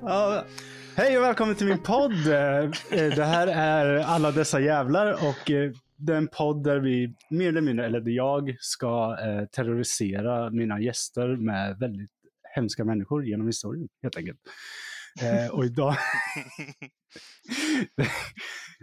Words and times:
Ja, 0.00 0.44
hej 0.96 1.18
och 1.18 1.24
välkommen 1.24 1.54
till 1.54 1.66
min 1.66 1.78
podd. 1.78 2.12
Eh, 2.12 2.70
det 2.90 3.24
här 3.24 3.46
är 3.46 3.98
Alla 3.98 4.32
dessa 4.32 4.60
jävlar 4.60 5.12
och 5.12 5.50
eh, 5.50 5.72
den 5.96 6.28
podd 6.28 6.64
där 6.64 6.78
vi 6.78 7.14
mer 7.30 7.48
eller 7.48 7.60
mindre, 7.60 7.86
eller 7.86 8.00
där 8.00 8.10
jag 8.10 8.56
ska 8.60 9.16
eh, 9.20 9.44
terrorisera 9.44 10.50
mina 10.50 10.80
gäster 10.80 11.36
med 11.36 11.78
väldigt 11.78 12.10
hemska 12.54 12.84
människor 12.84 13.24
genom 13.24 13.46
historien 13.46 13.88
helt 14.02 14.16
enkelt. 14.16 14.38
Eh, 15.22 15.50
och 15.50 15.64
idag... 15.64 15.96
det, 17.96 18.08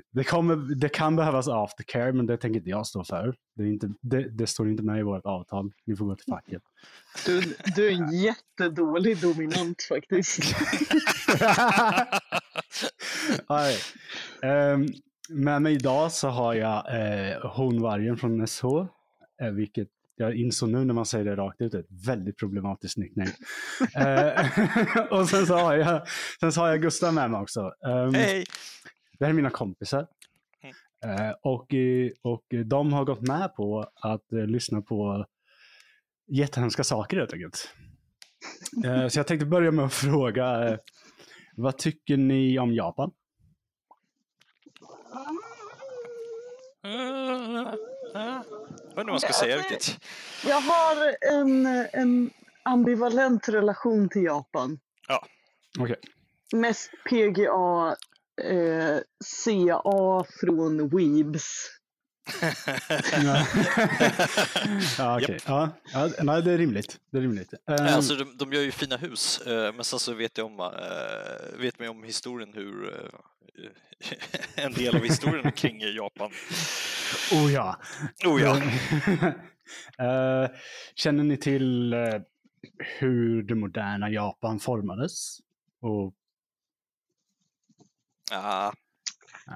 det, 0.11 0.23
kommer, 0.23 0.75
det 0.75 0.89
kan 0.89 1.15
behövas 1.15 1.47
aftercare, 1.47 2.13
men 2.13 2.25
det 2.25 2.37
tänker 2.37 2.57
inte 2.57 2.69
jag 2.69 2.87
stå 2.87 3.03
för. 3.03 3.35
Det, 3.55 3.63
är 3.63 3.67
inte, 3.67 3.93
det, 4.01 4.29
det 4.29 4.47
står 4.47 4.69
inte 4.69 4.83
med 4.83 4.99
i 4.99 5.03
vårt 5.03 5.25
avtal. 5.25 5.71
Ni 5.85 5.95
får 5.95 6.05
gå 6.05 6.15
till 6.15 6.33
facket. 6.33 6.61
Du, 7.25 7.55
du 7.75 7.87
är 7.87 7.91
en 7.91 8.11
jättedålig 8.11 9.21
dominant 9.21 9.83
faktiskt. 9.89 10.39
Nej. 13.49 13.77
Ehm, 14.41 14.87
med 15.29 15.61
mig 15.61 15.73
idag 15.73 16.11
så 16.11 16.27
har 16.27 16.53
jag 16.53 16.77
eh, 16.77 17.51
honvargen 17.51 18.17
från 18.17 18.47
SH, 18.47 18.65
eh, 19.41 19.51
vilket 19.51 19.89
jag 20.21 20.35
insåg 20.35 20.69
nu 20.69 20.85
när 20.85 20.93
man 20.93 21.05
säger 21.05 21.25
det 21.25 21.35
rakt 21.35 21.61
ut, 21.61 21.73
ett 21.73 21.85
väldigt 22.05 22.37
problematiskt 22.37 22.97
nickname. 22.97 23.31
eh, 23.95 25.11
och 25.19 25.29
sen 25.29 25.45
så, 25.45 25.53
har 25.55 25.75
jag, 25.75 26.07
sen 26.39 26.51
så 26.51 26.61
har 26.61 26.67
jag 26.67 26.81
Gustav 26.81 27.13
med 27.13 27.31
mig 27.31 27.41
också. 27.41 27.73
Ehm, 27.87 28.13
Hej! 28.13 28.45
Det 29.19 29.25
här 29.25 29.29
är 29.29 29.35
mina 29.35 29.49
kompisar. 29.49 30.07
Eh, 31.05 31.31
och, 31.41 31.73
och 32.21 32.45
de 32.65 32.93
har 32.93 33.05
gått 33.05 33.21
med 33.21 33.55
på 33.55 33.91
att 33.95 34.33
eh, 34.33 34.47
lyssna 34.47 34.81
på 34.81 35.25
jättehemska 36.27 36.83
saker 36.83 37.17
helt 37.17 37.33
enkelt. 37.33 37.73
Eh, 38.85 39.07
så 39.07 39.19
jag 39.19 39.27
tänkte 39.27 39.45
börja 39.45 39.71
med 39.71 39.85
att 39.85 39.93
fråga, 39.93 40.69
eh, 40.69 40.77
vad 41.55 41.77
tycker 41.77 42.17
ni 42.17 42.59
om 42.59 42.73
Japan? 42.73 43.11
Jag 48.13 48.35
vet 48.35 48.45
inte 48.45 48.95
vad 48.95 49.05
man 49.05 49.19
ska 49.19 49.33
säga 49.33 49.57
riktigt. 49.57 49.99
Jag 50.47 50.61
har 50.61 51.15
en, 51.33 51.65
en 51.93 52.31
ambivalent 52.63 53.49
relation 53.49 54.09
till 54.09 54.23
Japan. 54.23 54.79
Okej. 55.79 55.95
Mest 56.53 56.91
PGA, 57.09 57.95
eh, 58.43 58.97
CA 59.43 60.25
från 60.39 60.89
Weebs. 60.89 61.67
Ja, 63.23 63.45
ja, 64.97 65.17
okej. 65.21 65.39
ja, 65.45 65.69
ja, 65.93 66.09
nej, 66.21 66.41
det 66.41 66.51
är 66.51 66.57
rimligt. 66.57 66.99
Det 67.11 67.17
är 67.17 67.21
rimligt. 67.21 67.53
Eh, 67.69 67.95
Alltså, 67.95 68.15
de, 68.15 68.37
de 68.37 68.53
gör 68.53 68.61
ju 68.61 68.71
fina 68.71 68.97
hus, 68.97 69.41
eh, 69.41 69.73
men 69.73 69.83
sen 69.83 69.99
så 69.99 70.13
vet 70.13 70.37
jag 70.37 70.47
om, 70.47 70.59
eh, 70.59 71.59
vet 71.59 71.79
man 71.79 71.85
ju 71.85 71.89
om 71.89 72.03
historien 72.03 72.53
hur 72.53 72.93
eh, 72.93 73.09
en 74.65 74.73
del 74.73 74.95
av 74.95 75.01
historien 75.03 75.51
kring 75.51 75.81
Japan. 75.95 76.31
Oh 77.33 77.51
ja. 77.53 77.79
Oh 78.25 78.41
ja, 78.41 78.57
Eh, 79.97 80.49
känner 80.95 81.23
ni 81.23 81.37
till 81.37 81.93
eh, 81.93 81.99
hur 82.99 83.43
det 83.43 83.55
moderna 83.55 84.09
Japan 84.09 84.59
formades? 84.59 85.37
Och, 85.81 86.13
ah, 88.31 88.71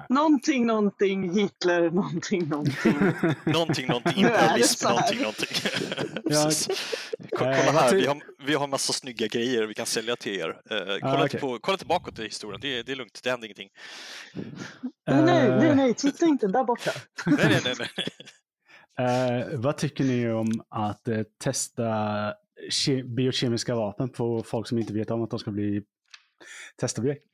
Någonting, 0.08 0.66
någonting, 0.66 1.34
Hitler, 1.34 1.90
någonting, 1.90 2.48
någonting. 2.48 2.96
någonting, 3.52 3.86
någonting, 3.86 4.16
imperialism, 4.24 4.88
någonting, 4.88 5.18
någonting. 5.18 5.48
Ja, 6.24 6.44
Precis. 6.44 6.66
Ko- 6.66 6.74
Eh, 7.15 7.15
Kolla 7.38 7.72
här, 7.72 7.94
vi 7.94 8.06
har, 8.06 8.22
vi 8.38 8.54
har 8.54 8.66
massa 8.66 8.92
snygga 8.92 9.26
grejer 9.26 9.62
vi 9.62 9.74
kan 9.74 9.86
sälja 9.86 10.16
till 10.16 10.40
er. 10.40 10.48
Eh, 10.48 10.78
kolla, 11.00 11.18
Ah, 11.18 11.24
okej. 11.24 11.40
på, 11.40 11.58
kolla 11.58 11.78
tillbaka 11.78 12.10
till 12.12 12.24
historien, 12.24 12.60
det 12.60 12.78
är, 12.78 12.82
det 12.82 12.92
är 12.92 12.96
lugnt, 12.96 13.20
det 13.22 13.30
händer 13.30 13.46
ingenting. 13.46 13.68
Nej, 15.06 15.22
nej, 15.22 15.48
nej, 15.50 15.68
eh, 15.68 15.76
nej, 15.76 15.94
titta 15.94 16.26
inte 16.26 16.46
där 16.46 16.64
borta. 16.64 16.90
Nej, 17.26 17.60
nej, 17.64 17.74
nej. 17.78 17.88
nej. 17.96 18.06
Eh, 18.98 19.58
vad 19.58 19.76
tycker 19.76 20.04
ni 20.04 20.30
om 20.32 20.62
att 20.68 21.08
eh, 21.08 21.22
testa 21.38 21.82
ke- 22.70 23.14
biokemiska 23.14 23.74
vapen 23.74 24.08
på 24.08 24.42
folk 24.42 24.68
som 24.68 24.78
inte 24.78 24.92
vet 24.92 25.10
om 25.10 25.22
att 25.22 25.30
de 25.30 25.38
ska 25.38 25.50
bli 25.50 25.82
testobjekt? 26.80 27.24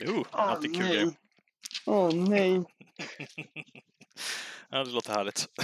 Jo, 0.00 0.24
Åh 0.32 0.40
alltid 0.50 0.74
kul 0.74 0.86
grej. 0.88 1.04
nej. 1.04 1.14
Åh 1.86 2.14
nej. 2.14 2.62
Ja, 4.72 4.84
det 4.84 4.90
låter 4.90 5.12
härligt. 5.12 5.46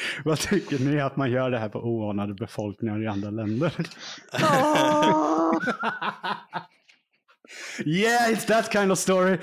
Vad 0.24 0.38
tycker 0.38 0.78
ni 0.78 1.00
att 1.00 1.16
man 1.16 1.30
gör 1.30 1.50
det 1.50 1.58
här 1.58 1.68
på 1.68 1.78
oanade 1.78 2.34
befolkningar 2.34 3.02
i 3.02 3.06
andra 3.06 3.30
länder? 3.30 3.72
Yeah, 7.84 8.30
it's 8.30 8.46
that 8.46 8.72
kind 8.72 8.92
of 8.92 8.98
story! 8.98 9.38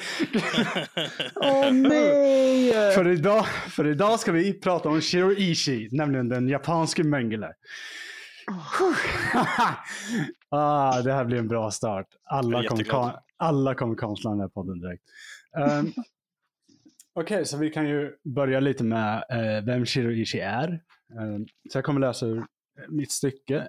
åh 1.36 1.72
nej. 1.72 2.72
för, 2.96 3.08
idag, 3.08 3.46
för 3.48 3.88
idag 3.88 4.20
ska 4.20 4.32
vi 4.32 4.54
prata 4.54 4.90
om 4.90 5.02
Shiroishi, 5.02 5.90
nämligen 5.92 6.30
den 6.30 6.50
japanske 6.50 7.04
Mengele. 7.04 7.54
ah, 10.50 11.02
det 11.02 11.14
här 11.14 11.26
blir 11.26 11.38
en 11.38 11.48
bra 11.48 11.72
start. 11.72 12.08
Alla 12.24 12.68
kommer, 12.68 13.16
alla 13.38 13.76
kommer 13.76 13.96
kansla 13.96 14.30
den 14.32 14.40
här 14.40 14.48
podden 14.48 14.80
direkt. 14.80 15.04
Um, 15.58 15.94
Okej, 17.18 17.46
så 17.46 17.58
vi 17.58 17.70
kan 17.70 17.88
ju 17.90 18.16
börja 18.24 18.60
lite 18.60 18.84
med 18.84 19.24
eh, 19.30 19.66
vem 19.66 19.86
Shiroishi 19.86 20.40
är. 20.40 20.84
Um, 21.20 21.48
så 21.72 21.78
jag 21.78 21.86
kommer 21.86 22.00
läsa 22.00 22.26
ur 22.26 22.38
eh, 22.38 22.44
mitt 22.90 23.12
stycke. 23.12 23.68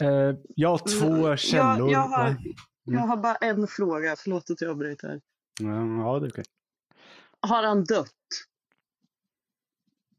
Eh, 0.00 0.32
jag 0.56 0.68
har 0.68 0.78
två 1.00 1.06
Mm, 1.24 1.36
källor. 1.36 1.90
jag, 1.90 2.02
jag, 2.02 2.08
har, 2.08 2.24
Va? 2.30 2.36
jag 2.84 3.00
har 3.00 3.16
bara 3.16 3.34
en 3.36 3.66
fråga, 3.66 4.16
förlåt 4.18 4.50
att 4.50 4.60
jag 4.60 4.70
avbryter. 4.70 5.20
Ja, 5.60 6.18
det 6.20 6.26
är 6.26 6.30
okej. 6.30 6.44
Har 7.40 7.62
han 7.62 7.84
dött? 7.84 8.10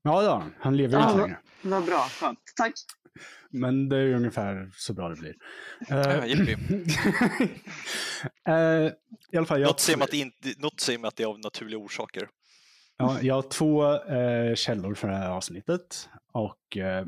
Ja, 0.01 0.21
det 0.21 0.27
har 0.27 0.39
han. 0.39 0.53
Han 0.59 0.77
lever 0.77 1.01
inte 1.03 1.17
längre. 1.17 1.39
Vad 1.63 1.85
bra, 1.85 1.99
skönt. 1.99 2.39
Tack. 2.55 2.73
Men 3.49 3.89
det 3.89 3.97
är 3.97 4.01
ju 4.01 4.15
ungefär 4.15 4.69
så 4.73 4.93
bra 4.93 5.09
det 5.09 5.15
blir. 5.15 5.35
Jippi. 6.27 6.53
eh, 8.47 8.91
I 9.31 9.37
alla 9.37 9.45
fall, 9.45 9.61
jag, 9.61 9.67
Något 9.67 9.79
säger, 9.79 10.03
att 10.03 10.11
det 10.11 10.17
inte, 10.17 10.53
något 10.57 10.79
säger 10.79 10.99
mig 10.99 11.07
att 11.07 11.15
det 11.15 11.23
är 11.23 11.27
av 11.27 11.39
naturliga 11.39 11.79
orsaker. 11.79 12.27
ja, 12.97 13.21
jag 13.21 13.35
har 13.35 13.41
två 13.41 13.93
eh, 13.93 14.55
källor 14.55 14.95
för 14.95 15.07
det 15.07 15.15
här 15.15 15.29
avsnittet. 15.29 16.09
Och 16.31 16.77
eh, 16.77 17.05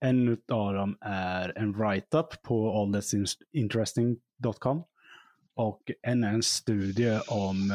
en 0.00 0.38
av 0.52 0.74
dem 0.74 0.96
är 1.00 1.58
en 1.58 1.72
write-up 1.72 2.42
på 2.42 2.72
allthat'sinteresting.com. 2.72 4.84
Och 5.54 5.90
en 6.02 6.24
är 6.24 6.32
en 6.32 6.42
studie 6.42 7.20
om 7.28 7.72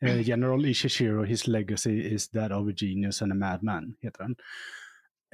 General 0.00 0.66
Ishishiro, 0.66 1.24
his 1.24 1.46
legacy 1.46 2.14
is 2.14 2.28
that 2.28 2.52
of 2.52 2.68
a 2.68 2.72
genius 2.76 3.22
and 3.22 3.32
a 3.32 3.34
madman, 3.34 3.94
heter 4.00 4.22
den. 4.22 4.36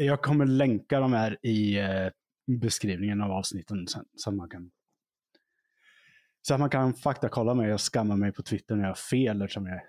Jag 0.05 0.23
kommer 0.23 0.47
länka 0.47 1.01
de 1.01 1.13
här 1.13 1.47
i 1.47 1.79
eh, 1.79 2.09
beskrivningen 2.61 3.21
av 3.21 3.33
avsnitten 3.33 3.89
sen, 3.89 4.05
så 4.17 4.31
att 4.31 4.37
man 4.37 4.49
kan 4.49 4.71
så 6.43 6.55
att 6.55 6.61
man 6.61 6.71
kan 6.71 6.95
faktakolla 6.95 7.55
mig 7.55 7.75
och 7.75 7.81
skamma 7.81 8.17
mig 8.17 8.33
på 8.33 8.43
Twitter 8.43 8.75
när 8.75 8.83
jag 8.83 8.91
har 8.91 8.95
fel 8.95 9.43
eftersom 9.43 9.67
jag, 9.67 9.81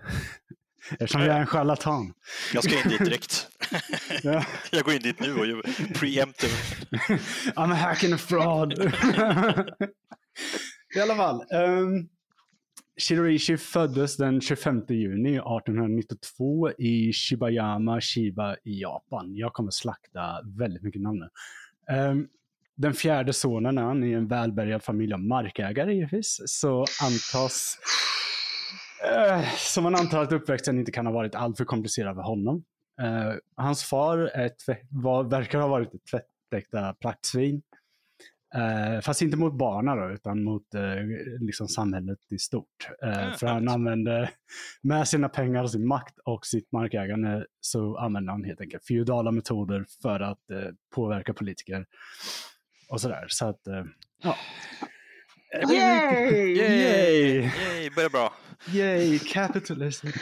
eftersom 1.00 1.21
jag 1.21 1.36
är 1.36 1.39
en 1.39 1.48
charlatan. 1.48 2.13
Jag 2.54 2.63
ska 2.63 2.83
in 2.83 2.89
dit 2.89 3.00
direkt. 3.00 3.50
Ja. 4.24 4.45
Jag 4.71 4.83
går 4.83 4.94
in 4.94 5.01
dit 5.01 5.19
nu 5.19 5.36
och 5.36 5.45
gör 5.45 5.62
preemptive. 5.94 6.54
I'm 7.56 7.71
a 7.71 7.75
hack 7.75 8.04
and 8.04 8.13
a 8.13 8.18
fraud. 8.18 8.74
I 10.95 11.00
alla 11.00 11.15
fall. 11.15 11.45
Um, 11.51 12.10
Shiraishi 12.97 13.57
föddes 13.57 14.17
den 14.17 14.41
25 14.41 14.83
juni 14.89 15.29
1892 15.29 16.71
i 16.77 17.13
Shibayama, 17.13 18.01
Shiba 18.01 18.55
i 18.63 18.81
Japan. 18.81 19.35
Jag 19.35 19.53
kommer 19.53 19.71
slakta 19.71 20.41
väldigt 20.43 20.83
mycket 20.83 21.01
namn 21.01 21.19
nu. 21.19 21.29
Um, 21.95 22.27
den 22.75 22.93
fjärde 22.93 23.33
sonen 23.33 23.77
är 23.77 23.81
han 23.81 24.03
i 24.03 24.11
en 24.11 24.27
välbärgad 24.27 24.83
familj 24.83 25.13
av 25.13 25.19
markägare 25.19 25.93
givetvis. 25.93 26.41
Så 26.45 26.79
antas 26.79 27.77
eh, 29.11 29.43
så 29.57 29.81
man 29.81 29.95
antar 29.95 30.23
att 30.23 30.31
uppväxten 30.31 30.79
inte 30.79 30.91
kan 30.91 31.05
ha 31.05 31.13
varit 31.13 31.35
alltför 31.35 31.65
komplicerad 31.65 32.15
för 32.15 32.21
honom. 32.21 32.63
Uh, 33.01 33.33
hans 33.55 33.83
far 33.83 34.17
är 34.17 34.51
var, 34.89 35.23
verkar 35.23 35.59
ha 35.59 35.67
varit 35.67 35.93
ett 35.93 36.05
tvättäkta 36.11 36.93
praktsvin. 36.93 37.61
Eh, 38.55 39.01
fast 39.01 39.21
inte 39.21 39.38
mot 39.38 39.53
barnen 39.53 39.97
då, 39.97 40.09
utan 40.13 40.44
mot 40.44 40.73
eh, 40.75 40.81
liksom 41.39 41.67
samhället 41.67 42.19
i 42.31 42.38
stort. 42.39 42.89
Eh, 43.03 43.27
Ah, 43.27 43.33
för 43.38 43.47
han 43.47 43.67
använde, 43.69 44.29
med 44.81 45.07
sina 45.07 45.29
pengar, 45.29 45.67
sin 45.67 45.88
makt 45.88 46.19
och 46.25 46.45
sitt 46.45 46.71
markägande, 46.71 47.45
så 47.59 47.97
använde 47.97 48.31
han 48.31 48.44
helt 48.44 48.61
enkelt 48.61 48.85
feodala 48.85 49.31
metoder 49.31 49.85
för 50.01 50.19
att 50.19 50.50
eh, 50.51 50.57
påverka 50.95 51.33
politiker. 51.33 51.85
Och 52.89 53.01
sådär. 53.01 53.25
Så 53.27 53.45
att, 53.45 53.67
eh, 53.67 53.83
ja. 54.23 54.38
Yay! 55.73 56.57
Yay! 56.57 57.41
Yay, 57.41 57.89
börjar 57.95 58.09
bra. 58.09 58.33
Yay, 58.73 59.19
capitalism. 59.19 60.07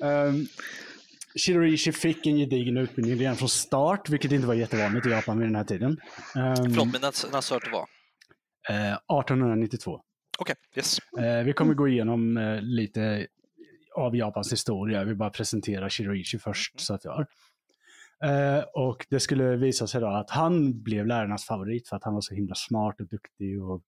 Um, 0.00 0.46
Shiraishi 1.38 1.92
fick 1.92 2.26
en 2.26 2.36
gedigen 2.36 2.76
utbildning 2.76 3.18
redan 3.18 3.36
från 3.36 3.48
start, 3.48 4.08
vilket 4.08 4.32
inte 4.32 4.46
var 4.46 4.54
jättevanligt 4.54 5.06
i 5.06 5.10
Japan 5.10 5.38
vid 5.38 5.48
den 5.48 5.56
här 5.56 5.64
tiden. 5.64 5.90
Um, 5.90 6.56
Förlåt, 6.56 6.92
men 6.92 7.00
när, 7.00 7.32
när 7.32 7.40
sa 7.40 7.58
du 7.58 7.64
det 7.64 7.72
var? 7.72 7.86
eh, 8.68 8.92
1892. 8.92 10.00
Okej, 10.38 10.56
yes. 10.76 10.98
Eh, 11.18 11.44
vi 11.44 11.52
kommer 11.52 11.74
gå 11.74 11.88
igenom 11.88 12.36
eh, 12.36 12.60
lite 12.60 13.26
av 13.96 14.16
Japans 14.16 14.52
historia. 14.52 14.98
Jag 14.98 15.06
vill 15.06 15.16
bara 15.16 15.30
presentera 15.30 15.90
Shiraishi 15.90 16.38
först. 16.38 16.80
Så 16.80 16.94
att 16.94 17.04
jag 17.04 17.12
har. 17.12 17.26
Eh, 18.24 18.64
och 18.74 19.06
det 19.10 19.20
skulle 19.20 19.56
visa 19.56 19.86
sig 19.86 20.00
då 20.00 20.06
att 20.06 20.30
han 20.30 20.82
blev 20.82 21.06
lärarnas 21.06 21.44
favorit 21.44 21.88
för 21.88 21.96
att 21.96 22.04
han 22.04 22.14
var 22.14 22.20
så 22.20 22.34
himla 22.34 22.54
smart 22.54 23.00
och 23.00 23.08
duktig 23.08 23.62
och 23.62 23.82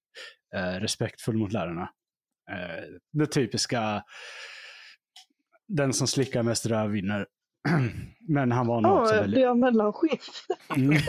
eh, 0.55 0.81
respektfull 0.81 1.37
mot 1.37 1.53
lärarna. 1.53 1.91
Eh, 2.51 2.85
det 3.13 3.27
typiska, 3.27 4.05
den 5.69 5.93
som 5.93 6.07
slickar 6.07 6.43
mest 6.43 6.67
röv 6.67 6.91
vinner. 6.91 7.27
Men 8.29 8.53
han 8.53 8.67
var 8.67 8.81
nog 8.81 9.01
också 9.01 9.15
Ja, 9.15 9.21
väldigt... 9.21 9.45
är 9.45 9.55
mellanskift. 9.55 10.47
Mm. 10.77 10.99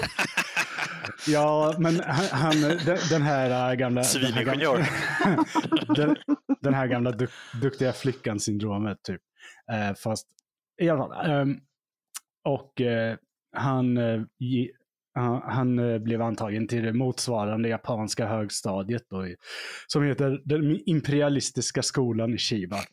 Ja, 1.28 1.76
men 1.80 2.00
han, 2.00 2.26
han, 2.32 2.62
den, 3.10 3.22
här 3.22 3.72
äh, 3.72 3.76
gamla... 3.76 3.76
den 3.76 3.76
här 3.76 3.76
gamla- 3.76 4.04
Civilingenjör. 4.04 4.90
den, 5.96 6.16
den 6.62 6.74
här 6.74 6.88
gamla 6.88 7.12
duk, 7.12 7.30
duktiga 7.62 7.94
flickan-syndromet, 7.94 8.98
typ. 9.04 9.22
Eh, 9.72 9.96
fast 9.96 10.28
i 10.82 10.90
alla 10.90 11.08
fall. 11.08 11.32
ehm, 11.32 11.58
och 12.46 12.82
eh, 12.82 13.18
han, 13.56 13.98
eh, 13.98 14.22
han, 15.16 15.42
han 15.46 15.80
eh, 15.80 16.00
blev 16.00 16.22
antagen 16.22 16.68
till 16.68 16.84
det 16.84 16.94
motsvarande 16.94 17.70
japanska 17.70 18.28
högstadiet 18.28 19.04
då, 19.10 19.26
som 19.88 20.04
heter 20.04 20.42
den 20.46 20.80
imperialistiska 20.90 21.84
skolan 21.84 22.34
i 22.34 22.38
Shiba. 22.38 22.78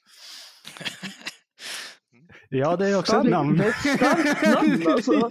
Ja, 2.49 2.77
det 2.77 2.89
är 2.89 2.99
också 2.99 3.13
ett 3.13 3.19
Starkt- 3.19 3.31
namn. 3.31 3.59
det 3.59 3.65
är 3.65 3.69
ett 3.69 3.77
starkt 3.99 4.47
namn, 4.47 4.83
alltså. 4.93 5.31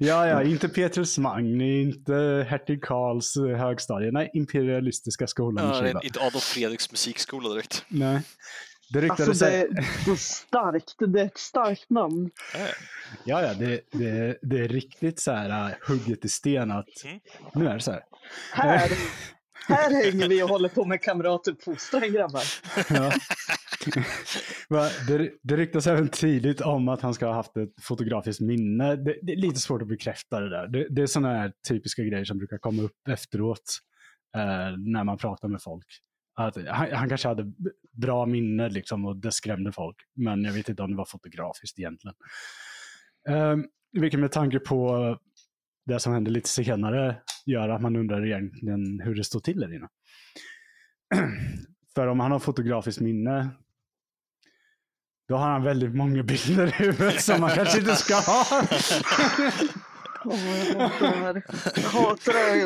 ja, 0.00 0.26
ja, 0.26 0.42
inte 0.42 0.68
Petrus 0.68 1.18
Magni, 1.18 1.82
inte 1.82 2.46
hertig 2.50 2.82
Karls 2.84 3.36
eh, 3.36 3.42
högstadie. 3.66 4.10
Nej, 4.12 4.30
imperialistiska 4.34 5.26
skolan 5.26 5.64
Ja, 5.68 5.78
i 5.78 5.82
det 5.92 5.98
är 5.98 6.04
inte 6.04 6.20
Adolf 6.20 6.44
Fredriks 6.44 6.90
musikskola 6.90 7.48
direkt. 7.48 7.84
Nej. 7.88 8.20
Det 8.92 9.00
ryktades 9.00 9.28
Alltså 9.28 9.44
det, 9.44 9.50
sig... 9.50 9.68
det 10.04 10.10
är 10.10 10.16
starkt. 10.16 10.94
Det 11.12 11.20
är 11.20 11.24
ett 11.26 11.38
starkt 11.38 11.90
namn. 11.90 12.30
Ja, 13.24 13.40
Ja, 13.42 13.54
det, 13.54 13.80
det, 13.92 14.38
det 14.42 14.58
är 14.58 14.68
riktigt 14.68 15.20
så 15.20 15.32
här 15.32 15.68
uh, 15.70 15.74
hugget 15.88 16.24
i 16.24 16.28
sten 16.28 16.70
att 16.70 16.86
Mm. 17.04 17.20
nu 17.54 17.68
är 17.68 17.74
det 17.74 17.80
så 17.80 17.90
här. 17.92 18.00
Här, 18.52 18.90
här 19.68 20.04
hänger 20.04 20.28
vi 20.28 20.42
och 20.42 20.48
håller 20.48 20.68
på 20.68 20.84
med 20.84 21.02
kamratuppfostran 21.02 22.12
grabbar. 22.12 22.42
Ja. 22.88 23.12
Det, 25.08 25.30
det 25.42 25.56
ryktas 25.56 25.86
även 25.86 26.08
tidigt 26.08 26.60
om 26.60 26.88
att 26.88 27.00
han 27.00 27.14
ska 27.14 27.26
ha 27.26 27.34
haft 27.34 27.56
ett 27.56 27.82
fotografiskt 27.82 28.40
minne. 28.40 28.96
Det, 28.96 29.18
det 29.22 29.32
är 29.32 29.36
lite 29.36 29.60
svårt 29.60 29.82
att 29.82 29.88
bekräfta 29.88 30.40
det 30.40 30.50
där. 30.50 30.68
Det, 30.68 30.86
det 30.90 31.02
är 31.02 31.06
sådana 31.06 31.38
här 31.38 31.52
typiska 31.68 32.02
grejer 32.02 32.24
som 32.24 32.38
brukar 32.38 32.58
komma 32.58 32.82
upp 32.82 33.08
efteråt 33.08 33.78
eh, 34.36 34.76
när 34.78 35.04
man 35.04 35.18
pratar 35.18 35.48
med 35.48 35.62
folk. 35.62 35.86
Att 36.34 36.56
han, 36.68 36.92
han 36.92 37.08
kanske 37.08 37.28
hade 37.28 37.52
bra 37.92 38.26
minne 38.26 38.68
liksom, 38.68 39.06
och 39.06 39.16
det 39.16 39.32
skrämde 39.32 39.72
folk. 39.72 39.96
Men 40.16 40.44
jag 40.44 40.52
vet 40.52 40.68
inte 40.68 40.82
om 40.82 40.90
det 40.90 40.96
var 40.96 41.04
fotografiskt 41.04 41.78
egentligen. 41.78 42.14
Eh, 43.28 43.56
vilket 44.00 44.20
med 44.20 44.32
tanke 44.32 44.58
på 44.58 45.18
det 45.86 46.00
som 46.00 46.12
hände 46.12 46.30
lite 46.30 46.48
senare 46.48 47.16
gör 47.46 47.68
att 47.68 47.82
man 47.82 47.96
undrar 47.96 48.26
egentligen 48.26 49.00
hur 49.00 49.14
det 49.14 49.24
stod 49.24 49.44
till 49.44 49.60
där 49.60 49.74
inne. 49.74 49.88
För 51.94 52.06
om 52.06 52.20
han 52.20 52.32
har 52.32 52.38
fotografiskt 52.38 53.00
minne, 53.00 53.48
då 55.28 55.36
har 55.36 55.48
han 55.50 55.62
väldigt 55.62 55.94
många 55.94 56.22
bilder 56.32 56.66
i 56.66 56.70
huvudet 56.70 57.22
som 57.22 57.40
man 57.40 57.50
kanske 57.50 57.78
inte 57.78 57.96
ska 57.96 58.14
ha. 58.14 58.44
Åh, 60.24 60.68
jag 60.68 60.88
hatar 60.88 61.10
det 61.10 61.16
här. 61.16 61.42
Jag 61.76 61.88
hatar 61.88 62.32
det 62.32 62.38
här 62.38 62.56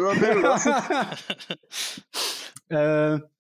nu. 3.18 3.28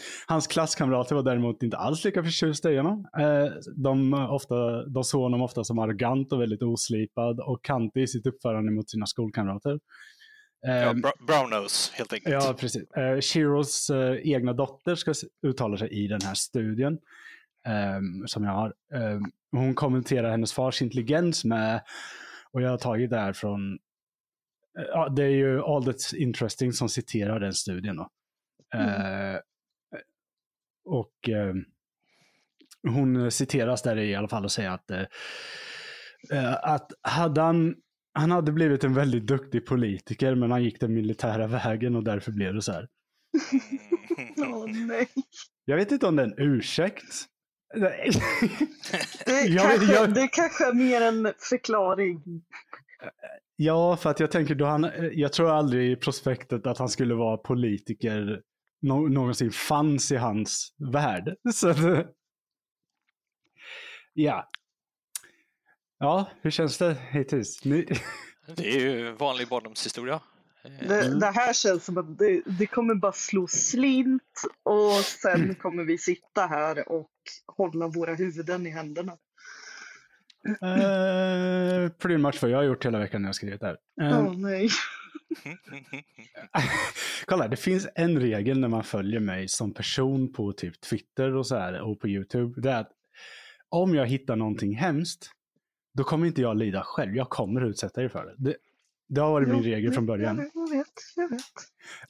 Eh, 0.00 0.04
hans 0.26 0.46
klasskamrater 0.46 1.14
var 1.14 1.22
däremot 1.22 1.62
inte 1.62 1.76
alls 1.76 2.04
lika 2.04 2.22
förtjusta 2.22 2.72
i 2.72 2.76
honom. 2.76 3.06
Eh, 3.18 3.52
de, 3.76 4.14
ofta, 4.14 4.86
de 4.86 5.04
såg 5.04 5.22
honom 5.22 5.42
ofta 5.42 5.64
som 5.64 5.78
arrogant 5.78 6.32
och 6.32 6.40
väldigt 6.40 6.62
oslipad 6.62 7.40
och 7.40 7.64
kantig 7.64 8.02
i 8.02 8.06
sitt 8.06 8.26
uppförande 8.26 8.72
mot 8.72 8.90
sina 8.90 9.06
skolkamrater. 9.06 9.80
Eh, 10.66 10.76
ja, 10.76 10.94
bra- 10.94 11.12
brown 11.26 11.50
nose, 11.50 11.92
helt 11.94 12.12
enkelt. 12.12 12.34
Ja, 12.34 12.54
precis. 12.58 12.90
Eh, 12.90 13.20
Shiros 13.20 13.90
eh, 13.90 14.16
egna 14.24 14.52
dotter 14.52 14.94
ska 14.94 15.12
uttala 15.46 15.76
sig 15.76 15.88
i 15.88 16.06
den 16.08 16.20
här 16.24 16.34
studien 16.34 16.98
ehm, 17.66 18.26
som 18.26 18.44
jag 18.44 18.52
har. 18.52 18.74
Ehm, 18.94 19.22
hon 19.52 19.74
kommenterar 19.74 20.30
hennes 20.30 20.52
fars 20.52 20.82
intelligens 20.82 21.44
med, 21.44 21.80
och 22.52 22.62
jag 22.62 22.70
har 22.70 22.78
tagit 22.78 23.10
det 23.10 23.18
här 23.18 23.32
från, 23.32 23.72
eh, 24.78 24.84
ja, 24.88 25.08
det 25.08 25.22
är 25.24 25.28
ju 25.28 25.62
All 25.62 25.82
That's 25.82 26.16
Interesting 26.16 26.72
som 26.72 26.88
citerar 26.88 27.40
den 27.40 27.54
studien. 27.54 27.96
Då. 27.96 28.08
Eh, 28.74 29.36
och 30.84 31.28
ehm, 31.28 31.64
hon 32.82 33.30
citeras 33.30 33.82
där 33.82 33.98
i 33.98 34.14
alla 34.14 34.28
fall 34.28 34.44
och 34.44 34.52
säger 34.52 34.70
att, 34.70 34.90
eh, 34.90 35.04
eh, 36.32 36.54
att 36.62 36.92
hade 37.02 37.40
han 37.40 37.74
han 38.12 38.30
hade 38.30 38.52
blivit 38.52 38.84
en 38.84 38.94
väldigt 38.94 39.26
duktig 39.26 39.66
politiker, 39.66 40.34
men 40.34 40.50
han 40.50 40.64
gick 40.64 40.80
den 40.80 40.94
militära 40.94 41.46
vägen 41.46 41.96
och 41.96 42.04
därför 42.04 42.32
blev 42.32 42.54
det 42.54 42.62
så 42.62 42.72
här. 42.72 42.88
Nej. 44.88 45.08
Jag 45.64 45.76
vet 45.76 45.92
inte 45.92 46.06
om 46.06 46.16
det 46.16 46.22
är 46.22 46.26
en 46.26 46.34
ursäkt. 46.38 47.04
Nej. 47.74 48.10
Det 49.26 49.32
är, 49.32 49.48
Jag- 49.54 49.70
kanske, 49.70 49.94
jag- 49.94 50.14
det 50.14 50.20
är 50.20 50.28
kanske 50.32 50.68
är 50.68 50.72
mer 50.74 51.00
en 51.00 51.32
förklaring. 51.50 52.22
ja, 53.56 53.96
för 53.96 54.10
att 54.10 54.20
jag 54.20 54.30
tänker, 54.30 54.54
då 54.54 54.64
han, 54.64 54.90
jag 55.12 55.32
tror 55.32 55.50
aldrig 55.50 55.92
i 55.92 55.96
prospektet 55.96 56.66
att 56.66 56.78
han 56.78 56.88
skulle 56.88 57.14
vara 57.14 57.36
politiker 57.36 58.40
nå- 58.80 59.08
någonsin 59.08 59.50
fanns 59.52 60.12
i 60.12 60.16
hans 60.16 60.74
värld. 60.92 61.34
Så 61.54 61.74
ja. 64.12 64.48
Ja, 65.98 66.30
hur 66.42 66.50
känns 66.50 66.78
det 66.78 66.96
hittills? 67.10 67.64
Ni, 67.64 67.86
Det 68.56 68.68
är 68.76 68.80
ju 68.80 69.12
vanlig 69.12 69.48
barndomshistoria. 69.48 70.20
Det, 70.88 71.00
Mm. 71.06 71.18
det 71.18 71.26
här 71.30 71.52
känns 71.52 71.84
som 71.84 71.98
att 71.98 72.18
det, 72.18 72.42
det 72.46 72.66
kommer 72.66 72.94
bara 72.94 73.12
slå 73.12 73.46
slint 73.46 74.42
och 74.62 74.92
sen 75.04 75.54
kommer 75.54 75.84
vi 75.84 75.98
sitta 75.98 76.46
här 76.46 76.92
och 76.92 77.10
hålla 77.46 77.88
våra 77.88 78.14
huvuden 78.14 78.66
i 78.66 78.70
händerna. 78.70 79.12
eh, 80.48 81.88
pretty 81.92 82.18
much 82.18 82.42
vad 82.42 82.50
jag 82.50 82.56
har 82.58 82.64
gjort 82.64 82.84
hela 82.86 82.98
veckan 82.98 83.22
när 83.22 83.28
jag 83.28 83.34
skrivit 83.34 83.60
det 83.60 83.66
här. 83.66 83.76
Åh 84.00 84.06
Eh, 84.26 84.32
nej. 84.32 84.68
Kolla, 87.26 87.48
det 87.48 87.56
finns 87.56 87.88
en 87.94 88.20
regel 88.20 88.60
när 88.60 88.68
man 88.68 88.84
följer 88.84 89.20
mig 89.20 89.48
som 89.48 89.74
person 89.74 90.32
på 90.32 90.52
typ 90.52 90.80
Twitter 90.80 91.34
och 91.34 91.46
så 91.46 91.56
här 91.56 91.80
och 91.80 92.00
på 92.00 92.08
YouTube. 92.08 92.60
Det 92.60 92.70
är 92.70 92.80
att 92.80 92.92
om 93.68 93.94
jag 93.94 94.06
hittar 94.06 94.36
någonting 94.36 94.76
hemskt, 94.76 95.30
då 95.94 96.04
kommer 96.04 96.26
inte 96.26 96.40
jag 96.40 96.56
lida 96.56 96.82
själv. 96.82 97.16
Jag 97.16 97.28
kommer 97.28 97.60
utsätta 97.60 98.02
er 98.02 98.08
för 98.08 98.26
det. 98.26 98.34
Det, 98.38 98.56
det 99.08 99.20
har 99.20 99.30
varit 99.30 99.48
min 99.48 99.62
regel 99.62 99.92
från 99.92 100.06
början. 100.06 100.36
Jag 100.36 100.44
vet, 100.44 100.52
jag 100.54 100.78
vet. 100.78 100.88
Jag 101.16 101.30
vet. 101.30 101.42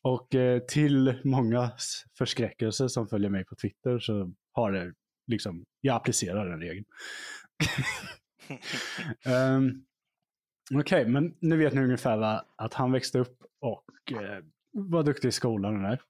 Och 0.02 0.34
eh, 0.34 0.58
till 0.58 1.20
många 1.24 1.70
förskräckelse 2.18 2.88
som 2.88 3.08
följer 3.08 3.30
mig 3.30 3.44
på 3.44 3.54
Twitter 3.56 3.98
så 3.98 4.32
har 4.52 4.72
det 4.72 4.92
liksom, 5.26 5.64
jag 5.80 5.96
applicerar 5.96 6.50
den 6.50 6.60
regeln. 6.60 6.84
um, 9.26 9.84
Okej, 10.74 11.06
men 11.06 11.34
nu 11.40 11.56
vet 11.56 11.74
ni 11.74 11.80
ungefär 11.80 12.42
att 12.56 12.74
han 12.74 12.92
växte 12.92 13.18
upp 13.18 13.42
och 13.60 14.12
eh, 14.12 14.44
var 14.72 15.02
duktig 15.02 15.28
i 15.28 15.32
skolan 15.32 15.76
och 15.76 15.82
där. 15.82 16.00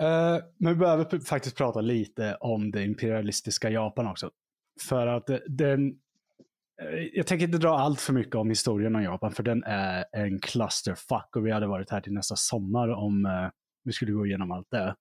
Eh, 0.00 0.42
men 0.58 0.72
vi 0.72 0.78
behöver 0.78 1.24
faktiskt 1.24 1.56
prata 1.56 1.80
lite 1.80 2.34
om 2.40 2.70
det 2.70 2.84
imperialistiska 2.84 3.70
Japan 3.70 4.06
också. 4.06 4.30
För 4.88 5.06
att 5.06 5.30
eh, 5.30 5.38
den, 5.46 5.88
eh, 6.82 7.00
jag 7.12 7.26
tänker 7.26 7.46
inte 7.46 7.58
dra 7.58 7.78
allt 7.78 8.00
för 8.00 8.12
mycket 8.12 8.34
om 8.34 8.48
historien 8.48 8.96
om 8.96 9.02
Japan, 9.02 9.32
för 9.32 9.42
den 9.42 9.62
är 9.64 10.04
en 10.12 10.40
clusterfuck 10.40 11.36
och 11.36 11.46
vi 11.46 11.50
hade 11.50 11.66
varit 11.66 11.90
här 11.90 12.00
till 12.00 12.12
nästa 12.12 12.36
sommar 12.36 12.88
om 12.88 13.26
eh, 13.26 13.48
vi 13.84 13.92
skulle 13.92 14.12
gå 14.12 14.26
igenom 14.26 14.50
allt 14.52 14.70
det. 14.70 14.94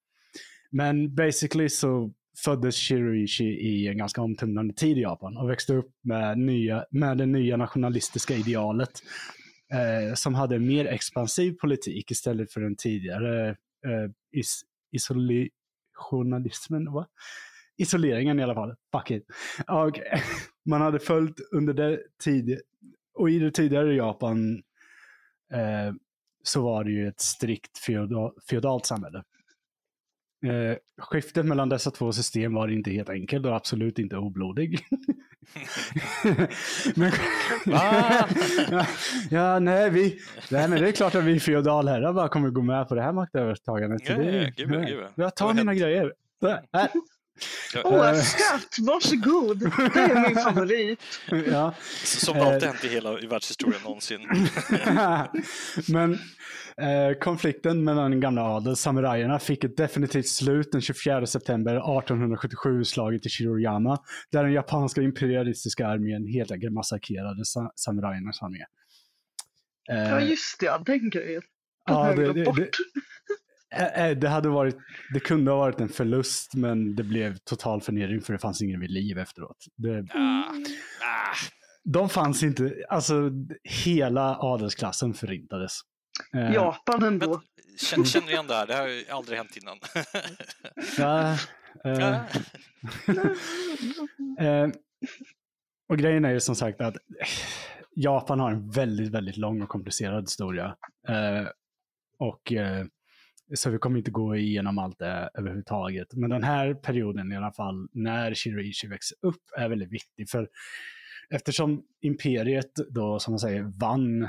Men 0.71 1.15
basically 1.15 1.69
så 1.69 2.13
föddes 2.43 2.75
Shiroishi 2.75 3.43
i 3.43 3.87
en 3.87 3.97
ganska 3.97 4.21
omtumlande 4.21 4.73
tid 4.73 4.97
i 4.97 5.01
Japan 5.01 5.37
och 5.37 5.49
växte 5.49 5.73
upp 5.73 5.91
med, 6.01 6.37
nya, 6.37 6.85
med 6.91 7.17
det 7.17 7.25
nya 7.25 7.57
nationalistiska 7.57 8.33
idealet 8.33 8.91
eh, 9.73 10.13
som 10.13 10.35
hade 10.35 10.55
en 10.55 10.67
mer 10.67 10.85
expansiv 10.85 11.53
politik 11.53 12.11
istället 12.11 12.53
för 12.53 12.61
den 12.61 12.75
tidigare 12.75 13.49
eh, 13.85 14.09
is, 14.31 14.61
isolationalismen. 14.91 16.93
Va? 16.93 17.07
Isoleringen 17.77 18.39
i 18.39 18.43
alla 18.43 18.55
fall. 18.55 18.75
Fuck 18.91 19.11
it. 19.11 19.25
Och, 19.67 19.99
man 20.65 20.81
hade 20.81 20.99
följt 20.99 21.39
under 21.51 21.73
det 21.73 21.99
tidigare, 22.23 22.61
och 23.13 23.29
i 23.29 23.39
det 23.39 23.51
tidigare 23.51 23.95
Japan 23.95 24.63
eh, 25.53 25.93
så 26.43 26.61
var 26.61 26.83
det 26.83 26.91
ju 26.91 27.07
ett 27.07 27.19
strikt 27.19 27.77
feodal, 27.77 28.31
feodalt 28.49 28.85
samhälle. 28.85 29.23
Eh, 30.45 30.77
skiftet 31.01 31.45
mellan 31.45 31.69
dessa 31.69 31.91
två 31.91 32.11
system 32.11 32.53
var 32.53 32.67
inte 32.67 32.91
helt 32.91 33.09
enkelt 33.09 33.45
och 33.45 33.55
absolut 33.55 33.99
inte 33.99 34.17
oblodig. 34.17 34.79
men, 36.95 37.11
Ah! 37.73 38.27
ja, 39.29 39.59
nej, 39.59 39.89
vi, 39.89 40.19
nej, 40.49 40.67
men 40.67 40.81
det 40.81 40.87
är 40.87 40.91
klart 40.91 41.15
att 41.15 41.23
vi 41.23 41.39
feodalherrar 41.39 42.13
bara 42.13 42.29
kommer 42.29 42.49
gå 42.49 42.61
med 42.61 42.87
på 42.87 42.95
det 42.95 43.01
här 43.01 43.11
maktövertagandet. 43.13 44.01
Ja, 44.09 44.15
det, 44.17 44.53
ja, 44.57 44.89
ja. 44.89 45.07
Jag 45.15 45.35
tar 45.35 45.53
mina 45.53 45.73
grejer. 45.73 46.13
Där, 46.41 46.61
här. 46.73 46.89
Åh, 47.83 48.09
Eh. 48.09 48.15
skatt! 48.21 48.75
Varsågod! 48.79 49.59
Det 49.93 49.99
är 49.99 50.27
min 50.29 50.35
favorit. 50.43 50.99
ja. 51.51 51.73
Som 52.03 52.37
det 52.37 52.43
alltid 52.43 52.63
hänt 52.69 52.83
i 52.83 52.87
hela 52.87 53.19
i 53.19 53.27
världshistorien 53.27 53.81
någonsin. 53.83 54.21
Men 55.87 56.13
eh, 56.13 56.19
konflikten 57.19 57.83
mellan 57.83 58.11
den 58.11 58.19
gamla 58.19 58.41
adelssamurajerna 58.41 59.39
fick 59.39 59.63
ett 59.63 59.77
definitivt 59.77 60.27
slut 60.27 60.71
den 60.71 60.81
24 60.81 61.25
september 61.25 61.75
1877 61.75 62.81
i 62.81 62.85
slaget 62.85 63.25
i 63.25 63.29
Shiroyama, 63.29 63.97
där 64.31 64.43
den 64.43 64.53
japanska 64.53 65.01
imperialistiska 65.01 65.87
armén 65.87 66.27
helt 66.27 66.51
enkelt 66.51 66.73
massakrerade 66.73 67.45
sa 67.45 67.71
samurajernas 67.75 68.41
armé. 68.41 68.59
Eh, 69.89 70.09
Ja, 70.09 70.21
just 70.21 70.59
det. 70.59 70.65
ja, 70.65 70.77
Den 70.85 71.09
grejen. 71.09 71.41
Den 71.87 71.95
ja, 71.95 72.15
det, 72.15 72.33
det, 72.33 72.43
bort. 72.43 72.55
det, 72.57 72.69
eh, 73.75 74.05
eh, 74.05 74.17
det, 74.17 74.29
hade 74.29 74.49
varit, 74.49 74.77
det 75.13 75.19
kunde 75.19 75.51
ha 75.51 75.57
varit 75.57 75.79
en 75.79 75.89
förlust, 75.89 76.53
men 76.53 76.95
det 76.95 77.03
blev 77.03 77.37
total 77.37 77.81
förnedring 77.81 78.21
för 78.21 78.33
det 78.33 78.39
fanns 78.39 78.61
ingen 78.61 78.79
vid 78.79 78.91
liv 78.91 79.17
efteråt. 79.17 79.65
Det, 79.75 80.07
ah. 80.13 80.53
de 81.83 82.09
fanns 82.09 82.43
inte, 82.43 82.75
alltså 82.89 83.31
hela 83.63 84.37
adelsklassen 84.39 85.13
förintades. 85.13 85.73
Eh, 86.33 86.53
Japan 86.53 87.03
ändå. 87.03 87.29
Men, 87.29 87.77
känner, 87.77 88.05
känner 88.05 88.29
igen 88.29 88.47
det 88.47 88.53
här? 88.53 88.67
Det 88.67 88.73
här 88.73 88.81
har 88.81 88.89
ju 88.89 89.05
aldrig 89.09 89.37
hänt 89.37 89.57
innan. 89.57 89.79
Ja, 90.97 91.37
eh, 91.83 92.15
eh, 94.47 94.69
och 95.89 95.97
grejen 95.97 96.25
är 96.25 96.31
ju 96.31 96.39
som 96.39 96.55
sagt 96.55 96.81
att 96.81 96.95
Japan 97.95 98.39
har 98.39 98.51
en 98.51 98.69
väldigt, 98.69 99.11
väldigt 99.11 99.37
lång 99.37 99.61
och 99.61 99.69
komplicerad 99.69 100.23
historia. 100.23 100.75
Eh, 101.07 101.47
och 102.19 102.53
eh, 102.53 102.85
så 103.55 103.69
vi 103.69 103.77
kommer 103.77 103.97
inte 103.97 104.11
gå 104.11 104.35
igenom 104.35 104.77
allt 104.77 104.99
det 104.99 105.29
överhuvudtaget. 105.33 106.13
Men 106.13 106.29
den 106.29 106.43
här 106.43 106.73
perioden 106.73 107.31
i 107.31 107.37
alla 107.37 107.51
fall, 107.51 107.87
när 107.93 108.33
Shiroishi 108.33 108.87
växer 108.87 109.17
upp, 109.21 109.41
är 109.57 109.69
väldigt 109.69 109.91
viktig. 109.91 110.29
För 110.29 110.49
eftersom 111.29 111.83
imperiet 112.01 112.71
då, 112.89 113.19
som 113.19 113.31
man 113.31 113.39
säger, 113.39 113.79
vann 113.79 114.27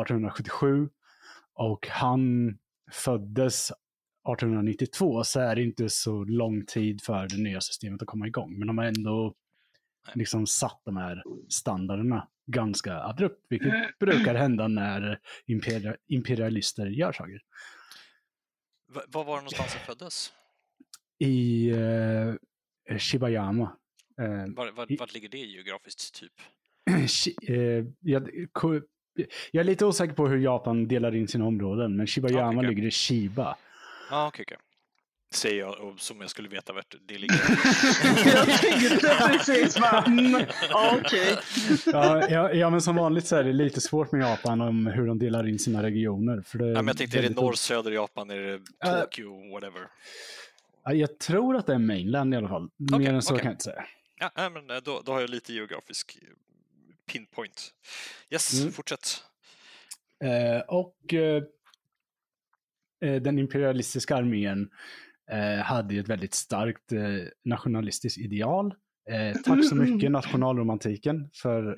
1877 0.00 0.88
och 1.54 1.86
han 1.88 2.58
föddes 2.92 3.70
1892 3.70 5.24
så 5.24 5.40
är 5.40 5.56
det 5.56 5.62
inte 5.62 5.88
så 5.90 6.24
lång 6.24 6.66
tid 6.66 7.02
för 7.02 7.28
det 7.28 7.36
nya 7.42 7.60
systemet 7.60 8.02
att 8.02 8.08
komma 8.08 8.26
igång. 8.26 8.58
Men 8.58 8.66
de 8.68 8.78
har 8.78 8.84
ändå 8.84 9.34
liksom 10.14 10.46
satt 10.46 10.80
de 10.84 10.96
här 10.96 11.22
standarderna 11.48 12.28
ganska 12.46 13.02
abrupt, 13.02 13.46
vilket 13.48 13.98
brukar 13.98 14.34
hända 14.34 14.68
när 14.68 15.20
imperia- 15.46 15.96
imperialister 16.06 16.86
gör 16.86 17.12
saker. 17.12 17.40
Va- 18.92 19.02
Var 19.08 19.24
var 19.24 19.36
det 19.36 19.40
någonstans 19.40 19.74
han 19.74 19.86
föddes? 19.86 20.32
I 21.18 21.68
eh, 21.70 22.98
Shibayama. 22.98 23.76
Eh, 24.20 24.54
Var, 24.54 24.70
var, 24.72 24.92
I- 24.92 24.96
vart 24.96 25.14
ligger 25.14 25.28
det 25.28 25.38
geografiskt, 25.38 26.14
typ? 26.14 26.32
Eh, 27.48 27.84
jag, 28.00 28.28
jag 29.50 29.60
är 29.60 29.64
lite 29.64 29.84
osäker 29.86 30.14
på 30.14 30.28
hur 30.28 30.38
Japan 30.38 30.88
delar 30.88 31.14
in 31.16 31.28
sina 31.28 31.44
områden, 31.46 31.96
men 31.96 32.06
Shibayama 32.06 32.48
Okej, 32.48 32.58
okej. 32.58 32.68
ligger 32.74 32.88
i 32.88 32.90
Shiba. 32.90 33.56
Ja, 34.10 34.26
okej, 34.28 34.44
okej. 34.48 34.56
Säger 35.34 35.60
jag 35.60 35.94
som 36.00 36.20
jag 36.20 36.30
skulle 36.30 36.48
veta 36.48 36.72
vart 36.72 36.94
det 37.08 37.18
ligger. 37.18 37.40
Jag 38.24 38.60
tänkte 38.60 39.28
precis 39.28 39.80
bara, 39.80 40.02
mm, 40.02 40.42
ja, 40.70 40.96
okej. 41.00 41.36
Ja, 41.86 42.28
ja, 42.30 42.52
ja, 42.52 42.70
men 42.70 42.80
som 42.80 42.96
vanligt 42.96 43.26
så 43.26 43.36
är 43.36 43.44
det 43.44 43.52
lite 43.52 43.80
svårt 43.80 44.12
med 44.12 44.20
Japan 44.20 44.60
om 44.60 44.86
hur 44.86 45.06
de 45.06 45.18
delar 45.18 45.48
in 45.48 45.58
sina 45.58 45.82
regioner. 45.82 46.42
För 46.46 46.58
det 46.58 46.66
ja, 46.66 46.74
men 46.74 46.86
jag 46.86 46.96
tänkte, 46.96 47.18
är 47.18 47.22
det 47.22 47.36
norr, 47.36 47.52
söder 47.52 47.90
Japan, 47.90 48.30
är 48.30 48.36
det 48.38 48.52
Eh, 48.84 49.00
Tokyo, 49.00 49.52
whatever? 49.52 49.80
Ja, 50.84 50.92
Jag 50.92 51.18
tror 51.18 51.56
att 51.56 51.66
det 51.66 51.74
är 51.74 51.78
mainland 51.78 52.34
i 52.34 52.36
alla 52.36 52.48
fall. 52.48 52.68
Mer 52.98 53.12
än 53.14 53.22
så 53.22 53.36
kan 53.36 53.44
jag 53.44 53.52
inte 53.52 53.64
säga. 53.64 53.84
Ja, 54.34 54.50
men 54.50 54.70
eh, 54.70 54.76
då, 54.84 55.02
då 55.04 55.12
har 55.12 55.20
jag 55.20 55.30
lite 55.30 55.52
geografisk 55.52 56.18
pinpoint. 57.12 57.70
Yes, 58.30 58.60
Mm. 58.60 58.72
fortsätt. 58.72 59.22
Eh, 60.24 60.60
och 60.68 61.14
eh, 61.14 61.42
eh, 63.04 63.22
den 63.22 63.38
imperialistiska 63.38 64.16
armén 64.16 64.70
eh, 65.30 65.64
hade 65.64 65.94
ju 65.94 66.00
ett 66.00 66.08
väldigt 66.08 66.34
starkt 66.34 66.92
eh, 66.92 67.00
nationalistiskt 67.44 68.18
ideal. 68.18 68.74
Eh, 69.10 69.36
tack 69.42 69.68
så 69.68 69.74
mycket 69.74 70.10
nationalromantiken, 70.20 71.30
för 71.42 71.76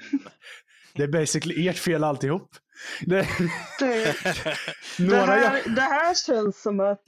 det 0.95 1.03
är 1.03 1.09
basically 1.09 1.69
ert 1.69 1.79
fel 1.79 2.05
alltihop. 2.05 2.57
Det, 3.01 3.29
Det, 3.79 4.05
det, 4.99 5.17
här, 5.17 5.75
det 5.75 5.81
här 5.81 6.15
känns 6.15 6.63
som 6.63 6.81
att 6.81 7.03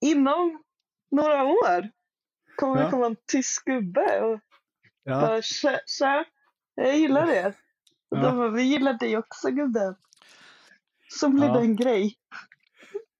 inom 0.00 0.62
några 1.10 1.44
år 1.44 1.90
kommer 2.56 2.76
Ja. 2.78 2.84
det 2.84 2.90
komma 2.90 3.06
en 3.06 3.16
tysk 3.32 3.64
gubbe 3.64 4.20
och 4.20 4.40
ja, 5.02 5.20
bara 5.20 5.42
tja, 5.42 5.80
tja, 5.98 6.24
jag 6.86 6.98
gillar 6.98 7.26
det. 7.26 7.46
Och 8.10 8.18
Ja. 8.18 8.22
de 8.22 8.36
bara, 8.36 8.50
vi 8.50 8.62
gillar 8.62 8.92
dig 8.92 9.16
också 9.16 9.50
gubben. 9.50 9.94
Så 11.20 11.28
blir 11.28 11.46
Ja. 11.46 11.52
det 11.52 11.60
en 11.60 11.76
grej. 11.76 12.14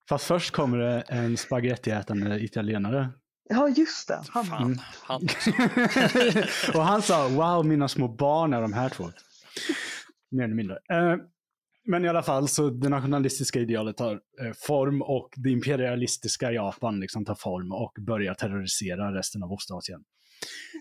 fast 0.09 0.25
först 0.25 0.51
kommer 0.51 0.79
det 0.79 1.01
en 1.01 1.37
spagettiätande 1.37 2.41
italienare. 2.45 3.09
Ja, 3.51 3.69
just 3.69 4.09
det. 4.09 4.23
Han, 4.29 4.45
Fan, 4.45 4.79
han 5.03 5.21
och 6.75 6.83
han 6.83 7.03
sa, 7.03 7.29
wow, 7.29 7.67
mina 7.67 7.89
små 7.89 8.09
barn 8.09 8.53
är 8.53 8.63
de 8.63 8.73
här 8.73 8.89
två. 8.89 9.11
Mer 10.31 10.45
eller 10.45 10.55
mindre. 10.55 10.79
Eh, 10.91 11.17
men 11.85 12.05
i 12.05 12.09
alla 12.09 12.23
fall, 12.23 12.49
så 12.49 12.71
det 12.71 12.89
nationalistiska 12.89 13.61
idealet 13.61 13.97
tar 13.97 14.13
eh, 14.13 14.53
form 14.67 15.03
och 15.03 15.29
det 15.37 15.51
imperialistiska 15.51 16.53
Japan 16.53 17.01
liksom 17.01 17.25
tar 17.25 17.35
form 17.35 17.73
och 17.73 17.93
börjar 18.01 18.35
terrorisera 18.35 19.15
resten 19.15 19.43
av 19.43 19.53
Ostasien. 19.53 20.05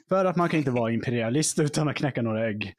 För 0.09 0.25
att 0.25 0.35
man 0.35 0.49
kan 0.49 0.59
inte 0.59 0.71
vara 0.71 0.91
imperialist 0.91 1.59
utan 1.59 1.89
att 1.89 1.95
knäcka 1.95 2.21
några 2.21 2.47
ägg. 2.47 2.73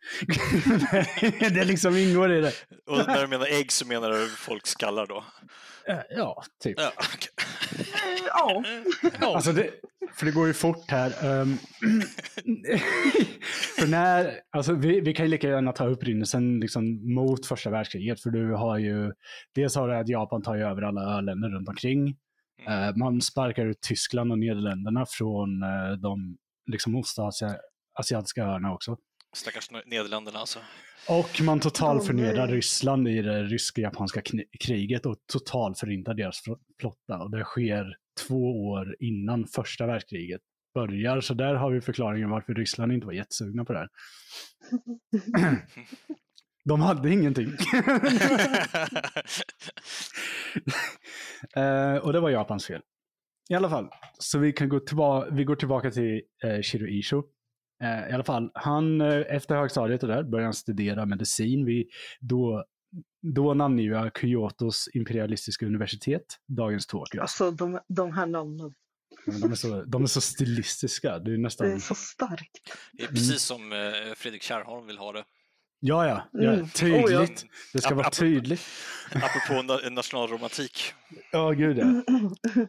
det 1.54 1.64
liksom 1.64 1.96
ingår 1.96 2.32
i 2.32 2.40
det. 2.40 2.52
Och 2.86 3.06
när 3.06 3.20
du 3.20 3.26
menar 3.26 3.46
ägg 3.46 3.72
så 3.72 3.86
menar 3.86 4.10
du 4.10 4.28
folks 4.28 4.70
skallar 4.70 5.06
då? 5.06 5.24
Eh, 5.88 5.98
Ja, 6.10 6.42
typ. 6.62 6.76
Ja, 6.78 6.92
eh, 8.64 9.10
ja. 9.20 9.34
Alltså 9.34 9.52
det, 9.52 9.70
för 10.14 10.26
det 10.26 10.32
går 10.32 10.46
ju 10.46 10.52
fort 10.52 10.90
här. 10.90 11.40
Um, 11.40 11.58
för 13.78 13.86
när, 13.86 14.32
alltså 14.50 14.72
vi, 14.72 15.00
vi 15.00 15.14
kan 15.14 15.26
ju 15.26 15.30
lika 15.30 15.48
gärna 15.48 15.72
ta 15.72 15.86
upprinnelsen 15.86 16.60
liksom 16.60 17.14
mot 17.14 17.46
första 17.46 17.70
världskriget. 17.70 18.20
För 18.20 18.30
du 18.30 18.54
har 18.54 18.78
ju, 18.78 19.12
dels 19.54 19.76
har 19.76 19.88
du 19.88 19.96
att 19.96 20.08
Japan 20.08 20.42
tar 20.42 20.54
ju 20.54 20.62
över 20.62 20.82
alla 20.82 21.18
öländer 21.18 21.48
runt 21.48 21.68
omkring. 21.68 22.16
Mm. 22.66 22.82
Eh, 22.82 22.96
man 22.96 23.20
sparkar 23.20 23.66
ut 23.66 23.80
Tyskland 23.80 24.32
och 24.32 24.38
Nederländerna 24.38 25.06
från 25.08 25.62
uh, 25.62 25.92
de 26.02 26.36
liksom 26.68 26.96
ostasiatiska 26.96 28.42
öarna 28.44 28.72
också. 28.74 28.96
Stackars 29.36 29.70
Nederländerna 29.86 30.38
alltså. 30.38 30.58
Och 31.08 31.40
man 31.40 31.60
totalförnedrar 31.60 32.46
nej. 32.46 32.56
Ryssland 32.56 33.08
i 33.08 33.22
det 33.22 33.42
rysk-japanska 33.42 34.22
kriget 34.60 35.06
och 35.06 35.16
totalförintar 35.32 36.14
deras 36.14 36.42
fl- 36.46 36.58
flotta. 36.80 37.18
Och 37.18 37.30
det 37.30 37.44
sker 37.44 37.96
två 38.26 38.68
år 38.68 38.96
innan 39.00 39.46
första 39.46 39.86
världskriget 39.86 40.40
börjar. 40.74 41.20
Så 41.20 41.34
där 41.34 41.54
har 41.54 41.70
vi 41.70 41.80
förklaringen 41.80 42.30
varför 42.30 42.54
Ryssland 42.54 42.92
inte 42.92 43.06
var 43.06 43.12
jättesugna 43.12 43.64
på 43.64 43.72
det 43.72 43.78
här. 43.78 43.88
De 46.64 46.80
hade 46.80 47.10
ingenting. 47.10 47.52
Eh, 51.56 51.96
och 51.96 52.12
det 52.12 52.20
var 52.20 52.30
Japans 52.30 52.66
fel. 52.66 52.82
I 53.48 53.54
alla 53.54 53.70
fall, 53.70 53.88
så 54.18 54.38
vi, 54.38 54.52
kan 54.52 54.68
gå 54.68 54.80
tillbaka, 54.80 55.30
vi 55.30 55.44
går 55.44 55.56
tillbaka 55.56 55.90
till 55.90 56.22
uh, 56.44 56.62
Shiroisho. 56.62 57.22
Eh, 57.82 58.10
I 58.10 58.12
alla 58.12 58.24
fall, 58.24 58.50
han, 58.54 59.00
eh, 59.00 59.22
efter 59.28 59.56
högstadiet 59.56 60.02
och 60.02 60.08
där 60.08 60.22
började 60.22 60.46
han 60.46 60.54
studera 60.54 61.06
medicin 61.06 61.64
vid 61.64 61.86
då 62.20 62.64
då 63.22 63.54
namnger 63.54 63.84
jag 63.84 64.18
Kyotos 64.20 64.88
imperialistiska 64.94 65.66
universitet, 65.66 66.24
dagens 66.46 66.86
Tokyo. 66.86 67.20
Alltså 67.20 67.50
de, 67.50 67.80
de 67.88 68.12
här 68.12 68.26
namnen, 68.26 68.74
De 69.26 69.50
är, 69.52 69.54
så, 69.54 69.84
de 69.84 70.02
är 70.02 70.06
så 70.06 70.20
stilistiska. 70.20 71.08
Det 71.08 71.14
är 71.14 71.20
det 71.20 71.32
är 71.34 71.38
nästan... 71.38 71.80
så 71.80 71.94
starkt. 71.94 72.50
Det 72.92 73.02
är 73.02 73.08
precis 73.08 73.42
som 73.42 73.72
eh, 73.72 74.14
Fredrik 74.16 74.42
Kärrholm 74.42 74.86
vill 74.86 74.98
ha 74.98 75.12
det. 75.12 75.24
Ja, 75.80 76.06
ja. 76.08 76.28
ja 76.32 76.52
Mm. 76.52 76.68
tydligt. 76.68 77.04
Oh, 77.06 77.12
ja. 77.12 77.26
Det 77.72 77.80
ska 77.80 77.90
Ap- 77.90 77.96
vara 77.96 78.10
tydligt. 78.10 78.62
Apropå 79.14 79.62
na- 79.62 79.90
nationalromantik. 79.90 80.94
Ja, 81.32 81.50
gud 81.50 81.78
ja. 81.78 81.84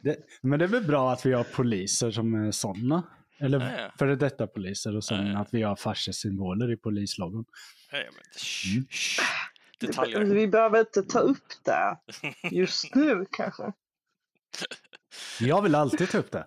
Det, 0.04 0.18
men 0.42 0.60
det 0.60 0.66
är 0.66 0.70
väl 0.70 0.84
bra 0.84 1.12
att 1.14 1.26
vi 1.26 1.34
har 1.34 1.44
poliser 1.44 2.12
som 2.12 2.34
är 2.48 2.52
sådana. 2.52 3.04
Eller 3.40 3.60
Ja, 3.60 3.82
ja. 3.82 3.92
före 4.00 4.16
detta 4.16 4.48
poliser 4.48 4.96
och 4.96 5.04
sen 5.04 5.26
Ja, 5.28 5.34
ja. 5.34 5.40
att 5.40 5.54
vi 5.54 5.62
har 5.62 5.76
farsesymboler 5.76 6.72
i 6.72 6.78
polisloggon. 6.78 7.46
Nej, 7.92 8.10
men, 8.14 8.74
Mm. 8.76 8.86
Detaljer. 9.80 10.20
Vi 10.20 10.48
behöver 10.48 10.80
inte 10.80 11.04
ta 11.04 11.20
upp 11.20 11.48
det 11.66 11.98
just 12.52 12.96
nu 12.96 13.26
kanske. 13.32 13.64
Jag 15.40 15.62
vill 15.62 15.76
alltid 15.76 16.10
ta 16.10 16.18
upp 16.18 16.32
det. 16.32 16.46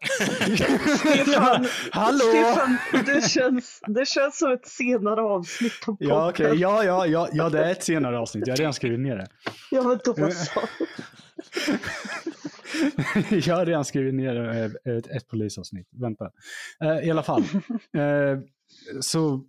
Stefan, 0.99 1.67
Hallå! 1.93 2.19
Stefan 2.19 2.79
det, 3.07 3.29
känns, 3.29 3.81
det 3.87 4.09
känns 4.09 4.39
som 4.39 4.53
ett 4.53 4.67
senare 4.67 5.21
avsnitt 5.21 5.73
av 5.81 5.97
podden. 5.97 6.09
Ja, 6.09 6.31
okej. 6.31 6.55
Ja, 6.55 6.85
ja, 6.85 7.07
ja, 7.07 7.29
ja, 7.33 7.49
det 7.49 7.65
är 7.65 7.71
ett 7.71 7.85
senare 7.85 8.19
avsnitt. 8.19 8.47
Jag 8.47 8.53
har 8.53 8.59
redan 8.59 8.75
skrivit 8.75 9.01
ner 9.01 9.17
det. 9.17 9.27
Ja, 9.71 9.83
men 9.83 9.99
då 10.05 10.31
så. 10.31 10.61
Jag 13.31 13.57
har 13.57 13.67
redan 13.67 13.85
skrivit 13.85 14.15
ner 14.15 14.37
eh, 14.37 14.95
ett, 14.97 15.07
ett 15.07 15.29
polisavsnitt. 15.29 15.89
Vänta. 15.91 16.31
Eh, 16.85 17.09
I 17.09 17.11
alla 17.11 17.23
fall. 17.23 17.43
Eh, 17.97 18.39
så 19.01 19.45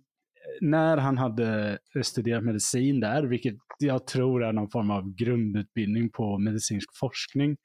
när 0.60 0.96
han 0.96 1.18
hade 1.18 1.78
studerat 2.02 2.44
medicin 2.44 3.00
där, 3.00 3.22
vilket 3.22 3.54
jag 3.78 4.06
tror 4.06 4.44
är 4.44 4.52
någon 4.52 4.70
form 4.70 4.90
av 4.90 5.14
grundutbildning 5.14 6.10
på 6.10 6.38
medicinsk 6.38 6.96
forskning. 6.96 7.56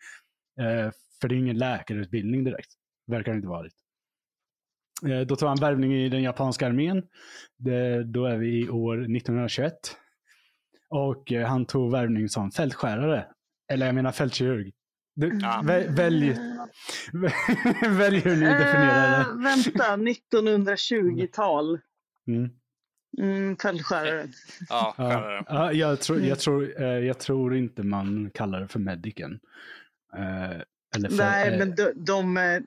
Eh, 1.20 1.22
för 1.22 1.28
det 1.28 1.36
är 1.36 1.38
ingen 1.40 1.58
läkarutbildning 1.58 2.44
direkt. 2.44 2.70
Verkar 3.08 3.32
det 3.32 3.36
inte 3.36 3.48
varit. 3.48 3.74
Eh, 5.10 5.20
då 5.20 5.36
tog 5.36 5.50
han 5.50 5.58
värvning 5.62 5.94
i 5.94 6.10
den 6.10 6.22
japanska 6.24 6.68
armén. 6.68 7.04
Det, 7.58 8.04
då 8.04 8.26
är 8.26 8.38
vi 8.38 8.60
i 8.66 8.70
år 8.70 8.98
1921. 9.02 9.74
Och 10.90 11.32
eh, 11.32 11.48
han 11.48 11.66
tog 11.66 11.92
värvning 11.92 12.30
som 12.30 12.52
fältskärare. 12.52 13.26
Eller 13.72 13.86
jag 13.86 13.96
menar 13.96 14.12
fältkirurg. 14.12 14.74
Du, 15.16 15.40
Ja. 15.42 15.62
väl, 15.66 15.90
välj, 15.96 16.30
välj 17.90 18.20
hur 18.20 18.36
ni 18.36 18.46
definierar 18.46 19.10
det. 19.12 19.18
Eh, 19.18 19.44
vänta, 19.44 19.98
1920-tal. 19.98 21.80
Mm. 22.28 22.50
Mm, 23.22 23.58
fältskärare. 23.58 24.28
Ja, 24.70 24.94
Ja, 24.98 25.04
skärare. 25.10 25.44
ja, 25.48 25.72
jag, 25.74 26.00
tror, 26.02 26.18
Mm. 26.18 26.30
jag, 26.30 26.40
tror, 26.40 26.82
eh, 26.82 26.88
jag 26.88 27.20
tror 27.20 27.56
inte 27.56 27.84
man 27.84 28.32
kallar 28.34 28.62
det 28.62 28.68
för 28.68 28.80
mediken. 28.80 29.40
Eh, 30.96 31.00
eller 31.00 31.10
för, 31.10 31.18
Nej, 31.18 31.54
eh, 31.54 31.60
men 31.60 31.76
de, 31.76 31.92
de, 31.96 32.38
eh, 32.38 32.60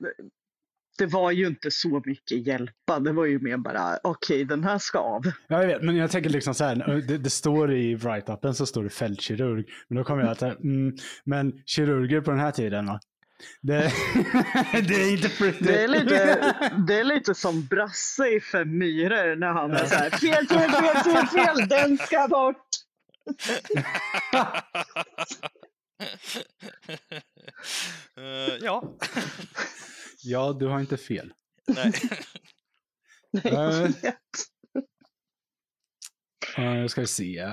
det 0.97 1.05
var 1.05 1.31
ju 1.31 1.47
inte 1.47 1.71
så 1.71 2.01
mycket 2.05 2.47
hjälpa. 2.47 2.99
Det 2.99 3.11
var 3.11 3.25
ju 3.25 3.39
mer 3.39 3.57
bara, 3.57 3.99
okej, 4.03 4.45
den 4.45 4.63
här 4.63 4.77
ska 4.77 4.99
av. 4.99 5.25
Ja, 5.47 5.61
jag 5.61 5.67
vet, 5.67 5.83
men 5.83 5.95
jag 5.95 6.11
tänker 6.11 6.29
liksom 6.29 6.53
så 6.53 6.63
här, 6.63 7.01
det, 7.07 7.17
det 7.17 7.29
står 7.29 7.73
i 7.73 7.95
write-upen 7.95 8.53
så 8.53 8.65
står 8.65 8.83
det 8.83 8.89
fältkirurg. 8.89 9.65
Men 9.87 9.97
då 9.97 10.03
kommer 10.03 10.23
jag 10.23 10.31
att 10.31 10.41
mm, 10.41 10.95
men 11.23 11.61
kirurger 11.65 12.21
på 12.21 12.31
den 12.31 12.39
här 12.39 12.51
tiden 12.51 12.85
då? 12.85 12.99
Det, 13.61 13.73
det 14.71 14.93
är 14.93 15.11
inte 15.11 15.29
pretty. 15.29 15.65
Det 15.65 15.83
är 15.83 15.87
lite, 15.87 16.55
det 16.87 16.99
är 16.99 17.03
lite 17.03 17.35
som 17.35 17.65
Brasse 17.65 18.27
i 18.27 18.39
Fem 18.39 18.77
myror 18.77 19.35
när 19.35 19.47
han 19.47 19.71
är 19.71 19.85
så 19.85 19.95
här, 19.95 20.09
fel, 20.09 20.47
fel, 20.47 20.71
fel, 20.71 20.95
fel, 20.95 21.27
fel, 21.27 21.67
den 21.69 21.97
ska 21.97 22.27
bort. 22.27 22.67
Eh, 28.17 28.55
ja, 28.61 28.97
Ja, 30.23 30.53
du 30.59 30.67
har 30.67 30.79
inte 30.79 30.97
fel. 30.97 31.33
nej. 31.67 31.93
Nej, 33.43 33.53
jag 33.53 33.87
vet. 33.87 34.15
Uh, 36.59 36.87
ska 36.87 37.01
vi 37.01 37.07
se. 37.07 37.47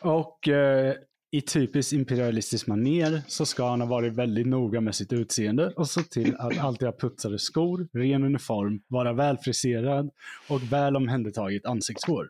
och 0.00 0.48
eh, 0.48 0.94
i 1.30 1.40
typiskt 1.40 1.92
imperialistisk 1.92 2.66
maner 2.66 3.22
så 3.28 3.46
ska 3.46 3.68
han 3.70 3.80
ha 3.80 3.88
varit 3.88 4.14
väldigt 4.14 4.46
noga 4.46 4.80
med 4.80 4.94
sitt 4.94 5.12
utseende 5.12 5.72
och 5.76 5.88
se 5.88 6.02
till 6.02 6.36
att 6.36 6.58
alltid 6.58 6.88
ha 6.88 6.96
putsade 7.00 7.38
skor, 7.38 7.88
ren 7.92 8.24
uniform, 8.24 8.82
vara 8.88 9.12
välfriserad 9.12 10.10
och 10.48 10.72
väl 10.72 10.96
omhändertaget 10.96 11.66
ansiktshår. 11.66 12.28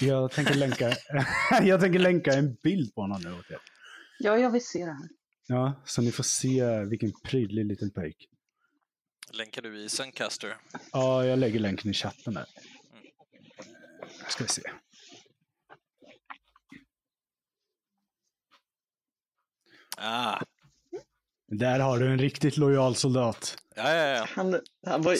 Jag 0.00 0.30
tänker 0.30 0.54
länka, 0.54 0.92
jag 1.62 1.80
tänker 1.80 1.98
länka 1.98 2.32
en 2.32 2.54
bild 2.54 2.94
på 2.94 3.00
honom 3.00 3.20
nu 3.22 3.32
åt 3.32 3.50
er. 3.50 3.58
Ja, 4.18 4.38
jag 4.38 4.50
vill 4.50 4.66
se 4.66 4.78
det 4.84 4.92
här. 4.92 5.08
Ja, 5.46 5.82
så 5.84 6.02
ni 6.02 6.12
får 6.12 6.24
se 6.24 6.80
vilken 6.84 7.12
prydlig 7.24 7.66
liten 7.66 7.90
pojk. 7.90 8.28
Länkar 9.32 9.62
du 9.62 9.78
i 9.84 9.88
Zencaster? 9.88 10.56
Ja, 10.92 11.24
jag 11.24 11.38
lägger 11.38 11.60
länken 11.60 11.90
i 11.90 11.94
chatten 11.94 12.34
där. 12.34 12.46
Ska 14.28 14.44
vi 14.44 14.48
se. 14.48 14.62
Ah, 19.96 20.40
Där 21.48 21.80
har 21.80 21.98
du 21.98 22.12
en 22.12 22.18
riktigt 22.18 22.56
lojal 22.56 22.96
soldat. 22.96 23.56
ja, 23.76 23.94
ja, 23.94 24.06
ja. 24.06 24.26
Han, 24.30 24.60
han, 24.86 25.02
var, 25.02 25.12
ju, 25.12 25.18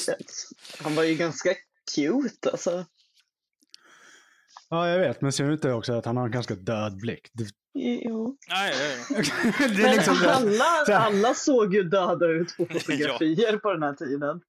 han 0.83 0.95
var 0.95 1.03
ju 1.03 1.15
ganska 1.15 1.55
cute 1.95 2.51
alltså. 2.51 2.87
Ja, 4.69 4.89
jag 4.89 4.99
vet, 4.99 5.21
men 5.21 5.33
ser 5.33 5.47
du 5.47 5.53
inte 5.53 5.73
också 5.73 5.93
att 5.93 6.05
han 6.05 6.17
har 6.17 6.25
en 6.25 6.31
ganska 6.31 6.55
död 6.55 6.97
blick? 6.97 7.31
Det, 7.33 7.45
Jo. 7.79 8.37
Nej, 8.49 8.75
ja, 9.11 9.17
ja. 9.17 9.23
det 9.77 9.83
är 9.83 9.93
liksom 9.93 10.15
det. 10.15 10.23
Så 10.87 10.93
alla, 10.93 10.99
alla 10.99 11.35
såg 11.35 11.75
ju 11.75 11.83
döda 11.83 12.27
ut 12.27 12.57
på 12.57 12.67
fotografier 12.71 13.57
på 13.57 13.73
den 13.73 13.83
här 13.83 13.95
tiden. 13.95 14.41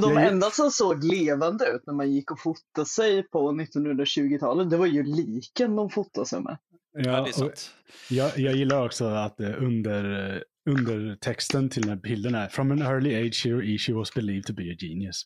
De 0.00 0.16
enda 0.16 0.50
som 0.50 0.70
såg 0.70 1.04
levande 1.04 1.66
ut 1.66 1.86
när 1.86 1.94
man 1.94 2.12
gick 2.12 2.30
och 2.30 2.40
fotade 2.40 2.86
sig 2.86 3.22
på 3.22 3.52
1920-talet, 3.52 4.70
det 4.70 4.76
var 4.76 4.86
ju 4.86 5.02
liken 5.02 5.76
de 5.76 5.90
fotade 5.90 6.26
sig 6.26 6.40
med. 6.40 6.58
ja, 6.92 7.28
Ja, 7.36 7.44
det 7.44 7.70
jag, 8.08 8.38
jag 8.38 8.54
gillar 8.54 8.84
också 8.84 9.04
att 9.04 9.40
eh, 9.40 9.62
under, 9.62 10.34
eh, 10.36 10.42
under 10.70 11.16
texten 11.16 11.70
till 11.70 11.82
den 11.82 11.90
här 11.90 11.96
bilden 11.96 12.34
är 12.34 12.48
From 12.48 12.70
an 12.70 12.82
early 12.82 13.26
age 13.26 13.42
Hiro 13.44 13.62
Ishii 13.62 13.94
was 13.94 14.14
believed 14.14 14.46
to 14.46 14.52
be 14.52 14.62
a 14.62 14.76
genius. 14.78 15.22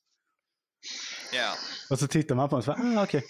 Ja, 1.32 1.54
Och 1.90 1.98
så 1.98 2.06
tittar 2.06 2.34
man 2.34 2.48
på 2.48 2.56
den 2.56 2.58
och 2.58 2.64
så 2.64 2.72
bara, 2.72 3.00
ah, 3.00 3.02
okej. 3.02 3.24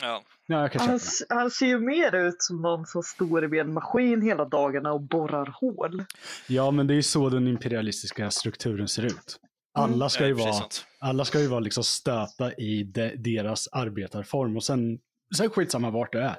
Ja. 0.00 0.22
Ja, 0.46 0.68
Han, 0.74 1.00
han 1.28 1.50
ser 1.50 1.66
ju 1.66 1.78
mer 1.78 2.14
ut 2.14 2.42
som 2.42 2.62
någon 2.62 2.86
som 2.86 3.02
står 3.02 3.42
vid 3.42 3.60
en 3.60 3.72
maskin 3.72 4.22
hela 4.22 4.44
dagarna 4.44 4.92
och 4.92 5.00
borrar 5.00 5.54
hål. 5.60 6.04
Ja, 6.46 6.70
men 6.70 6.86
det 6.86 6.94
är 6.94 6.96
ju 6.96 7.02
så 7.02 7.28
den 7.28 7.48
imperialistiska 7.48 8.30
strukturen 8.30 8.88
ser 8.88 9.02
ut. 9.02 9.40
Alla 9.74 10.08
ska 10.08 10.26
ju 10.26 10.32
vara, 10.32 10.64
alla 11.00 11.24
ska 11.24 11.40
ju 11.40 11.46
vara 11.46 11.60
liksom 11.60 11.84
stöta 11.84 12.52
i 12.52 12.82
de, 12.82 13.16
deras 13.16 13.68
arbetarform 13.72 14.56
och 14.56 14.64
sen, 14.64 14.98
sen 15.36 15.50
skitsamma 15.50 15.90
vart 15.90 16.12
det 16.12 16.22
är. 16.22 16.36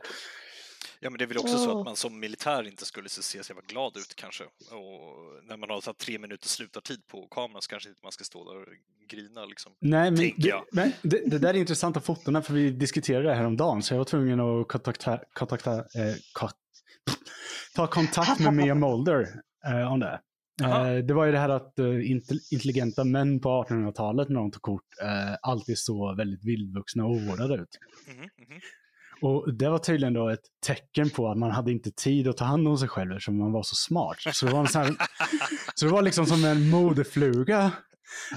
Ja, 1.02 1.10
men 1.10 1.18
det 1.18 1.24
är 1.24 1.28
väl 1.28 1.38
också 1.38 1.58
så 1.58 1.72
Åh. 1.74 1.80
att 1.80 1.86
man 1.86 1.96
som 1.96 2.20
militär 2.20 2.68
inte 2.68 2.86
skulle 2.86 3.10
se 3.10 3.22
se 3.22 3.44
så 3.44 3.52
jävla 3.52 3.64
glad 3.68 3.98
ut 3.98 4.16
kanske. 4.16 4.44
Och 4.44 5.44
när 5.44 5.58
man 5.58 5.70
har 5.70 5.82
så 5.82 5.94
tre 5.94 6.20
minuter 6.20 6.48
slutartid 6.48 7.08
på 7.08 7.28
kameran 7.28 7.62
så 7.62 7.70
kanske 7.70 7.90
inte 7.90 8.00
man 8.04 8.12
ska 8.12 8.24
stå 8.24 8.54
där 8.54 8.62
och 8.62 8.68
grina 9.10 9.46
liksom. 9.46 9.72
Nej, 9.80 10.12
men, 10.12 10.32
det, 10.38 10.62
men 10.72 10.92
det, 11.02 11.30
det 11.30 11.40
där 11.40 11.50
är 11.54 11.58
intressanta 11.58 12.02
fotona 12.02 12.42
för 12.42 12.54
vi 12.54 12.70
diskuterade 12.72 13.28
det 13.30 13.36
här 13.36 13.46
om 13.46 13.58
dagen 13.58 13.84
så 13.84 13.94
jag 13.94 13.98
var 13.98 14.06
tvungen 14.06 14.40
att 14.40 14.68
kontakta, 14.68 15.20
kontakta 15.34 15.74
eh, 15.78 16.16
ko- 16.34 16.50
ta 17.76 17.88
kontakt 17.88 18.40
med 18.40 18.54
Mia 18.54 18.76
Mulder 18.86 19.28
eh, 19.66 19.94
om 19.94 20.00
det. 20.00 20.20
Eh, 20.64 20.98
det 21.06 21.14
var 21.14 21.26
ju 21.26 21.32
det 21.32 21.40
här 21.40 21.50
att 21.50 21.80
eh, 21.80 22.12
inte- 22.12 22.40
intelligenta 22.52 23.04
män 23.04 23.40
på 23.40 23.50
1800-talet 23.70 24.30
när 24.30 24.36
de 24.40 24.52
tog 24.52 24.62
kort 24.62 24.84
eh, 25.02 25.36
alltid 25.42 25.78
såg 25.78 26.18
väldigt 26.18 26.44
vildvuxna 26.46 27.06
och 27.06 27.12
ovårdade 27.12 27.54
ut. 27.56 27.78
Mhm, 28.08 28.18
mhm. 28.20 28.60
Och 29.21 29.53
det 29.53 29.69
var 29.69 29.77
tydligen 29.77 30.13
då 30.13 30.29
ett 30.29 30.39
tecken 30.65 31.10
på 31.10 31.32
att 31.32 31.38
man 31.38 31.51
hade 31.51 31.71
inte 31.71 31.91
tid 31.91 32.27
att 32.27 32.38
ta 32.38 32.45
hand 32.45 32.67
om 32.67 32.77
sig 32.77 32.88
själv 32.88 33.12
eftersom 33.12 33.38
man 33.38 33.51
var 33.51 33.63
så 33.63 33.75
smart. 33.75 34.17
Så 34.34 34.45
det 34.45 34.51
var, 34.51 34.60
en 34.60 34.67
sån 34.67 34.82
här, 34.82 34.95
så 35.75 35.86
det 35.86 35.91
var 35.91 36.01
liksom 36.01 36.25
som 36.25 36.45
en 36.45 36.69
modefluga. 36.69 37.71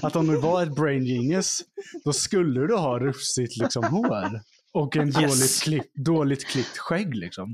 Att 0.01 0.15
om 0.15 0.27
du 0.27 0.37
var 0.37 0.63
ett 0.63 0.75
brain 0.75 1.05
genius, 1.05 1.61
då 2.05 2.13
skulle 2.13 2.67
du 2.67 2.75
ha 2.75 2.99
rufsigt 2.99 3.57
liksom 3.57 3.83
hår. 3.83 4.41
Och 4.73 4.95
en 4.97 5.07
Yes. 5.07 5.15
dåligt, 5.15 5.61
klipp, 5.63 5.95
dåligt 6.05 6.45
klippt 6.47 6.77
skägg 6.77 7.15
liksom. 7.15 7.53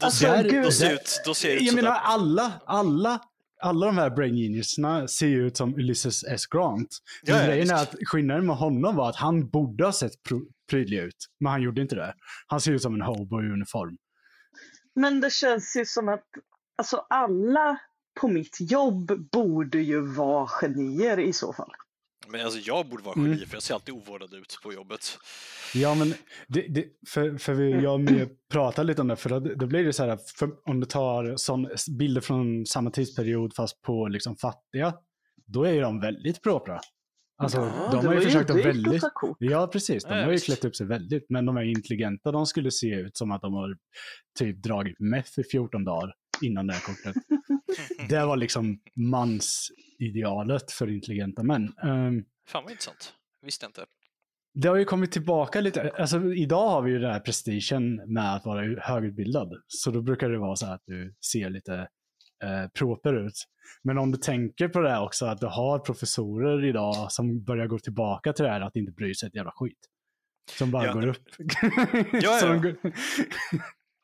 Alltså, 0.00 0.26
gud. 0.42 0.64
då 0.64 0.70
ser 0.70 0.92
ut, 0.94 1.22
då 1.26 1.34
ser 1.34 1.56
ut 1.56 1.62
Jag 1.62 1.74
menar 1.74 1.90
alla, 1.90 2.52
alla, 2.66 3.20
alla 3.62 3.86
de 3.86 3.98
här 3.98 4.10
brain 4.10 4.34
geniusarna 4.36 5.08
ser 5.08 5.26
ju 5.26 5.46
ut 5.46 5.56
som 5.56 5.74
Ulysses 5.74 6.24
S. 6.24 6.46
Grant. 6.46 6.98
Men 7.26 7.36
Ja, 7.36 7.46
grejen 7.46 7.70
är 7.70 7.74
att 7.74 7.94
skillnaden 8.06 8.46
med 8.46 8.56
honom 8.56 8.96
var 8.96 9.08
att 9.08 9.16
han 9.16 9.48
borde 9.48 9.84
ha 9.84 9.92
sett 9.92 10.22
prydlig 10.72 10.98
ut. 10.98 11.26
Men 11.40 11.52
han 11.52 11.62
gjorde 11.62 11.82
inte 11.82 11.94
det. 11.94 12.14
Han 12.46 12.60
ser 12.60 12.72
ut 12.72 12.82
som 12.82 12.94
en 12.94 13.02
hobo 13.02 13.42
i 13.42 13.46
uniform. 13.46 13.96
Men 14.94 15.20
det 15.20 15.32
känns 15.32 15.76
ju 15.76 15.84
som 15.86 16.08
att 16.08 16.24
alltså 16.78 16.96
alla 17.08 17.78
på 18.20 18.28
mitt 18.28 18.56
jobb 18.60 19.28
borde 19.32 19.78
ju 19.78 20.00
vara 20.00 20.46
genier 20.46 21.18
i 21.18 21.32
så 21.32 21.52
fall. 21.52 21.70
Men 22.28 22.40
alltså 22.44 22.58
jag 22.58 22.86
borde 22.86 23.02
vara 23.02 23.14
Mm. 23.14 23.32
geni 23.32 23.46
för 23.46 23.56
jag 23.56 23.62
ser 23.62 23.74
alltid 23.74 23.94
ovårdad 23.94 24.34
ut 24.34 24.58
på 24.62 24.72
jobbet. 24.72 25.18
Ja, 25.74 25.94
men 25.94 26.14
det, 26.48 26.66
det, 26.68 26.84
för, 27.08 27.38
för 27.38 27.54
vi, 27.54 27.70
jag 27.70 27.94
och 27.94 28.00
Mia 28.00 28.28
pratade 28.50 28.86
lite 28.86 29.00
om 29.00 29.08
det, 29.08 29.16
för 29.16 29.30
då, 29.30 29.40
då 29.40 29.66
blir 29.66 29.84
det 29.84 29.92
så 29.92 30.04
här, 30.04 30.18
för 30.38 30.50
om 30.64 30.80
du 30.80 30.86
tar 30.86 31.36
sån, 31.36 31.68
bilder 31.98 32.20
från 32.20 32.66
samma 32.66 32.90
tidsperiod 32.90 33.54
fast 33.54 33.82
på 33.82 34.08
liksom 34.08 34.36
fattiga, 34.36 34.94
då 35.46 35.64
är 35.64 35.72
ju 35.72 35.80
de 35.80 36.00
väldigt 36.00 36.42
propra. 36.42 36.80
Alltså, 37.36 37.58
Ja, 37.60 37.88
de 37.92 38.06
har 38.06 38.14
ju 38.14 38.20
försökt 38.20 38.50
att 38.50 38.64
väldigt... 38.64 39.02
Ja, 39.38 39.66
precis. 39.66 40.04
De 40.04 40.10
Ja, 40.10 40.16
har 40.20 40.26
ju 40.26 40.30
visst. 40.32 40.44
klätt 40.46 40.64
upp 40.64 40.76
sig 40.76 40.86
väldigt, 40.86 41.26
men 41.28 41.46
de 41.46 41.56
är 41.56 41.62
intelligenta. 41.62 42.32
De 42.32 42.46
skulle 42.46 42.70
se 42.70 42.86
ut 42.94 43.16
som 43.16 43.30
att 43.32 43.42
de 43.42 43.52
har 43.54 43.76
typ 44.38 44.62
dragit 44.62 45.00
meth 45.00 45.40
i 45.40 45.42
14 45.52 45.84
dagar 45.84 46.14
innan 46.42 46.66
det 46.66 46.72
här 46.72 46.80
kortet. 46.80 47.22
Det 48.08 48.24
var 48.24 48.36
liksom 48.36 48.78
mansidealet 48.96 50.72
för 50.72 50.90
intelligenta 50.90 51.42
män. 51.42 51.62
Ehm, 51.82 52.24
Fan 52.48 52.62
vad 52.62 52.70
intressant. 52.70 53.12
Visste 53.42 53.64
jag 53.64 53.68
inte. 53.68 53.84
det 54.54 54.68
har 54.68 54.76
ju 54.76 54.84
kommit 54.84 55.12
tillbaka 55.12 55.60
lite. 55.60 55.90
Alltså, 55.90 56.32
idag 56.34 56.68
har 56.68 56.82
vi 56.82 56.90
ju 56.90 56.98
den 56.98 57.12
här 57.12 57.20
prestigen 57.20 58.12
med 58.12 58.34
att 58.34 58.44
vara 58.46 58.80
högutbildad. 58.80 59.52
Så 59.66 59.90
då 59.90 60.02
brukar 60.02 60.30
det 60.30 60.38
vara 60.38 60.56
så 60.56 60.66
här 60.66 60.74
att 60.74 60.82
du 60.86 61.14
ser 61.32 61.50
lite 61.50 61.88
eh, 62.42 62.68
proper 62.78 63.14
ut. 63.14 63.34
Men 63.82 63.98
om 63.98 64.10
du 64.12 64.18
tänker 64.18 64.68
på 64.68 64.80
det 64.80 64.90
här 64.90 65.02
också, 65.02 65.26
att 65.26 65.40
du 65.40 65.46
har 65.46 65.78
professorer 65.78 66.64
idag 66.64 67.12
som 67.12 67.44
börjar 67.44 67.66
gå 67.66 67.78
tillbaka 67.78 68.32
till 68.32 68.44
det 68.44 68.50
här 68.50 68.60
att 68.60 68.76
inte 68.76 68.92
bry 68.92 69.14
sig 69.14 69.26
ett 69.26 69.34
jävla 69.34 69.52
skit. 69.54 69.78
Som 70.58 70.70
bara 70.70 70.86
Ja, 70.86 70.92
går 70.92 71.06
upp. 71.06 71.22
Ja, 72.22 72.30
så, 72.40 72.46
ja. 72.46 72.52
De 72.52 72.62
går... 72.62 72.76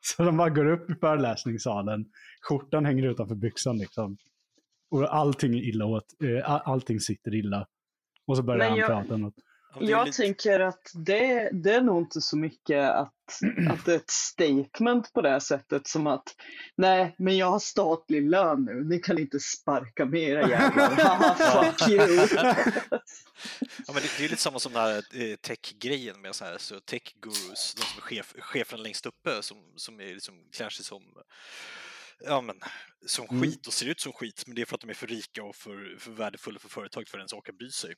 så 0.05 0.23
de 0.23 0.37
bara 0.37 0.49
går 0.49 0.65
upp 0.65 0.89
i 0.89 0.95
föreläsningssalen, 0.95 2.05
skjortan 2.41 2.85
hänger 2.85 3.03
utanför 3.03 3.35
byxan 3.35 3.77
liksom. 3.77 4.17
Och 4.91 5.15
allting 5.15 5.53
är 5.53 5.61
illa 5.69 5.85
åt, 5.85 6.05
eh, 6.23 6.51
all- 6.51 6.61
allting 6.65 6.99
sitter 6.99 7.35
illa. 7.35 7.67
Och 8.27 8.37
så 8.37 8.43
börjar 8.43 8.59
Men 8.59 8.69
han 8.69 8.77
jag- 8.79 8.87
prata 8.87 9.17
något. 9.17 9.33
Jag 9.79 10.05
lite- 10.05 10.17
tänker 10.17 10.59
att 10.59 10.91
det, 10.93 11.49
det 11.53 11.73
är 11.73 11.81
nog 11.81 12.01
inte 12.01 12.21
så 12.21 12.37
mycket 12.37 12.89
att, 12.89 13.13
att 13.69 13.85
det 13.85 13.91
är 13.91 13.95
ett 13.95 14.09
statement 14.09 15.13
på 15.13 15.21
det 15.21 15.41
sättet 15.41 15.87
som 15.87 16.07
att 16.07 16.35
nej, 16.75 17.15
men 17.17 17.37
jag 17.37 17.51
har 17.51 17.59
statlig 17.59 18.29
lön 18.29 18.65
nu, 18.65 18.83
ni 18.83 18.99
kan 18.99 19.17
inte 19.19 19.39
sparka 19.39 20.05
mig 20.05 20.23
era 20.23 20.41
jävlar, 20.49 20.89
haha 20.89 21.63
fuck 21.63 21.89
you. 21.89 22.27
Ja, 23.87 23.93
men 23.93 24.01
det, 24.03 24.09
det 24.17 24.25
är 24.25 24.29
lite 24.29 24.41
samma 24.41 24.59
som 24.59 24.73
den 24.73 24.81
här 24.81 24.97
eh, 24.97 25.35
tech-grejen 25.35 26.21
med 26.21 26.35
så 26.35 26.45
här, 26.45 26.57
så 26.57 26.79
tech-gurus, 26.79 27.73
de 27.75 27.81
som 27.81 27.97
är 27.97 28.01
chef, 28.01 28.33
chefen 28.39 28.83
längst 28.83 29.05
uppe 29.05 29.41
som, 29.41 29.57
som 29.75 29.99
är 30.01 30.13
liksom, 30.13 30.33
klär 30.51 30.69
sig 30.69 30.85
som, 30.85 31.03
ja, 32.25 32.41
men, 32.41 32.59
som 33.05 33.25
Mm. 33.29 33.41
skit 33.41 33.67
och 33.67 33.73
ser 33.73 33.85
ut 33.89 33.99
som 33.99 34.13
skit, 34.13 34.43
men 34.47 34.55
det 34.55 34.61
är 34.61 34.65
för 34.65 34.75
att 34.75 34.81
de 34.81 34.89
är 34.89 34.93
för 34.93 35.07
rika 35.07 35.43
och 35.43 35.55
för, 35.55 35.95
för 35.99 36.11
värdefulla 36.11 36.59
för 36.59 36.69
företaget 36.69 37.09
för 37.09 37.17
att 37.17 37.21
ens 37.21 37.33
orka 37.33 37.51
bry 37.51 37.71
sig. 37.71 37.95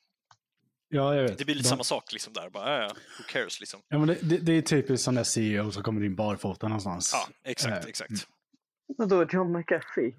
Ja, 0.92 1.16
jag 1.16 1.24
vet. 1.24 1.38
Det 1.38 1.46
blir 1.46 1.56
lite 1.56 1.66
De- 1.66 1.70
samma 1.70 1.84
sak 1.84 2.14
liksom 2.14 2.34
där, 2.34 2.50
bara, 2.50 2.70
ja, 2.78 2.82
ja, 2.82 2.88
who 3.18 3.24
cares 3.30 3.60
liksom. 3.60 3.80
Ja, 3.90 3.98
men 3.98 4.08
det, 4.08 4.18
det, 4.22 4.38
det 4.38 4.52
är 4.58 4.62
typiskt 4.62 5.04
sån 5.06 5.16
där 5.16 5.24
CEO 5.24 5.72
som 5.72 5.84
kommer 5.84 6.04
in 6.06 6.16
barfota 6.16 6.68
någonstans. 6.68 7.12
Ja, 7.14 7.28
exakt, 7.52 7.84
Eh, 7.84 7.90
exakt. 7.90 8.12
Vadå, 8.98 9.26
John 9.32 9.52
McAfee? 9.58 10.14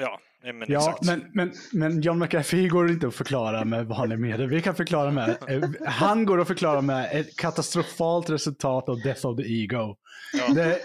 Ja, 0.00 0.20
men 0.44 0.64
Ja, 0.68 0.78
exakt. 0.78 1.04
men, 1.04 1.30
men, 1.34 1.52
men 1.72 2.00
John 2.02 2.18
McAfee 2.18 2.68
går 2.68 2.90
inte 2.90 3.06
att 3.08 3.14
förklara 3.14 3.64
med 3.64 3.86
vanliga 3.86 4.18
medel. 4.18 4.48
Vi 4.48 4.62
kan 4.62 4.74
förklara 4.74 5.10
med, 5.10 5.28
eh, 5.48 5.62
han 5.86 6.24
går 6.26 6.40
att 6.40 6.48
förklara 6.48 6.80
med 6.80 7.20
ett 7.20 7.36
katastrofalt 7.36 8.30
resultat 8.30 8.88
av 8.88 9.00
Death 9.00 9.26
of 9.26 9.36
the 9.36 9.42
Ego. 9.62 9.96
Ja. 10.32 10.48
Det, 10.54 10.78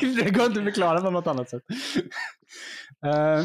det 0.00 0.30
går 0.30 0.46
inte 0.46 0.58
att 0.60 0.64
förklara 0.66 1.00
på 1.00 1.10
något 1.10 1.26
annat 1.26 1.50
sätt. 1.50 1.62
Eh, 3.04 3.44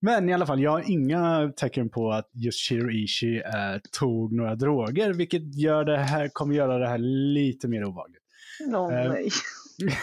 men 0.00 0.28
i 0.28 0.32
alla 0.32 0.46
fall, 0.46 0.60
jag 0.60 0.70
har 0.70 0.90
inga 0.90 1.52
tecken 1.56 1.90
på 1.90 2.10
att 2.12 2.30
just 2.32 2.68
Shiro 2.68 2.90
Ishii 2.90 3.38
eh, 3.38 3.78
tog 3.98 4.32
några 4.32 4.54
droger, 4.54 5.12
vilket 5.12 5.54
gör 5.54 5.84
det 5.84 5.98
här, 5.98 6.28
kommer 6.32 6.54
göra 6.54 6.78
det 6.78 6.88
här 6.88 6.98
lite 7.34 7.68
mer 7.68 7.84
obehagligt. 7.84 8.22
No, 8.68 8.92
Eh, 8.92 9.12
nej. 9.12 9.28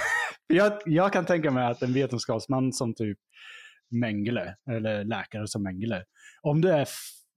Jag, 0.47 0.73
jag 0.85 1.13
kan 1.13 1.25
tänka 1.25 1.51
mig 1.51 1.65
att 1.65 1.81
en 1.81 1.93
vetenskapsman 1.93 2.73
som 2.73 2.93
typ 2.95 3.17
Mengele, 3.91 4.55
eller 4.69 5.03
läkare 5.03 5.47
som 5.47 5.63
Mengele, 5.63 6.03
om 6.41 6.61
du 6.61 6.69
är 6.71 6.87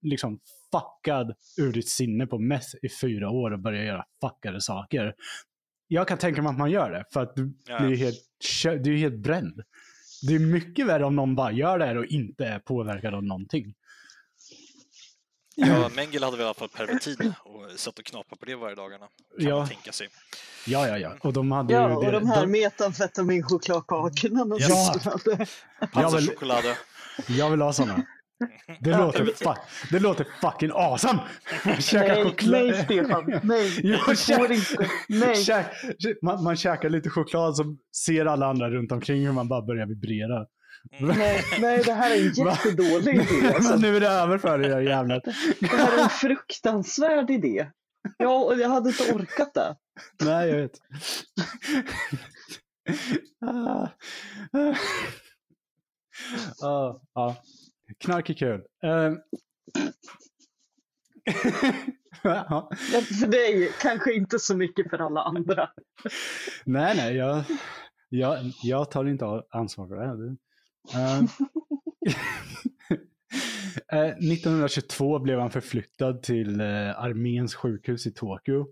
liksom 0.02 0.40
fuckad 0.72 1.34
ur 1.58 1.72
ditt 1.72 1.88
sinne 1.88 2.26
på 2.26 2.38
meth 2.38 2.68
i 2.82 2.88
fyra 3.00 3.30
år 3.30 3.50
och 3.50 3.58
börjar 3.58 3.84
göra 3.84 4.04
fuckade 4.22 4.60
saker. 4.60 5.14
Jag 5.88 6.08
kan 6.08 6.18
tänka 6.18 6.42
mig 6.42 6.50
att 6.50 6.58
man 6.58 6.70
gör 6.70 6.90
det, 6.90 7.04
för 7.12 7.22
att 7.22 7.36
du 7.36 7.54
Ja. 7.68 7.80
blir 7.80 7.96
helt, 7.96 8.18
du 8.84 8.94
är 8.94 8.98
helt 8.98 9.18
bränd. 9.18 9.60
Det 10.22 10.34
är 10.34 10.38
mycket 10.38 10.86
värre 10.86 11.04
om 11.04 11.16
någon 11.16 11.34
bara 11.34 11.52
gör 11.52 11.78
det 11.78 11.86
här 11.86 11.96
och 11.96 12.06
inte 12.06 12.46
är 12.46 12.58
påverkad 12.58 13.14
av 13.14 13.24
någonting. 13.24 13.74
Ja, 15.54 15.90
Mengele 15.96 16.24
hade 16.26 16.36
väl 16.36 16.44
i 16.44 16.46
alla 16.46 16.54
fall 16.54 16.68
pervertin 16.68 17.34
och 17.44 17.70
satt 17.80 17.98
och 17.98 18.04
knapade 18.04 18.38
på 18.40 18.46
det 18.46 18.54
varje 18.56 18.74
dagarna. 18.74 19.06
Kan 19.38 19.48
Ja. 19.48 19.58
man 19.58 19.68
tänka 19.68 19.92
sig. 19.92 20.08
Ja, 20.66 20.88
ja, 20.88 20.98
ja. 20.98 21.16
Och 21.20 21.32
de 21.32 21.52
hade 21.52 21.72
Ja, 21.74 21.88
ju... 21.90 21.96
och 21.96 22.04
det- 22.04 22.10
de 22.10 22.26
här 22.26 22.40
de- 22.40 22.46
metamfetaminchokladkakorna 22.52 24.56
Ja. 24.58 24.92
systrade. 24.92 25.46
Jag 25.80 25.92
Panza 25.92 26.16
vill- 26.16 26.28
choklad. 26.28 26.64
Jag 27.28 27.50
vill 27.50 27.60
ha 27.60 27.72
sådana. 27.72 28.06
Det, 28.80 28.98
låter, 28.98 29.18
jag 29.26 29.28
fu- 29.56 29.60
det 29.90 29.98
låter 29.98 30.26
fucking 30.40 30.70
awesome! 30.74 31.20
Käka 31.80 32.14
Nej, 32.14 32.24
choklad. 32.24 32.50
nej 32.62 32.84
Stefan, 32.84 33.40
nej, 33.42 33.70
kä- 33.82 34.36
får 34.36 34.52
inte. 34.52 34.90
Nej. 35.08 35.34
Käk- 35.34 36.18
man, 36.22 36.42
man 36.44 36.56
käkar 36.56 36.88
lite 36.90 37.10
choklad 37.10 37.56
så 37.56 37.76
ser 38.04 38.26
alla 38.26 38.46
andra 38.46 38.70
runt 38.70 38.92
omkring 38.92 39.26
hur 39.26 39.32
man 39.32 39.48
bara 39.48 39.62
börjar 39.62 39.86
vibrera. 39.86 40.46
Nej, 41.00 41.44
nej, 41.60 41.82
det 41.84 41.92
här 41.92 42.10
är 42.10 42.16
en 42.16 42.32
jättedålig 42.46 43.14
idé. 43.14 43.54
Alltså. 43.54 43.70
Men 43.70 43.80
nu 43.80 43.96
är 43.96 44.00
det 44.00 44.08
över 44.08 44.38
för 44.38 44.60
er 44.64 44.80
jävlar. 44.80 45.20
Det 45.60 45.66
här 45.66 45.98
är 45.98 46.02
en 46.02 46.08
fruktansvärd 46.08 47.30
idé. 47.30 47.66
Ja, 48.18 48.44
och 48.44 48.58
jag 48.58 48.68
hade 48.68 48.88
inte 48.90 49.12
orkat 49.12 49.54
det. 49.54 49.76
Nej, 50.24 50.48
jag 50.48 50.56
vet. 50.56 50.72
Ah, 53.46 53.88
ah. 56.62 56.94
Ja. 57.14 57.36
Knark 57.98 58.30
är 58.30 58.34
kul. 58.34 58.60
Eh. 58.84 59.12
Ja. 62.22 62.70
För 63.20 63.26
dig, 63.26 63.72
kanske 63.82 64.12
inte 64.14 64.38
så 64.38 64.56
mycket 64.56 64.90
för 64.90 64.98
alla 64.98 65.22
andra. 65.22 65.70
Nej, 66.64 66.96
nej, 66.96 67.16
jag, 67.16 67.44
jag, 68.08 68.38
jag 68.62 68.90
tar 68.90 69.04
inte 69.04 69.42
ansvar 69.50 69.88
för 69.88 69.96
det 69.96 70.06
här. 70.06 70.16
Det- 70.16 70.36
Eh, 73.92 73.98
eh, 74.00 74.06
1922 74.08 75.18
blev 75.18 75.40
han 75.40 75.50
förflyttad 75.50 76.22
till 76.22 76.60
eh, 76.60 76.66
arméns 77.00 77.54
sjukhus 77.54 78.06
i 78.06 78.12
Tokyo. 78.12 78.66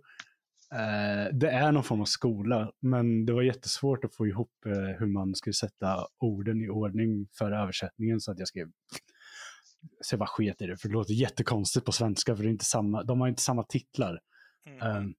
Eh, 0.72 1.34
det 1.34 1.50
är 1.50 1.72
någon 1.72 1.84
form 1.84 2.00
av 2.00 2.04
skola, 2.04 2.72
men 2.80 3.26
det 3.26 3.32
var 3.32 3.42
jättesvårt 3.42 4.04
att 4.04 4.14
få 4.14 4.26
ihop 4.26 4.66
eh, 4.66 4.72
hur 4.72 5.06
man 5.06 5.34
skulle 5.34 5.54
sätta 5.54 6.06
orden 6.18 6.60
i 6.60 6.68
ordning 6.68 7.28
för 7.38 7.52
översättningen 7.52 8.20
så 8.20 8.32
att 8.32 8.38
jag 8.38 8.48
skrev 8.48 8.70
så 10.00 10.12
jag 10.12 10.18
bara 10.18 10.28
sket 10.28 10.62
i 10.62 10.66
det, 10.66 10.76
för 10.76 10.88
det 10.88 10.94
låter 10.94 11.14
jättekonstigt 11.14 11.86
på 11.86 11.92
svenska, 11.92 12.36
för 12.36 12.42
det 12.42 12.48
är 12.48 12.52
inte 12.52 12.64
samma, 12.64 13.02
de 13.02 13.20
har 13.20 13.28
inte 13.28 13.42
samma 13.42 13.62
titlar. 13.62 14.20
Mm. 14.66 14.96
Um, 14.96 15.14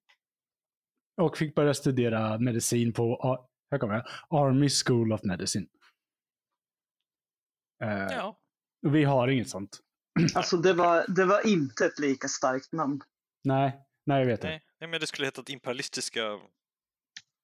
och 1.21 1.37
fick 1.37 1.55
börja 1.55 1.73
studera 1.73 2.39
medicin 2.39 2.93
på 2.93 3.37
här 3.71 3.77
kommer 3.77 3.93
jag, 3.93 4.05
Army 4.29 4.69
School 4.69 5.13
of 5.13 5.23
Medicine. 5.23 5.67
Eh, 7.83 7.89
Ja, 7.89 8.39
Vi 8.81 9.03
har 9.03 9.27
inget 9.27 9.49
sånt. 9.49 9.79
Alltså 10.35 10.57
det 10.57 10.73
var, 10.73 11.05
det 11.07 11.25
var 11.25 11.47
inte 11.47 11.85
ett 11.85 11.99
lika 11.99 12.27
starkt 12.27 12.71
namn. 12.71 13.01
Nej, 13.43 13.81
nej 14.05 14.19
jag 14.19 14.27
vet 14.27 14.41
det. 14.41 14.47
nej, 14.47 14.61
nej, 14.81 14.89
men 14.89 14.99
det 14.99 15.07
skulle 15.07 15.27
heta 15.27 15.43
imperialistiska 15.47 16.21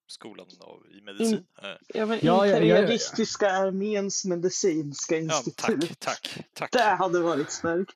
skolan 0.08 0.46
av, 0.60 0.84
i 0.98 1.02
medicin. 1.02 1.46
Eh, 1.63 1.69
Ja, 1.93 2.06
men 2.06 2.19
Ja, 2.22 2.46
ja, 2.48 2.48
ja, 2.48 2.52
ja. 2.52 2.58
Imperialistiska 2.78 3.52
arméns 3.52 4.26
medicinska 4.26 5.15
Ja, 5.15 5.22
institut. 5.22 5.58
tack, 5.58 6.00
tack, 6.00 6.50
tack. 6.54 6.72
Det 6.72 6.82
hade 6.84 7.19
varit 7.19 7.52
starkt. 7.52 7.96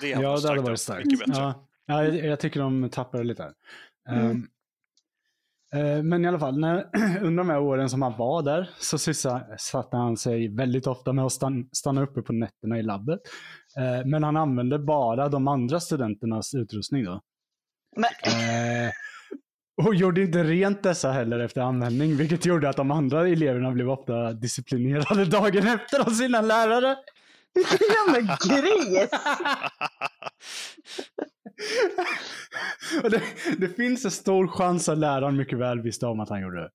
Det 0.00 0.08
Ja, 0.08 0.18
det 0.40 0.48
hade 0.48 0.60
varit 0.60 0.80
starkt. 0.80 0.80
starkt. 0.80 1.04
Mycket 1.06 1.26
bättre. 1.26 1.42
Ja, 1.42 1.68
ja, 1.86 2.04
jag, 2.04 2.26
jag 2.26 2.40
tycker 2.40 2.60
de 2.60 2.90
tappar 2.90 3.24
lite 3.24 3.42
här. 3.42 3.54
Mm. 4.08 4.30
Ehm, 4.30 4.48
eh, 5.96 6.02
men 6.02 6.24
i 6.24 6.28
alla 6.28 6.38
fall, 6.38 6.58
när, 6.58 6.88
under 7.22 7.44
de 7.44 7.50
här 7.50 7.60
åren 7.60 7.90
som 7.90 8.02
han 8.02 8.16
var 8.18 8.42
där 8.42 8.70
så 8.78 8.98
sysselsatte 8.98 9.96
han 9.96 10.16
sig 10.16 10.48
väldigt 10.56 10.86
ofta 10.86 11.12
med 11.12 11.24
att 11.24 11.32
stan, 11.32 11.68
stanna 11.72 12.02
uppe 12.02 12.22
på 12.22 12.32
nätterna 12.32 12.78
i 12.78 12.82
labbet. 12.82 13.20
Eh, 13.76 14.06
men 14.06 14.22
han 14.22 14.36
använde 14.36 14.78
bara 14.78 15.28
de 15.28 15.48
andra 15.48 15.80
studenternas 15.80 16.54
utrustning 16.54 17.04
då. 17.04 17.20
Men, 17.96 18.10
Eh, 18.32 18.90
och 19.86 19.94
gjorde 19.94 20.22
inte 20.22 20.44
rent 20.44 20.82
dessa 20.82 21.12
heller 21.12 21.38
efter 21.38 21.60
användning, 21.60 22.16
vilket 22.16 22.46
gjorde 22.46 22.68
att 22.68 22.76
de 22.76 22.90
andra 22.90 23.28
eleverna 23.28 23.70
blev 23.70 23.90
ofta 23.90 24.32
disciplinerade 24.32 25.24
dagen 25.30 25.66
efter 25.66 26.00
av 26.00 26.10
sina 26.10 26.40
lärare. 26.40 26.96
vilken 27.54 27.78
jävla 27.88 28.36
gris! 28.48 29.10
det, 33.02 33.22
det 33.58 33.68
finns 33.68 34.04
en 34.04 34.10
stor 34.10 34.48
chans 34.48 34.88
att 34.88 34.98
läraren 34.98 35.36
mycket 35.36 35.58
väl 35.58 35.80
visste 35.82 36.06
om 36.06 36.20
att 36.20 36.28
han 36.28 36.40
gjorde 36.42 36.60
det. 36.60 36.70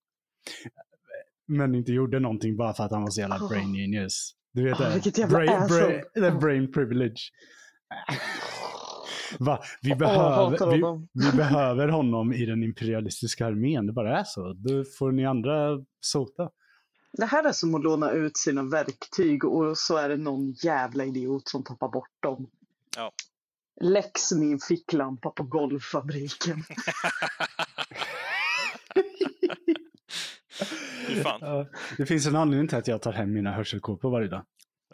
Men 1.47 1.75
inte 1.75 1.91
gjorde 1.91 2.19
någonting 2.19 2.57
bara 2.57 2.73
för 2.73 2.83
att 2.83 2.91
han 2.91 3.01
var 3.01 3.09
så 3.09 3.21
jävla 3.21 3.35
Oh. 3.35 3.49
brain 3.49 3.75
genius. 3.75 4.31
Du 4.53 4.63
vet 4.63 4.79
Oh, 4.79 4.81
det? 4.87 4.93
vilket 4.93 5.17
jävla 5.17 5.37
brain, 5.37 5.67
brain, 5.67 6.03
det 6.13 6.31
brain 6.31 6.71
privilege. 6.71 7.21
Va? 9.39 9.59
Vi, 9.81 9.95
behöver, 9.95 10.49
vi, 10.71 10.81
honom. 10.81 11.07
vi 11.13 11.31
behöver 11.37 11.87
honom 11.87 12.33
i 12.33 12.45
den 12.45 12.63
imperialistiska 12.63 13.45
armén. 13.45 13.87
Det 13.87 13.93
bara 13.93 14.19
är 14.19 14.23
så. 14.23 14.53
Då 14.53 14.83
får 14.83 15.11
ni 15.11 15.25
andra 15.25 15.85
sota. 16.01 16.49
Det 17.17 17.25
här 17.25 17.43
är 17.43 17.51
som 17.51 17.75
att 17.75 17.83
låna 17.83 18.11
ut 18.11 18.37
sina 18.37 18.63
verktyg 18.63 19.45
och 19.45 19.77
så 19.77 19.97
är 19.97 20.09
det 20.09 20.17
någon 20.17 20.51
jävla 20.51 21.05
idiot 21.05 21.47
som 21.47 21.63
tappar 21.63 21.89
bort 21.89 22.21
dem. 22.23 22.49
Ja. 22.97 23.11
Läx 23.81 24.31
min 24.31 24.59
ficklampa 24.59 25.29
på 25.29 25.43
golvfabriken. 25.43 26.63
Fan. 31.23 31.65
Det 31.97 32.05
finns 32.05 32.27
en 32.27 32.35
anledning 32.35 32.67
till 32.67 32.77
att 32.77 32.87
jag 32.87 33.01
tar 33.01 33.11
hem 33.11 33.33
mina 33.33 33.51
hörselkåpor 33.51 34.11
varje 34.11 34.27
dag. 34.27 34.45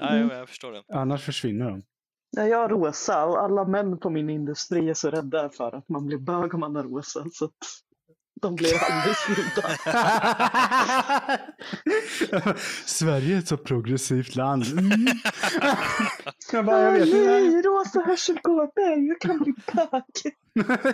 Nej, 0.02 0.20
jag, 0.20 0.34
jag 0.34 0.50
förstår 0.50 0.72
det. 0.72 0.84
Annars 0.94 1.24
försvinner 1.24 1.70
de. 1.70 1.84
Ja, 2.32 2.48
jag 2.48 2.58
har 2.58 2.70
rosa 2.70 3.26
och 3.26 3.44
alla 3.44 3.66
män 3.66 4.00
på 4.00 4.10
min 4.10 4.30
industri 4.30 4.90
är 4.90 4.94
så 4.94 5.10
rädda 5.10 5.50
för 5.50 5.76
att 5.76 5.90
man 5.90 6.06
blir 6.06 6.18
bög 6.18 6.54
om 6.54 6.60
man 6.60 6.76
har 6.76 6.84
rosa. 6.84 7.26
Så 7.32 7.46
att 7.46 7.52
de 8.42 8.56
blir 8.56 8.74
aldrig 8.92 9.16
snodda. 9.16 9.70
Sverige 12.86 13.36
är 13.36 13.40
ett 13.40 13.48
så 13.48 13.58
progressivt 13.58 14.36
land. 14.36 14.64
Mm. 14.72 14.90
jag 16.52 16.66
bara, 16.66 16.82
jag 16.82 16.92
vet 16.92 17.14
nej, 17.14 17.62
rosa 17.62 18.00
hörselkåpor, 18.00 19.08
jag 19.08 19.22
kan 19.22 19.38
bli 19.38 19.54
bög. 19.74 20.04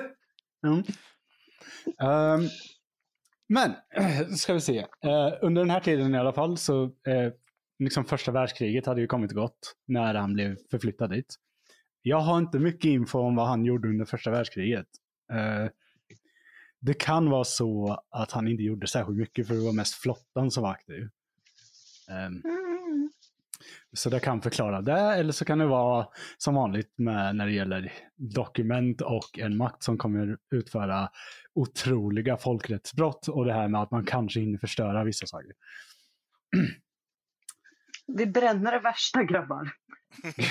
Mm. 0.65 0.83
Ehm, 2.01 2.49
men, 3.49 3.73
ska 4.37 4.53
vi 4.53 4.61
se. 4.61 4.77
Eh, 4.79 5.33
under 5.41 5.61
den 5.61 5.69
här 5.69 5.79
tiden 5.79 6.15
i 6.15 6.17
alla 6.17 6.33
fall 6.33 6.57
så, 6.57 6.83
eh, 6.83 7.31
liksom 7.79 8.05
första 8.05 8.31
världskriget 8.31 8.85
hade 8.85 9.01
ju 9.01 9.07
kommit 9.07 9.31
gått 9.31 9.75
när 9.87 10.15
han 10.15 10.33
blev 10.33 10.57
förflyttad 10.71 11.09
dit. 11.09 11.35
Jag 12.01 12.19
har 12.19 12.37
inte 12.37 12.59
mycket 12.59 12.85
info 12.89 13.19
om 13.19 13.35
vad 13.35 13.47
han 13.47 13.65
gjorde 13.65 13.87
under 13.87 14.05
första 14.05 14.31
världskriget. 14.31 14.87
Eh, 15.33 15.69
det 16.79 16.93
kan 16.93 17.29
vara 17.29 17.43
så 17.43 18.03
att 18.09 18.31
han 18.31 18.47
inte 18.47 18.63
gjorde 18.63 18.87
särskilt 18.87 19.17
mycket 19.17 19.47
för 19.47 19.53
det 19.55 19.65
var 19.65 19.73
mest 19.73 19.93
flottan 19.93 20.51
som 20.51 20.63
var 20.63 20.71
aktiv. 20.71 21.09
Ehm, 22.09 22.41
Mm. 22.45 23.09
så 23.93 24.09
det 24.09 24.19
kan 24.19 24.41
förklara 24.41 24.81
det, 24.81 24.99
eller 24.99 25.31
så 25.31 25.45
kan 25.45 25.57
det 25.59 25.65
vara 25.65 26.07
som 26.37 26.55
vanligt 26.55 26.93
med 26.97 27.35
när 27.35 27.45
det 27.45 27.51
gäller 27.53 27.93
dokument 28.15 29.01
och 29.01 29.39
en 29.39 29.57
makt 29.57 29.83
som 29.83 29.97
kommer 29.97 30.37
utföra 30.51 31.09
otroliga 31.53 32.37
folkrättsbrott 32.37 33.27
och 33.27 33.45
det 33.45 33.53
här 33.53 33.67
med 33.67 33.81
att 33.81 33.91
man 33.91 34.05
kanske 34.05 34.39
hinner 34.39 34.57
förstöra 34.57 35.03
vissa 35.03 35.25
saker. 35.25 35.51
Vi 38.07 38.25
bränner 38.25 38.71
det 38.71 38.79
värsta 38.79 39.23
grabbar. 39.23 39.71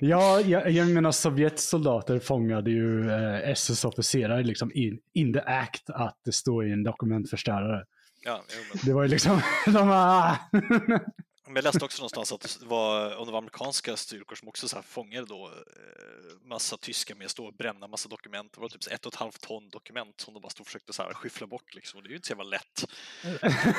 Ja, 0.00 0.40
jag, 0.40 0.70
jag 0.70 0.88
menar 0.88 1.10
Sovjets 1.10 1.68
soldater 1.68 2.18
fångade 2.18 2.70
ju 2.70 3.10
eh, 3.10 3.50
SS-officerare 3.50 4.42
liksom 4.42 4.70
in, 4.74 4.98
in 5.14 5.32
the 5.32 5.40
act 5.40 5.90
att 5.90 6.20
det 6.24 6.32
står 6.32 6.66
i 6.68 6.72
en 6.72 6.82
dokumentförstörare. 6.82 7.84
Ja, 8.24 8.42
Det 8.84 8.92
var 8.92 9.02
ju 9.02 9.08
liksom, 9.08 9.40
de 9.66 9.72
bara, 9.88 10.38
men 11.46 11.56
jag 11.56 11.64
läste 11.64 11.84
också 11.84 12.00
någonstans 12.00 12.32
att 12.32 12.58
det 12.60 12.66
var, 12.66 13.16
om 13.16 13.26
det 13.26 13.32
var 13.32 13.38
amerikanska 13.38 13.96
styrkor 13.96 14.36
som 14.36 14.48
också 14.48 14.68
så 14.68 14.76
här 14.76 14.82
fångade 14.82 15.26
då 15.26 15.46
eh, 15.46 16.48
massa 16.48 16.76
tyska 16.76 17.14
med 17.14 17.24
att 17.24 17.30
stå 17.30 17.46
och 17.46 17.54
bränna 17.54 17.86
massa 17.86 18.08
dokument. 18.08 18.52
Det 18.52 18.60
var 18.60 18.68
typ 18.68 18.92
ett 18.92 19.06
och 19.06 19.12
ett 19.12 19.18
halvt 19.18 19.40
ton 19.40 19.68
dokument 19.68 20.20
som 20.20 20.34
de 20.34 20.40
bara 20.40 20.50
stod 20.50 20.60
och 20.60 20.66
försökte 20.66 20.92
så 20.92 21.02
här 21.02 21.14
skyffla 21.14 21.46
bort 21.46 21.74
liksom. 21.74 21.98
Och 21.98 22.02
det 22.02 22.08
är 22.08 22.10
ju 22.10 22.16
inte 22.16 22.28
så 22.28 22.32
jävla 22.32 22.44
lätt. 22.44 22.84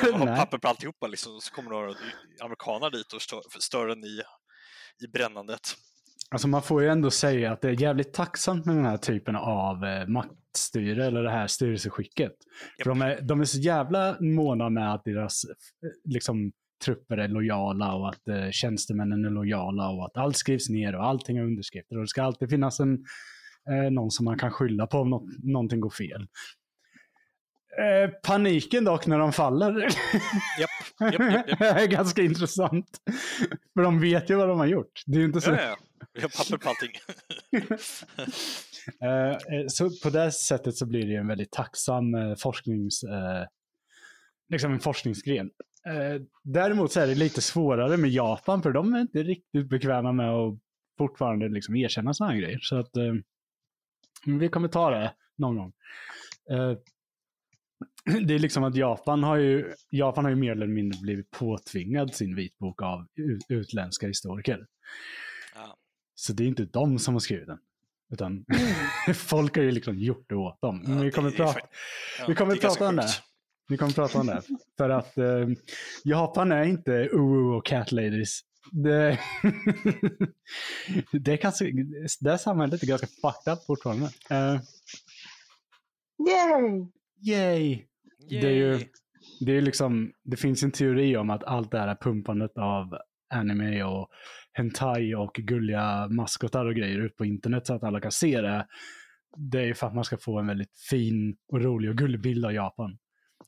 De 0.12 0.28
har 0.28 0.36
papper 0.36 0.58
på 0.58 0.68
alltihopa 0.68 1.06
liksom, 1.06 1.40
så 1.40 1.54
kommer 1.54 1.70
några 1.70 1.94
amerikaner 2.42 2.90
dit 2.90 3.12
och 3.12 3.22
stör, 3.22 3.42
stör 3.58 3.88
en 3.88 4.04
i, 4.04 4.22
i 5.04 5.08
brännandet. 5.08 5.76
Alltså 6.30 6.48
man 6.48 6.62
får 6.62 6.82
ju 6.82 6.88
ändå 6.88 7.10
säga 7.10 7.52
att 7.52 7.60
det 7.60 7.68
är 7.68 7.80
jävligt 7.80 8.12
tacksamt 8.12 8.66
med 8.66 8.76
den 8.76 8.84
här 8.84 8.96
typen 8.96 9.36
av 9.36 9.84
eh, 9.84 10.06
maktstyre 10.06 11.06
eller 11.06 11.22
det 11.22 11.30
här 11.30 11.46
styrelseskicket. 11.46 12.32
Japp. 12.32 12.82
För 12.82 12.90
de 12.90 13.02
är, 13.02 13.20
de 13.20 13.40
är 13.40 13.44
så 13.44 13.58
jävla 13.58 14.16
måna 14.20 14.70
med 14.70 14.94
att 14.94 15.04
deras 15.04 15.44
eh, 15.44 15.54
liksom, 16.04 16.52
trupper 16.84 17.16
är 17.16 17.28
lojala 17.28 17.94
och 17.94 18.08
att 18.08 18.28
eh, 18.28 18.50
tjänstemännen 18.50 19.24
är 19.24 19.30
lojala 19.30 19.88
och 19.88 20.04
att 20.04 20.16
allt 20.16 20.36
skrivs 20.36 20.68
ner 20.68 20.96
och 20.96 21.04
allting 21.04 21.36
är 21.36 21.42
underskrifter. 21.42 21.96
Och 21.96 22.02
det 22.02 22.08
ska 22.08 22.22
alltid 22.22 22.50
finnas 22.50 22.80
en, 22.80 23.04
eh, 23.70 23.90
någon 23.90 24.10
som 24.10 24.24
man 24.24 24.38
kan 24.38 24.50
skylla 24.50 24.86
på 24.86 24.98
om 24.98 25.10
något, 25.10 25.44
någonting 25.44 25.80
går 25.80 25.90
fel. 25.90 26.26
Eh, 27.78 28.10
paniken 28.22 28.84
dock 28.84 29.06
när 29.06 29.18
de 29.18 29.32
faller 29.32 29.80
Japp, 29.80 30.70
japp, 31.12 31.20
japp, 31.20 31.48
japp. 31.48 31.60
är 31.60 31.86
ganska 31.86 32.22
intressant. 32.22 32.86
För 33.74 33.82
de 33.82 34.00
vet 34.00 34.30
ju 34.30 34.34
vad 34.34 34.48
de 34.48 34.58
har 34.58 34.66
gjort. 34.66 35.02
Det 35.06 35.16
är 35.16 35.20
ju 35.20 35.26
inte 35.26 35.40
så 35.40 35.50
Ja, 35.50 35.62
ja. 35.62 35.76
Vi 36.12 36.20
har 36.20 36.28
papper 36.28 36.56
på 36.56 36.68
allting. 36.68 36.92
Eh, 39.02 39.30
eh, 39.30 39.66
så 39.68 39.90
på 40.02 40.10
det 40.10 40.32
sättet 40.32 40.76
så 40.76 40.86
blir 40.86 41.06
det 41.06 41.12
ju 41.12 41.16
en 41.16 41.26
väldigt 41.26 41.52
tacksam 41.52 42.14
eh, 42.14 42.34
forsknings, 42.34 43.02
eh, 43.02 43.46
liksom 44.48 44.72
en 44.72 44.80
forskningsgren. 44.80 45.50
Eh, 45.86 46.22
däremot 46.42 46.92
så 46.92 47.00
är 47.00 47.06
det 47.06 47.14
lite 47.14 47.40
svårare 47.42 47.96
med 47.96 48.10
Japan 48.10 48.62
för 48.62 48.72
de 48.72 48.94
är 48.94 49.00
inte 49.00 49.22
riktigt 49.22 49.68
bekväma 49.68 50.12
med 50.12 50.30
att 50.30 50.58
fortfarande 50.98 51.48
liksom 51.48 51.76
erkänna 51.76 52.14
sådana 52.14 52.32
här 52.32 52.40
grejer. 52.40 52.58
Så 52.62 52.76
att 52.76 52.96
eh, 52.96 53.14
vi 54.26 54.48
kommer 54.48 54.68
ta 54.68 54.90
det 54.90 55.14
någon 55.36 55.56
gång. 55.56 55.72
Eh, 56.50 56.72
det 58.26 58.34
är 58.34 58.38
liksom 58.38 58.64
att 58.64 58.76
Japan 58.76 59.22
har 59.22 59.36
ju, 59.36 59.74
Japan 59.90 60.24
har 60.24 60.30
ju 60.30 60.36
mer 60.36 60.52
eller 60.52 60.66
mindre 60.66 61.00
blivit 61.02 61.30
påtvingad 61.30 62.14
sin 62.14 62.34
vitbok 62.34 62.82
av 62.82 63.06
ut- 63.14 63.44
utländska 63.48 64.06
historiker. 64.06 64.66
Ja. 65.54 65.76
Så 66.14 66.32
det 66.32 66.44
är 66.44 66.48
inte 66.48 66.64
de 66.64 66.98
som 66.98 67.14
har 67.14 67.20
skrivit 67.20 67.46
den. 67.46 67.58
Utan 68.12 68.44
folk 69.14 69.56
har 69.56 69.62
ju 69.62 69.70
liksom 69.70 69.98
gjort 69.98 70.24
det 70.28 70.34
åt 70.34 70.60
dem. 70.60 70.82
Men 70.86 71.00
vi 71.00 71.10
kommer, 71.10 71.30
prata, 71.30 71.60
vi 72.28 72.34
kommer 72.34 72.56
prata 72.56 72.88
om 72.88 72.96
det. 72.96 73.08
Vi 73.68 73.76
kommer 73.76 73.92
prata 73.92 74.20
om 74.20 74.26
det. 74.26 74.42
För 74.76 74.90
att 74.90 75.18
eh, 75.18 75.48
Japan 76.04 76.52
är 76.52 76.64
inte 76.64 77.08
OO 77.12 77.56
och 77.56 77.66
cat 77.66 77.92
ladies. 77.92 78.40
Det, 78.72 79.18
det, 81.12 81.32
är 81.32 81.36
ganska, 81.42 81.64
det 82.20 82.30
här 82.30 82.36
samhället 82.36 82.82
är 82.82 82.86
ganska 82.86 83.06
fucked 83.06 83.52
up 83.52 83.58
fortfarande. 83.66 84.06
Uh, 84.06 84.60
Yay! 86.28 86.86
yay! 87.20 87.82
Det 88.28 88.48
är 88.48 88.50
ju- 88.52 88.72
Yay. 88.72 88.86
Det, 89.40 89.52
är 89.52 89.62
liksom, 89.62 90.12
det 90.24 90.36
finns 90.36 90.62
en 90.62 90.70
teori 90.70 91.16
om 91.16 91.30
att 91.30 91.44
allt 91.44 91.70
det 91.70 91.78
här 91.78 91.96
pumpandet 92.00 92.58
av 92.58 92.98
anime 93.34 93.82
och 93.84 94.08
hentai 94.52 95.14
och 95.14 95.34
gulliga 95.34 96.08
maskotar 96.08 96.66
och 96.66 96.74
grejer 96.74 96.98
ut 96.98 97.16
på 97.16 97.24
internet 97.24 97.66
så 97.66 97.74
att 97.74 97.82
alla 97.82 98.00
kan 98.00 98.12
se 98.12 98.40
det. 98.40 98.66
Det 99.36 99.60
är 99.60 99.74
för 99.74 99.86
att 99.86 99.94
man 99.94 100.04
ska 100.04 100.16
få 100.16 100.38
en 100.38 100.46
väldigt 100.46 100.76
fin 100.90 101.36
och 101.52 101.62
rolig 101.62 101.90
och 101.90 101.96
gullig 101.96 102.20
bild 102.20 102.44
av 102.44 102.52
Japan. 102.52 102.98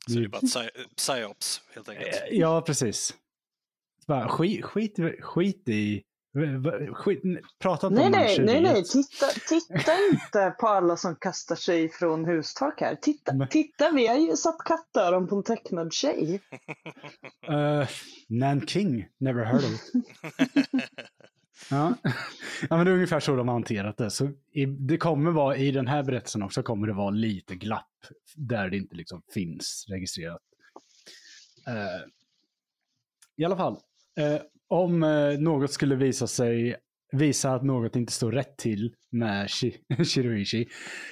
Så 0.07 0.19
det 0.19 0.23
är 0.25 0.27
bara 0.27 0.37
ett 0.37 0.43
psy- 0.43 0.95
psyops 0.95 1.61
helt 1.75 1.89
enkelt. 1.89 2.07
Eh, 2.07 2.37
Ja, 2.37 2.61
precis. 2.61 3.13
Bara, 4.07 4.27
skit, 4.29 4.65
skit, 4.65 4.99
i- 4.99 5.21
skit 5.21 5.69
i... 5.69 6.03
Skit, 6.93 7.21
prata 7.59 7.87
inte 7.87 7.99
Nej, 7.99 8.05
om 8.05 8.11
nej, 8.45 8.61
nej, 8.61 8.61
nej, 8.73 8.83
titta, 8.83 9.25
titta 9.49 9.91
inte 10.11 10.55
på 10.59 10.67
alla 10.67 10.97
som 10.97 11.15
kastar 11.15 11.55
sig 11.55 11.89
från 11.89 12.25
hustak 12.25 12.81
här. 12.81 12.95
Titta, 12.95 13.33
Men- 13.33 13.47
titta, 13.47 13.91
vi 13.91 14.07
har 14.07 14.15
ju 14.15 14.35
satt 14.37 14.57
kattöron 14.65 15.27
på 15.27 15.35
en 15.35 15.43
tecknad 15.43 15.93
tjej. 15.93 16.41
Uh, 17.49 17.87
Nanking, 18.27 19.07
never 19.19 19.43
heard 19.45 19.63
of. 19.63 19.81
Ja. 21.71 21.93
ja, 22.69 22.77
men 22.77 22.85
det 22.85 22.91
är 22.91 22.95
ungefär 22.95 23.19
så 23.19 23.35
de 23.35 23.47
har 23.47 23.55
hanterat 23.55 23.97
det. 23.97 24.09
Så 24.11 24.29
i, 24.51 24.65
det 24.65 24.97
kommer 24.97 25.31
vara, 25.31 25.55
i 25.57 25.71
den 25.71 25.87
här 25.87 26.03
berättelsen 26.03 26.43
också, 26.43 26.63
kommer 26.63 26.87
det 26.87 26.93
vara 26.93 27.09
lite 27.09 27.55
glapp 27.55 27.88
där 28.35 28.69
det 28.69 28.77
inte 28.77 28.95
liksom 28.95 29.21
finns 29.33 29.85
registrerat. 29.89 30.41
Eh, 31.67 32.07
I 33.37 33.45
alla 33.45 33.57
fall, 33.57 33.77
eh, 34.19 34.41
om 34.67 35.03
eh, 35.03 35.39
något 35.39 35.71
skulle 35.73 35.95
visa 35.95 36.27
sig 36.27 36.75
visa 37.11 37.53
att 37.53 37.63
något 37.63 37.95
inte 37.95 38.13
står 38.13 38.31
rätt 38.31 38.57
till 38.57 38.95
med 39.09 39.47
Shi- 39.47 40.03
Shiroishi 40.03 40.67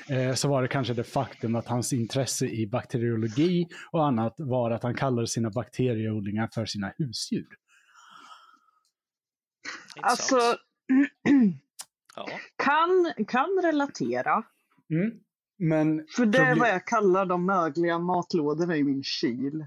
eh, 0.10 0.34
så 0.34 0.48
var 0.50 0.62
det 0.62 0.68
kanske 0.68 0.94
det 0.94 1.04
faktum 1.04 1.56
att 1.56 1.68
hans 1.68 1.94
intresse 1.94 2.46
i 2.48 2.68
bakteriologi 2.68 3.68
och 3.92 4.06
annat 4.08 4.36
var 4.38 4.72
att 4.72 4.84
han 4.84 4.96
kallade 4.96 5.28
sina 5.28 5.50
bakterieodlingar 5.50 6.50
för 6.54 6.66
sina 6.66 6.94
husdjur. 6.98 7.48
Alltså. 10.02 10.36
Ja. 12.16 12.28
kan, 12.56 13.14
kan 13.28 13.60
relatera. 13.64 14.44
Mm. 14.90 15.20
Men, 15.58 16.06
För 16.16 16.26
det 16.26 16.38
är 16.38 16.56
vad 16.56 16.70
jag 16.70 16.86
kallar 16.88 17.26
de 17.26 17.46
mögliga 17.46 18.00
matlådorna 18.00 18.78
i 18.78 18.84
min 18.84 19.04
kyl. 19.04 19.66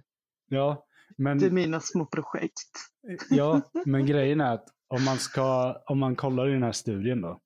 ja, 0.48 0.86
men, 1.16 1.38
Det 1.38 1.46
är 1.46 1.50
mina 1.50 1.80
små 1.80 2.06
projekt. 2.06 2.70
ja, 3.30 3.60
men 3.86 4.06
grejen 4.06 4.40
är 4.40 4.54
att 4.54 4.66
om 4.88 5.04
man, 5.04 5.18
ska, 5.18 5.76
om 5.86 5.98
man 5.98 6.16
kollar 6.16 6.48
i 6.48 6.52
den 6.52 6.62
här 6.62 6.72
studien 6.72 7.20
då, 7.20 7.40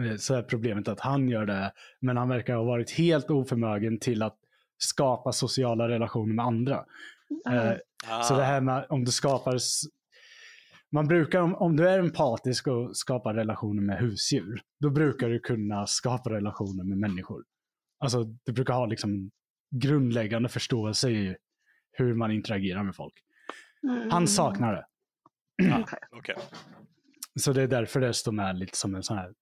eh, 0.00 0.16
så 0.16 0.34
är 0.34 0.42
problemet 0.42 0.88
att 0.88 1.00
han 1.00 1.28
gör 1.28 1.46
det, 1.46 1.72
men 2.00 2.16
han 2.16 2.28
verkar 2.28 2.54
ha 2.56 2.64
varit 2.64 2.90
helt 2.90 3.30
oförmögen 3.30 3.98
till 3.98 4.22
att 4.22 4.38
skapa 4.78 5.32
sociala 5.32 5.88
relationer 5.88 6.34
med 6.34 6.44
andra. 6.44 6.84
Eh, 7.50 7.72
Ah, 8.08 8.22
Så 8.22 8.36
det 8.36 8.42
här 8.44 8.60
med 8.60 8.86
om 8.88 9.04
du 9.04 9.12
skapar, 9.12 9.58
man 10.92 11.08
brukar, 11.08 11.40
om, 11.40 11.54
om 11.54 11.76
du 11.76 11.88
är 11.88 11.98
empatisk 11.98 12.66
och 12.66 12.96
skapar 12.96 13.34
relationer 13.34 13.82
med 13.82 13.98
husdjur, 13.98 14.62
då 14.80 14.90
brukar 14.90 15.28
du 15.28 15.40
kunna 15.40 15.86
skapa 15.86 16.30
relationer 16.30 16.84
med 16.84 16.98
människor. 16.98 17.44
Alltså, 17.98 18.24
du 18.44 18.52
brukar 18.52 18.74
ha 18.74 18.86
liksom 18.86 19.30
grundläggande 19.70 20.48
förståelse 20.48 21.10
i 21.10 21.36
hur 21.92 22.14
man 22.14 22.30
interagerar 22.32 22.82
med 22.82 22.96
folk. 22.96 23.14
Mm. 23.82 24.10
Han 24.10 24.28
saknar 24.28 24.72
det. 24.72 24.86
Ja, 25.68 25.86
okej. 26.10 26.36
Så 27.40 27.52
det 27.52 27.62
är 27.62 27.68
därför 27.68 28.00
det 28.00 28.14
står 28.14 28.32
med 28.32 28.58
lite 28.58 28.78
som 28.78 28.94
en 28.94 29.02
sån 29.02 29.18
här 29.18 29.34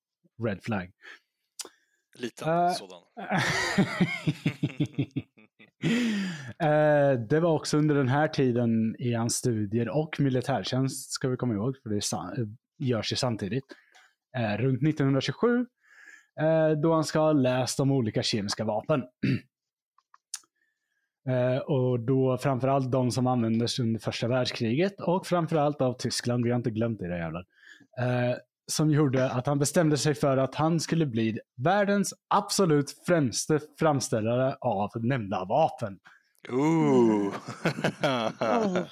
red 0.45 0.63
flag. 0.63 0.93
Liten 2.19 2.49
Eh, 2.49 2.73
sådan. 2.73 3.03
Eh, 6.59 7.13
det 7.13 7.41
var 7.41 7.51
också 7.51 7.79
under 7.79 7.95
den 7.95 8.09
här 8.09 8.29
tiden 8.29 8.97
i 8.99 9.15
hans 9.15 9.35
studier 9.35 9.89
och 9.89 10.21
militärtjänst, 10.21 11.13
ska 11.13 11.29
vi 11.29 11.37
komma 11.37 11.55
ihåg, 11.55 11.77
för 11.83 11.91
det 11.91 12.05
görs 12.79 13.13
ju 13.13 13.17
samtidigt. 13.17 13.65
Eh, 14.37 14.57
runt 14.57 14.83
1927, 14.83 15.67
eh, 16.41 16.71
då 16.71 16.95
han 16.95 17.05
ska 17.05 17.19
ha 17.19 17.33
läst 17.33 17.81
om 17.81 17.91
olika 17.91 18.23
kemiska 18.23 18.65
vapen. 18.65 19.03
Eh, 21.29 21.59
och 21.59 22.01
då 22.01 22.39
framförallt 22.39 22.93
de 22.93 23.11
som 23.11 23.27
användes 23.27 23.79
under 23.79 24.01
första 24.01 24.29
världskriget 24.29 25.01
och 25.01 25.27
framförallt 25.27 25.81
av 25.81 25.93
Tyskland, 25.93 26.45
vi 26.45 26.51
har 26.51 26.57
inte 26.57 26.71
glömt 26.71 26.99
det 26.99 27.09
där 27.09 27.19
jävlar. 27.19 27.47
Eh, 28.01 28.37
som 28.71 28.91
gjorde 28.91 29.31
att 29.31 29.47
han 29.47 29.59
bestämde 29.59 29.99
sig 29.99 30.15
för 30.15 30.37
att 30.37 30.55
han 30.55 30.81
skulle 30.81 31.07
bli 31.07 31.39
världens 31.57 32.15
absolut 32.29 32.91
främste 33.07 33.61
framställare 33.79 34.57
av 34.61 34.91
nämnda 34.95 35.45
vapen. 35.45 35.99
Ooh. 36.49 37.35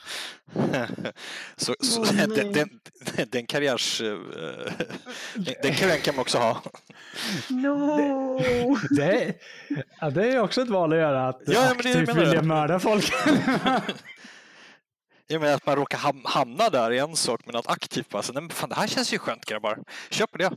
Så, 1.56 1.74
så 1.80 2.00
Åh, 2.00 2.12
den, 2.12 2.52
den, 2.52 2.68
den 3.30 3.46
karriärs... 3.46 4.00
eh, 4.00 4.18
den, 5.34 5.54
den 5.62 5.74
karriären 5.74 6.00
kan 6.00 6.14
man 6.14 6.22
också 6.22 6.38
ha. 6.38 6.62
No! 7.48 8.40
Det 8.90 9.24
är, 9.24 9.34
ja, 10.00 10.10
det 10.10 10.32
är 10.32 10.40
också 10.40 10.60
ett 10.62 10.68
val 10.68 10.92
att 10.92 10.98
göra, 10.98 11.28
att 11.28 11.40
Ja, 11.46 11.60
det 11.60 11.68
aktivt 11.70 12.08
jag. 12.08 12.14
vilja 12.14 12.42
mörda 12.42 12.78
folk. 12.78 13.12
Jag 15.30 15.40
menar 15.40 15.54
att 15.54 15.66
man 15.66 15.76
råkar 15.76 15.98
ham- 15.98 16.22
hamna 16.24 16.68
där 16.70 16.90
är 16.90 17.02
en 17.02 17.16
sak, 17.16 17.40
men 17.46 17.56
att 17.56 17.66
aktivt 17.68 18.08
bara, 18.08 18.22
så, 18.22 18.32
nej, 18.32 18.48
fan, 18.50 18.68
det 18.68 18.74
här 18.74 18.86
känns 18.86 19.12
ju 19.14 19.18
skönt 19.18 19.44
grabbar. 19.44 19.78
Köper 20.10 20.38
det. 20.38 20.50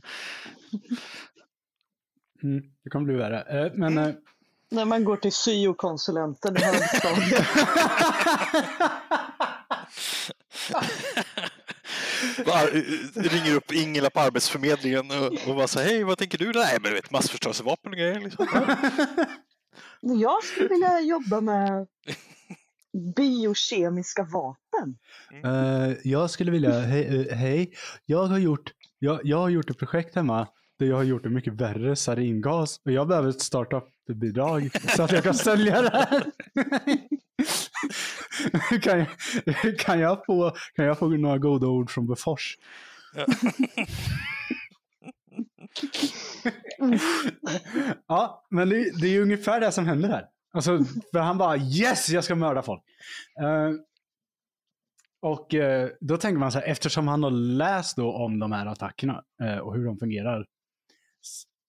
mm, 2.42 2.62
det 2.84 2.90
kommer 2.90 3.04
bli 3.06 3.14
värre. 3.14 3.64
Eh, 3.66 3.72
Men 3.74 3.98
eh, 3.98 4.14
När 4.70 4.84
man 4.84 5.04
går 5.04 5.16
till 5.16 5.32
syokonsulenten 5.32 6.56
i 6.56 6.60
högstadiet. 6.60 7.46
Bara, 12.46 12.62
eh, 12.62 12.82
ringer 13.14 13.54
upp 13.54 13.72
Ingela 13.72 14.10
på 14.10 14.20
Arbetsförmedlingen 14.20 15.10
och, 15.10 15.48
och 15.48 15.56
bara 15.56 15.68
så 15.68 15.80
hej 15.80 16.04
vad 16.04 16.18
tänker 16.18 16.38
du? 16.38 16.52
Nej 16.52 16.72
men 16.80 16.90
du 16.90 16.94
vet 16.94 17.10
massförstörelsevapen 17.10 17.92
och 17.92 17.98
grejer. 17.98 18.20
Liksom. 18.20 18.46
Jag 20.20 20.44
skulle 20.44 20.68
vilja 20.68 21.00
jobba 21.00 21.40
med 21.40 21.86
biokemiska 23.16 24.22
vapen. 24.22 24.98
Eh, 25.44 25.96
jag 26.04 26.30
skulle 26.30 26.50
vilja, 26.50 26.80
hej, 26.80 27.26
eh, 27.30 27.36
hej. 27.36 27.72
Jag, 28.06 28.26
har 28.26 28.38
gjort, 28.38 28.72
jag, 28.98 29.20
jag 29.24 29.38
har 29.38 29.48
gjort 29.48 29.70
ett 29.70 29.78
projekt 29.78 30.14
hemma 30.14 30.48
där 30.78 30.86
jag 30.86 30.96
har 30.96 31.02
gjort 31.02 31.26
en 31.26 31.34
mycket 31.34 31.52
värre 31.52 31.96
saringas 31.96 32.80
och 32.84 32.92
jag 32.92 33.08
behöver 33.08 33.28
ett 33.28 33.40
startup-bidrag 33.40 34.70
så 34.96 35.02
att 35.02 35.12
jag 35.12 35.22
kan 35.22 35.34
sälja 35.34 35.82
det 35.82 35.90
här. 35.90 36.24
kan, 38.82 39.06
jag, 39.44 39.78
kan, 39.78 40.00
jag 40.00 40.26
få, 40.26 40.56
kan 40.74 40.84
jag 40.84 40.98
få 40.98 41.08
några 41.08 41.38
goda 41.38 41.66
ord 41.66 41.90
från 41.90 42.06
Bofors? 42.06 42.58
ja, 48.08 48.46
men 48.50 48.68
det, 48.68 49.00
det 49.00 49.16
är 49.16 49.22
ungefär 49.22 49.60
det 49.60 49.72
som 49.72 49.86
händer 49.86 50.08
här. 50.08 50.26
Alltså, 50.52 50.84
för 51.12 51.18
han 51.18 51.38
bara 51.38 51.56
yes, 51.56 52.08
jag 52.08 52.24
ska 52.24 52.34
mörda 52.34 52.62
folk. 52.62 52.82
Uh, 53.42 53.80
och 55.22 55.54
uh, 55.54 55.88
då 56.00 56.16
tänker 56.16 56.38
man 56.38 56.52
så 56.52 56.58
här, 56.58 56.66
eftersom 56.66 57.08
han 57.08 57.22
har 57.22 57.30
läst 57.30 57.96
då 57.96 58.12
om 58.12 58.38
de 58.38 58.52
här 58.52 58.66
attackerna 58.66 59.24
uh, 59.42 59.58
och 59.58 59.74
hur 59.74 59.84
de 59.84 59.98
fungerar, 59.98 60.46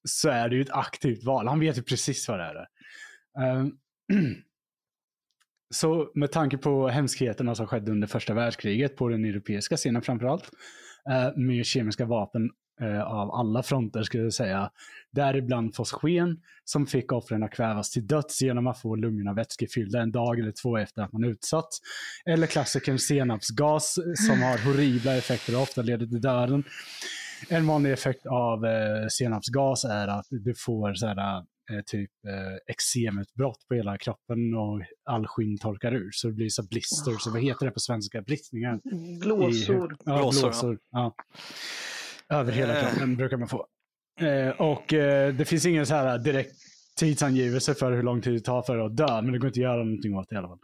så 0.03 0.29
är 0.29 0.49
det 0.49 0.55
ju 0.55 0.61
ett 0.61 0.71
aktivt 0.71 1.23
val. 1.23 1.47
Han 1.47 1.59
vet 1.59 1.77
ju 1.77 1.83
precis 1.83 2.27
vad 2.27 2.39
det 2.39 2.45
är. 2.45 3.71
Så 5.73 6.11
med 6.15 6.31
tanke 6.31 6.57
på 6.57 6.87
hemskheterna 6.87 7.55
som 7.55 7.67
skedde 7.67 7.91
under 7.91 8.07
första 8.07 8.33
världskriget 8.33 8.95
på 8.95 9.09
den 9.09 9.25
europeiska 9.25 9.77
scenen 9.77 10.01
framförallt, 10.01 10.51
eh, 11.09 11.35
med 11.35 11.65
kemiska 11.65 12.05
vapen 12.05 12.51
eh, 12.81 13.01
av 13.03 13.31
alla 13.31 13.63
fronter 13.63 14.03
skulle 14.03 14.23
jag 14.23 14.33
säga, 14.33 14.71
däribland 15.11 15.75
fosgen 15.75 16.41
som 16.65 16.85
fick 16.87 17.11
offren 17.11 17.43
att 17.43 17.51
kvävas 17.51 17.89
till 17.91 18.07
döds 18.07 18.41
genom 18.41 18.67
att 18.67 18.81
få 18.81 18.95
lungorna 18.95 19.33
vätskefyllda 19.33 20.01
en 20.01 20.11
dag 20.11 20.39
eller 20.39 20.51
två 20.61 20.77
efter 20.77 21.01
att 21.01 21.13
man 21.13 21.23
utsatts. 21.23 21.77
Eller 22.25 22.47
klassikern 22.47 22.99
senapsgas 22.99 23.93
som 24.27 24.41
har 24.41 24.65
horribla 24.65 25.15
effekter 25.17 25.55
och 25.55 25.61
ofta 25.61 25.81
leder 25.81 26.05
till 26.05 26.21
döden. 26.21 26.63
En 27.49 27.67
vanlig 27.67 27.91
effekt 27.91 28.25
av 28.25 28.65
eh, 28.65 29.07
senapsgas 29.09 29.85
är 29.85 30.07
att 30.07 30.25
du 30.29 30.53
får 30.55 30.93
så 30.93 31.07
här, 31.07 31.37
eh, 31.37 31.81
typ 31.85 32.11
eh, 32.27 32.57
eksemutbrott 32.73 33.65
på 33.67 33.75
hela 33.75 33.97
kroppen 33.97 34.55
och 34.55 34.81
all 35.05 35.27
skinn 35.27 35.57
torkar 35.57 35.91
ur. 35.93 36.09
Så 36.11 36.27
det 36.27 36.33
blir 36.33 36.49
så 36.49 36.63
blister, 36.63 37.11
så 37.19 37.31
vad 37.31 37.41
heter 37.43 37.65
det 37.65 37.71
på 37.71 37.79
svenska? 37.79 38.21
Bristningar. 38.21 38.75
i- 38.75 39.19
Blåsor. 39.19 39.95
Ja, 40.05 40.17
Blåsor, 40.17 40.41
blåsor. 40.41 40.77
Ja. 40.91 41.15
Över 42.29 42.51
hela 42.51 42.79
Eh. 42.79 42.87
kroppen 42.89 43.15
brukar 43.15 43.37
man 43.37 43.47
få. 43.47 43.65
Eh, 44.21 44.49
och 44.49 44.93
eh, 44.93 45.33
det 45.33 45.45
finns 45.45 45.65
ingen 45.65 45.85
så 45.85 45.93
här 45.95 46.17
direkt 46.17 46.55
tidsangivelse 46.97 47.73
för 47.73 47.91
hur 47.91 48.03
lång 48.03 48.21
tid 48.21 48.33
det 48.33 48.39
tar 48.39 48.61
för 48.61 48.77
att 48.79 48.97
dö, 48.97 49.21
men 49.21 49.31
det 49.31 49.39
går 49.39 49.47
inte 49.47 49.59
att 49.59 49.63
göra 49.63 49.83
någonting 49.83 50.15
åt 50.17 50.29
det 50.29 50.35
i 50.35 50.37
alla 50.37 50.47
fall. 50.47 50.59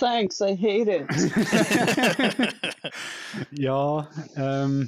Thanks, 0.00 0.40
I 0.40 0.54
hate 0.54 0.96
it. 0.96 1.32
ja, 3.50 4.06
ehm, 4.36 4.86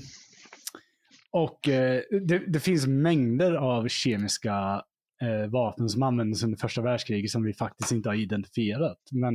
och 1.31 1.69
eh, 1.69 2.01
det, 2.27 2.39
det 2.39 2.61
finns 2.61 2.87
mängder 2.87 3.53
av 3.55 3.89
kemiska 3.89 4.83
eh, 5.23 5.51
vapen 5.51 5.89
som 5.89 6.03
användes 6.03 6.43
under 6.43 6.59
första 6.59 6.83
världskriget 6.83 7.31
som 7.31 7.43
vi 7.45 7.55
faktiskt 7.55 7.93
inte 7.93 8.09
har 8.09 8.15
identifierat. 8.17 8.99
Men 9.11 9.35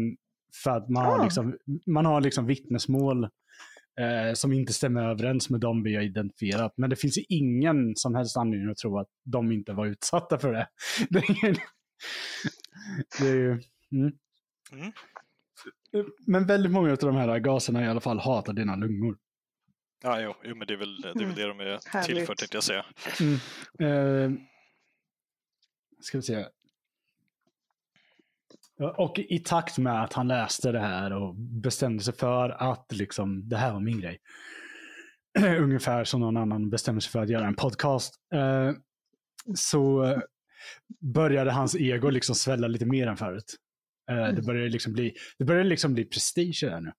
för 0.64 0.72
att 0.72 0.90
man 0.90 1.06
har 1.06 1.20
Ah. 1.20 1.24
liksom, 1.24 1.58
man 1.88 2.06
har 2.06 2.22
liksom 2.22 2.46
vittnesmål 2.46 3.30
eh, 4.02 4.34
som 4.34 4.54
inte 4.54 4.74
stämmer 4.74 5.10
överens 5.10 5.50
med 5.50 5.60
de 5.60 5.84
vi 5.84 5.96
har 5.96 6.04
identifierat. 6.04 6.74
Men 6.78 6.90
det 6.90 6.96
finns 6.96 7.18
ju 7.18 7.24
ingen 7.30 7.96
som 7.96 8.16
helst 8.16 8.38
anledning 8.38 8.70
att 8.72 8.78
tro 8.78 9.00
att 9.00 9.08
de 9.24 9.52
inte 9.52 9.74
var 9.74 9.86
utsatta 9.86 10.40
för 10.40 10.54
det. 10.54 10.68
Det 11.10 11.20
är, 11.20 11.32
ingen- 11.44 11.56
det 13.20 13.28
är 13.30 13.36
ju... 13.36 13.52
Mm. 13.92 14.12
Mm. 14.72 14.92
Men 16.28 16.46
väldigt 16.46 16.72
många 16.72 16.92
av 16.92 16.98
de 16.98 17.16
här 17.16 17.40
gaserna 17.40 17.84
i 17.86 17.88
alla 17.88 18.00
fall 18.02 18.20
hatar 18.20 18.54
dina 18.54 18.76
lungor. 18.76 19.18
Ja, 20.04 20.22
jo, 20.22 20.34
jo, 20.44 20.56
men 20.56 20.68
det 20.68 20.74
är 20.74 20.78
väl 20.78 21.02
det, 21.02 21.10
är 21.10 21.26
väl 21.26 21.36
det 21.36 21.48
de 21.48 21.60
är 21.60 21.78
till 21.78 21.90
Härligt. 21.92 22.28
för 22.28 22.36
tänkte 22.36 22.58
jag 22.58 22.64
säga. 22.64 22.86
Eh, 23.80 24.32
ska 26.02 26.18
vi 26.18 26.22
se. 26.22 26.46
Och 28.82 29.20
i 29.20 29.40
takt 29.40 29.78
med 29.78 30.04
att 30.04 30.14
han 30.14 30.28
läste 30.28 30.72
det 30.72 30.80
här 30.80 31.14
och 31.14 31.36
bestämde 31.36 32.04
sig 32.04 32.14
för 32.14 32.50
att 32.50 32.92
liksom, 32.92 33.50
det 33.50 33.58
här 33.58 33.74
var 33.74 33.80
min 33.80 34.02
grej. 34.02 34.20
Ungefär 35.60 36.04
som 36.04 36.20
någon 36.20 36.38
annan 36.38 36.70
bestämmer 36.70 37.00
sig 37.00 37.12
för 37.12 37.20
att 37.20 37.30
göra 37.30 37.48
en 37.48 37.56
podcast. 37.56 38.16
Eh, 38.34 38.72
så 39.56 40.16
började 41.00 41.52
hans 41.52 41.76
ego 41.76 42.10
liksom 42.10 42.36
svälla 42.36 42.68
lite 42.68 42.86
mer 42.86 43.08
än 43.08 43.18
förut. 43.18 43.56
Eh, 44.12 44.28
det 44.36 44.42
började 44.42 44.70
liksom 44.70 44.94
bli, 44.94 45.14
det 45.38 45.46
började 45.46 45.70
liksom 45.70 45.94
bli 45.94 46.06
prestige 46.06 46.60
där 46.62 46.82
nu. 46.82 46.92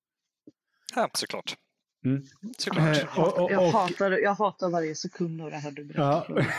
Ja, 0.95 1.11
såklart. 1.15 1.57
Mm. 2.05 2.23
Såklart. 2.59 2.97
Eh, 2.97 3.19
och, 3.19 3.39
och, 3.39 3.53
Jag 3.53 3.63
och, 3.63 3.73
hatar, 3.73 4.11
jag 4.11 4.35
hatar 4.35 4.71
varje 4.71 4.95
sekund 4.95 5.43
av 5.43 5.51
det 5.51 5.57
här 5.57 5.71
du 5.71 5.85
berättar. 5.85 6.25
Ja. 6.37 6.45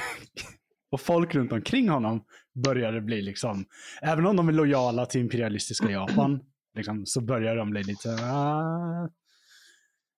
Och 0.92 1.02
folk 1.02 1.36
runt 1.36 1.52
omkring 1.52 1.90
honom 1.90 2.26
började 2.56 3.02
bli 3.02 3.22
liksom, 3.22 3.66
även 4.02 4.26
om 4.26 4.36
de 4.36 4.48
är 4.50 4.54
lojala 4.54 5.06
till 5.06 5.22
imperialistiska 5.22 5.90
Japan, 5.92 6.40
liksom, 6.76 7.06
så 7.06 7.22
börjar 7.22 7.56
de 7.56 7.70
bli 7.70 7.84
lite 7.84 8.10
"Ah, 8.10 9.10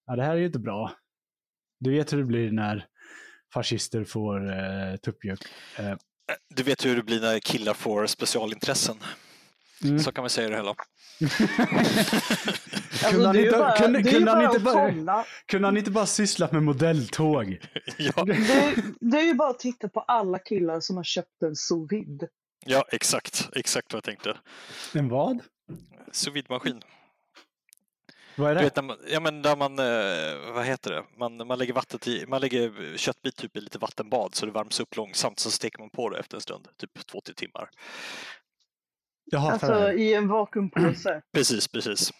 ja 0.07 0.15
det 0.15 0.23
här 0.23 0.31
är 0.33 0.39
ju 0.39 0.45
inte 0.45 0.59
bra. 0.59 0.91
Du 1.79 1.91
vet 1.91 2.13
hur 2.13 2.17
det 2.17 2.23
blir 2.23 2.51
när 2.51 2.85
fascister 3.53 4.03
får 4.03 4.49
eh, 4.49 4.95
tuppjuck. 4.95 5.39
Eh, 5.79 5.93
Du 6.55 6.63
vet 6.63 6.85
hur 6.85 6.95
det 6.95 7.03
blir 7.03 7.21
när 7.21 7.39
killar 7.39 7.73
får 7.73 8.05
specialintressen. 8.07 8.95
Mm. 9.83 9.99
Så 9.99 10.11
kan 10.11 10.21
man 10.23 10.29
säga 10.29 10.49
det 10.49 10.55
hela. 10.55 10.75
Alltså, 11.21 13.09
Kunde 13.11 13.27
han 13.27 13.35
inte- 13.35 13.57
bara, 13.57 13.77
kunde- 13.77 14.01
det 14.01 14.09
är 14.09 14.11
ju 14.13 14.17
kunde 14.17 14.31
han 14.31 14.39
bara 14.39 14.45
inte 14.45 14.57
att 14.57 14.63
bara- 14.63 14.91
kolla. 14.91 15.25
kunde 15.45 15.67
han 15.67 15.77
inte 15.77 15.91
bara 15.91 16.05
sysslat 16.05 16.51
med 16.51 16.63
modelltåg? 16.63 17.57
ja, 17.97 18.23
Det 18.25 18.33
är, 18.33 18.75
det 18.99 19.17
är 19.17 19.23
ju 19.23 19.33
bara 19.33 19.49
att 19.49 19.59
titta 19.59 19.89
på 19.89 19.99
alla 19.99 20.39
killar 20.39 20.79
som 20.79 20.97
har 20.97 21.03
köpt 21.03 21.41
en 21.43 21.55
sous 21.55 21.91
vide. 21.91 22.27
ja, 22.65 22.85
exakt. 22.91 23.49
Exakt 23.55 23.93
vad 23.93 23.97
jag 23.97 24.03
tänkte. 24.03 24.37
En 24.93 25.09
vad? 25.09 25.39
Sous 26.11 26.35
vide-maskin. 26.35 26.81
Vad 28.37 28.51
är 28.51 28.55
Du 28.55 28.59
det? 28.59 28.63
vet, 28.65 28.75
när 28.75 28.83
man, 28.83 28.97
ja, 29.07 29.19
men 29.19 29.41
där 29.41 29.55
man, 29.55 29.79
eh, 29.79 30.53
vad 30.53 30.65
heter 30.65 30.91
det, 30.91 31.03
man, 31.17 31.47
man 31.47 31.59
lägger 31.59 31.73
vattnet 31.73 32.07
i, 32.07 32.25
man 32.27 32.41
lägger 32.41 32.97
köttbit 32.97 33.35
typ 33.35 33.57
i 33.57 33.61
lite 33.61 33.77
vattenbad 33.79 34.35
så 34.35 34.45
det 34.45 34.51
värms 34.51 34.79
upp 34.79 34.95
långsamt 34.95 35.39
så 35.39 35.51
steker 35.51 35.79
man 35.79 35.89
på 35.89 36.09
det 36.09 36.19
efter 36.19 36.37
en 36.37 36.41
stund, 36.41 36.67
typ 36.77 37.07
två, 37.07 37.21
tre 37.21 37.33
timmar. 37.35 37.69
Jag 39.25 39.39
hatar 39.39 39.53
Alltså 39.71 39.91
i 39.91 40.13
en 40.13 40.27
vakuumpåse. 40.27 41.21
Precis, 41.33 41.67
precis. 41.67 42.11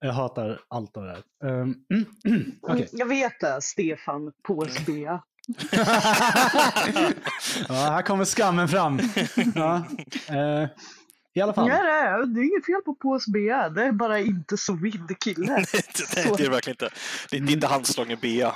Jag 0.00 0.12
hatar 0.12 0.60
allt 0.68 0.96
av 0.96 1.02
det 1.04 1.10
här. 1.10 1.50
Um, 1.50 1.74
mm, 1.94 2.06
mm. 2.24 2.58
Mm, 2.68 2.86
Jag 2.92 3.06
vet 3.06 3.40
det, 3.40 3.58
Stefan 3.62 4.32
Påsbea. 4.42 5.22
ja, 7.68 7.74
här 7.74 8.02
kommer 8.02 8.24
skammen 8.24 8.68
fram. 8.68 9.00
Ja. 9.54 9.76
eh, 10.28 10.68
I 11.34 11.40
alla 11.40 11.52
fall. 11.52 11.68
Nej, 11.68 11.82
nej, 11.82 12.26
det 12.34 12.40
är 12.40 12.44
inget 12.44 12.66
fel 12.66 12.82
på 12.84 12.94
Påsbea. 12.94 13.68
Det 13.68 13.82
är 13.84 13.92
bara 13.92 14.20
inte 14.20 14.56
så 14.56 14.74
vidd 14.74 15.18
kille. 15.20 15.46
Nej, 15.52 15.64
det, 15.72 16.14
det 16.14 16.20
är 16.20 16.36
det 16.36 16.50
verkligen 16.50 16.74
inte. 16.74 16.90
Det, 17.30 17.38
det 17.38 17.52
är 17.52 17.54
inte 17.54 17.66
handslagen 17.66 18.18
Bea. 18.22 18.54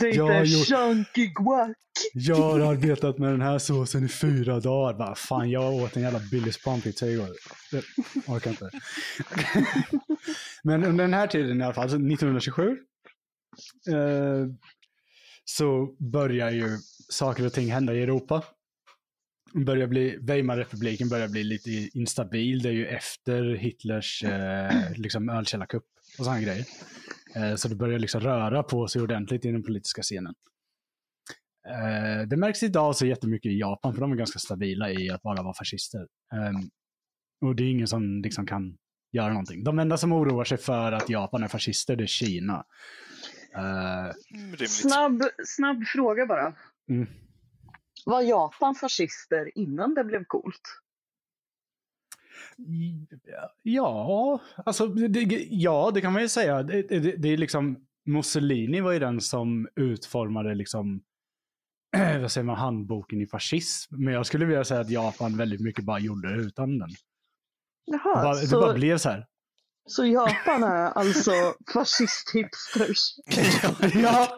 Det 0.00 0.08
är 0.08 0.16
Jag 0.16 0.24
har 0.24 0.44
inte 0.44 0.64
chunky 0.64 1.26
guac. 1.26 1.76
Jag 2.12 2.36
har 2.36 2.60
arbetat 2.60 3.18
med 3.18 3.30
den 3.30 3.40
här 3.40 3.58
såsen 3.58 4.04
i 4.04 4.08
fyra 4.08 4.60
dagar. 4.60 4.98
Bara, 4.98 5.14
fan, 5.14 5.50
jag 5.50 5.74
åt 5.74 5.96
en 5.96 6.02
jävla 6.02 6.20
Billys 6.30 6.64
panpizza 6.64 7.06
igår. 7.06 7.28
Jag 7.72 7.82
orkar 8.26 8.50
inte. 8.50 8.70
Men 10.62 10.84
under 10.84 11.04
den 11.04 11.14
här 11.14 11.26
tiden 11.26 11.60
i 11.60 11.64
alla 11.64 11.74
fall, 11.74 11.82
alltså 11.82 11.96
1927, 11.96 12.70
eh, 13.88 14.46
så 15.44 15.96
börjar 16.12 16.50
ju 16.50 16.78
saker 17.08 17.46
och 17.46 17.52
ting 17.52 17.72
hända 17.72 17.94
i 17.94 18.02
Europa. 18.02 18.42
Börjar 19.54 19.86
bli, 19.86 20.18
Weimarrepubliken 20.20 21.08
börjar 21.08 21.28
bli 21.28 21.44
lite 21.44 21.70
instabil. 21.70 22.62
Det 22.62 22.68
är 22.68 22.72
ju 22.72 22.86
efter 22.86 23.54
Hitlers 23.54 24.24
eh, 24.24 24.92
liksom 24.96 25.28
ölkällarkupp 25.28 25.84
och 26.18 26.24
sådana 26.24 26.40
grejer. 26.40 26.64
Eh, 27.36 27.54
så 27.54 27.68
det 27.68 27.74
börjar 27.74 27.98
liksom 27.98 28.20
röra 28.20 28.62
på 28.62 28.88
sig 28.88 29.02
ordentligt 29.02 29.44
i 29.44 29.52
den 29.52 29.62
politiska 29.62 30.02
scenen. 30.02 30.34
Eh, 31.68 32.28
det 32.28 32.36
märks 32.36 32.62
idag 32.62 32.96
så 32.96 33.06
jättemycket 33.06 33.52
i 33.52 33.58
Japan, 33.58 33.94
för 33.94 34.00
de 34.00 34.12
är 34.12 34.16
ganska 34.16 34.38
stabila 34.38 34.90
i 34.90 35.10
att 35.10 35.22
bara 35.22 35.42
vara 35.42 35.54
fascister. 35.54 36.06
Ehm, 36.32 36.70
och 37.40 37.56
det 37.56 37.62
är 37.62 37.70
ingen 37.70 37.88
som 37.88 38.22
liksom 38.22 38.46
kan 38.46 38.76
göra 39.12 39.28
någonting. 39.28 39.64
De 39.64 39.78
enda 39.78 39.96
som 39.96 40.12
oroar 40.12 40.44
sig 40.44 40.58
för 40.58 40.92
att 40.92 41.08
Japan 41.08 41.42
är 41.42 41.48
fascister, 41.48 41.96
det 41.96 42.04
är 42.04 42.06
Kina. 42.06 42.64
Eh, 43.54 44.36
rimligt. 44.38 44.70
Snabb, 44.70 45.22
snabb 45.44 45.84
fråga 45.84 46.26
bara. 46.26 46.54
mm. 46.88 47.08
Var 48.08 48.22
Japan 48.22 48.74
fascister 48.74 49.58
innan 49.58 49.94
det 49.94 50.04
blev 50.04 50.24
coolt? 50.24 50.62
Ja, 53.62 54.40
alltså 54.66 54.86
det, 54.86 55.46
ja, 55.50 55.90
det 55.94 56.00
kan 56.00 56.12
man 56.12 56.22
ju 56.22 56.28
säga. 56.28 56.62
Det, 56.62 56.82
det, 56.82 57.16
det 57.16 57.28
är 57.28 57.36
liksom, 57.36 57.86
Mussolini 58.04 58.80
var 58.80 58.92
ju 58.92 58.98
den 58.98 59.20
som 59.20 59.68
utformade 59.76 60.54
liksom, 60.54 61.00
vad 62.20 62.32
säger 62.32 62.44
man, 62.44 62.56
handboken 62.56 63.20
i 63.20 63.26
fascism. 63.26 63.94
Men 64.04 64.14
jag 64.14 64.26
skulle 64.26 64.46
vilja 64.46 64.64
säga 64.64 64.80
att 64.80 64.90
Japan 64.90 65.36
väldigt 65.36 65.60
mycket 65.60 65.84
bara 65.84 65.98
gjorde 65.98 66.36
det 66.36 66.42
utan 66.42 66.78
den. 66.78 66.88
Det 66.88 66.96
Jaha, 67.84 68.22
bara, 68.22 68.34
det 68.34 68.46
så, 68.46 68.60
bara 68.60 68.74
blev 68.74 68.98
så 68.98 69.08
här. 69.08 69.26
Så 69.88 70.06
Japan 70.06 70.62
är 70.62 70.86
alltså 70.86 71.30
fascist-hipsters? 71.74 72.98
Ja. 74.02 74.36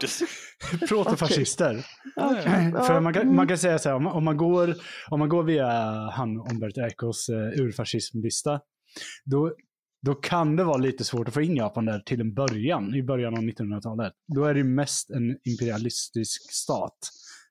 Protofascister. 0.89 1.87
Okej, 2.17 2.73
För 2.87 3.01
man 3.01 3.13
kan, 3.15 3.23
mm. 3.23 3.37
man 3.37 3.49
kan 3.49 3.59
säga 3.59 3.79
så 3.79 3.89
här, 3.89 3.97
om, 3.97 4.07
om, 4.07 4.25
man 4.25 4.37
går, 4.37 4.75
om 5.09 5.19
man 5.19 5.29
går 5.29 5.43
via 5.43 5.67
han 6.11 6.37
Umberto 6.51 6.81
Ecos 6.81 7.29
uh, 7.29 7.37
urfascismlista, 7.37 8.61
då, 9.25 9.55
då 10.03 10.15
kan 10.15 10.57
det 10.57 10.65
vara 10.65 10.77
lite 10.77 11.05
svårt 11.05 11.29
att 11.29 11.35
få 11.35 11.43
in 11.43 11.57
Japan 11.57 11.85
där 11.85 12.01
till 12.01 12.21
en 12.21 12.35
början, 12.35 12.95
i 12.95 13.03
början 13.03 13.35
av 13.35 13.41
1900-talet. 13.43 14.13
Då 14.35 14.45
är 14.45 14.55
det 14.55 14.65
mest 14.65 15.11
en 15.11 15.37
imperialistisk 15.45 16.53
stat 16.53 16.99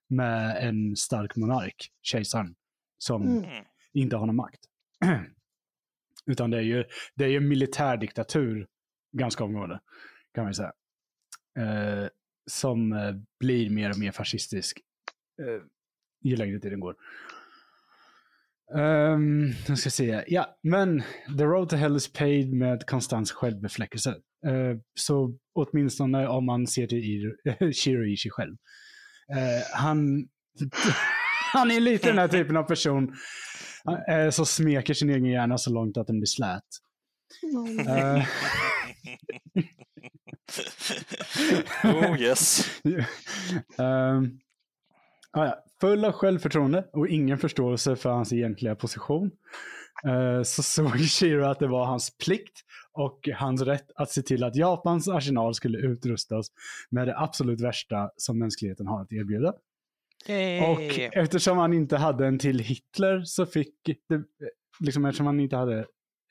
med 0.10 0.68
en 0.68 0.95
stark 0.95 1.36
monark, 1.36 1.89
kejsaren, 2.02 2.56
som 2.97 3.22
Mm. 3.28 3.45
inte 3.93 4.16
har 4.16 4.26
någon 4.26 4.36
makt. 4.36 4.60
Utan 6.30 6.52
det 6.52 6.58
är 6.58 6.62
ju, 6.62 6.84
det 7.16 7.24
är 7.24 7.30
ju 7.30 7.40
militärdiktatur 7.40 8.68
ganska 9.18 9.44
omgående, 9.44 9.80
kan 10.34 10.44
man 10.44 10.52
ju 10.52 10.54
säga. 10.54 10.74
Eh, 11.60 12.08
som 12.52 12.94
eh, 12.94 13.16
blir 13.40 13.70
mer 13.70 13.90
och 13.90 14.00
mer 14.00 14.12
fascistisk 14.12 14.80
eh, 15.42 15.64
ju 16.24 16.36
längre 16.36 16.60
tiden 16.60 16.80
går. 16.80 16.96
Um, 18.74 19.54
jag 19.68 19.78
ska 19.78 19.90
se. 19.90 20.24
Ja, 20.28 20.58
men 20.64 21.04
The 21.38 21.44
Road 21.44 21.70
to 21.70 21.76
Hell 21.76 21.96
is 21.96 22.14
paid 22.14 22.54
med 22.54 22.86
konstant 22.86 23.32
självbefläckelse. 23.32 24.10
Uh, 24.48 24.78
så 25.00 25.38
åtminstone 25.54 26.28
om 26.28 26.46
man 26.46 26.68
ser 26.68 26.88
till 26.88 26.98
Ir- 26.98 27.72
Shiriishi 27.84 28.30
själv. 28.30 28.52
Uh, 29.32 29.64
han, 29.74 30.28
han 31.54 31.72
är 31.72 31.80
lite 31.80 32.08
den 32.08 32.18
här 32.18 32.28
typen 32.28 32.58
av 32.58 32.64
person 32.64 33.16
eh, 33.98 34.30
som 34.30 34.46
smeker 34.46 34.94
sin 34.94 35.10
egen 35.10 35.26
hjärna 35.26 35.58
så 35.58 35.70
långt 35.70 35.98
att 35.98 36.08
den 36.08 36.20
blir 36.20 36.28
slät. 36.28 36.64
Eh, 37.88 38.26
oh 41.84 42.22
yes. 42.22 42.70
um, 43.78 44.40
ah. 45.32 45.54
Full 45.82 46.06
av 46.06 46.12
självförtroende 46.12 46.86
och 46.94 47.08
ingen 47.08 47.38
förståelse 47.38 47.96
för 47.96 48.10
hans 48.10 48.34
egentliga 48.34 48.76
position 48.76 49.32
eh, 50.08 50.44
så 50.44 50.64
såg 50.64 51.00
Shiro 51.00 51.46
att 51.46 51.60
det 51.60 51.68
var 51.68 51.86
hans 51.86 52.18
plikt 52.18 52.60
och 52.94 53.30
hans 53.36 53.62
rätt 53.62 53.92
att 53.96 54.12
se 54.12 54.22
till 54.22 54.44
att 54.44 54.56
Japans 54.56 55.10
arsenal 55.10 55.56
skulle 55.56 55.78
utrustas 55.78 56.48
med 56.90 57.08
det 57.08 57.20
absolut 57.20 57.62
värsta 57.62 58.10
som 58.18 58.40
mänskligheten 58.40 58.88
har 58.88 59.02
att 59.02 59.14
erbjuda. 59.14 59.54
Och 60.64 61.00
eftersom 61.00 61.58
han 61.58 61.74
inte 61.74 61.98
hade 61.98 62.28
en 62.28 62.40
till 62.40 62.60
Hitler 62.60 63.22
så 63.26 63.46
fick 63.46 63.76
det, 63.86 64.24
liksom 64.80 65.06
eftersom 65.06 65.26
han 65.26 65.40
inte 65.40 65.56
hade 65.56 65.80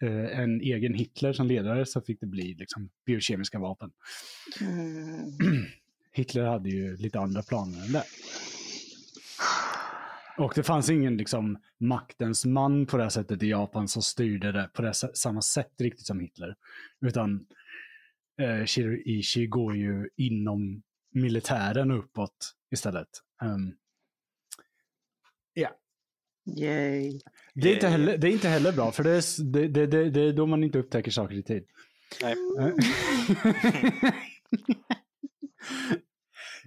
eh, 0.03 0.41
en 0.41 0.61
egen 0.61 0.95
Hitler 0.95 1.33
som 1.33 1.47
ledare 1.47 1.87
så 1.87 2.01
fick 2.01 2.21
det 2.21 2.27
bli 2.27 2.55
liksom 2.55 2.91
biokemiska 3.07 3.59
vapen. 3.59 3.91
Mm. 4.61 5.33
Hitler 6.13 6.45
hade 6.45 6.69
ju 6.71 6.97
lite 6.97 7.21
andra 7.21 7.43
planer 7.43 7.85
än 7.87 7.93
det. 7.93 8.05
Och 10.39 10.53
det 10.55 10.63
fanns 10.63 10.91
ingen 10.91 11.17
liksom 11.17 11.59
maktens 11.81 12.45
man 12.45 12.87
på 12.87 12.97
det 12.97 13.03
här 13.03 13.11
sättet 13.11 13.43
i 13.43 13.49
Japan 13.49 13.89
som 13.89 14.03
styrde 14.03 14.53
det 14.53 14.71
på 14.75 14.83
det 14.83 14.89
s- 14.91 15.17
samma 15.17 15.43
sätt 15.43 15.73
riktigt 15.81 16.07
som 16.07 16.21
Hitler. 16.21 16.55
Utan 17.07 17.47
eh, 18.41 18.65
Shiriishi 18.65 19.47
går 19.47 19.77
ju 19.77 20.09
inom 20.17 20.83
militären 21.15 21.91
uppåt 21.91 22.55
istället. 22.71 23.09
Um, 23.43 23.75
Yay. 26.57 27.21
det, 27.55 27.69
är 27.71 27.75
inte 27.75 27.89
heller, 27.89 28.19
det 28.19 28.29
är 28.29 28.31
inte 28.31 28.49
heller 28.49 28.73
bra, 28.73 28.93
för 28.93 29.05
det 29.05 29.11
är, 29.11 29.45
det, 29.53 29.69
det, 29.69 29.87
det, 29.87 30.11
det 30.11 30.21
är 30.21 30.33
då 30.33 30.47
man 30.47 30.65
inte 30.65 30.79
upptäcker 30.79 31.11
saker 31.11 31.35
i 31.35 31.43
tid. 31.43 31.65
Nej. 32.23 32.35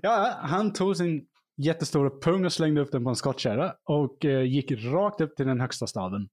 Ja, 0.03 0.37
han 0.41 0.73
tog 0.73 0.97
sin 0.97 1.25
jättestora 1.57 2.09
pung 2.09 2.45
och 2.45 2.53
slängde 2.53 2.81
upp 2.81 2.91
den 2.91 3.03
på 3.03 3.09
en 3.09 3.15
skottkärra 3.15 3.75
och 3.83 4.25
eh, 4.25 4.43
gick 4.43 4.71
rakt 4.71 5.21
upp 5.21 5.35
till 5.35 5.47
den 5.47 5.61
högsta 5.61 5.87
staden. 5.87 6.29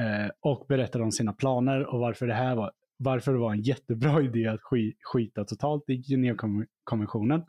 Eh, 0.00 0.30
och 0.40 0.66
berättade 0.68 1.04
om 1.04 1.12
sina 1.12 1.32
planer 1.32 1.86
och 1.86 2.00
varför 2.00 2.26
det 2.26 2.34
här 2.34 2.56
var, 2.56 2.72
varför 3.00 3.32
det 3.32 3.38
var 3.38 3.52
en 3.52 3.62
jättebra 3.62 4.22
idé 4.22 4.46
att 4.46 4.60
sk 4.60 4.96
skita 5.02 5.44
totalt 5.44 5.84
i 5.88 6.02
Genèvekonventionen. 6.02 7.44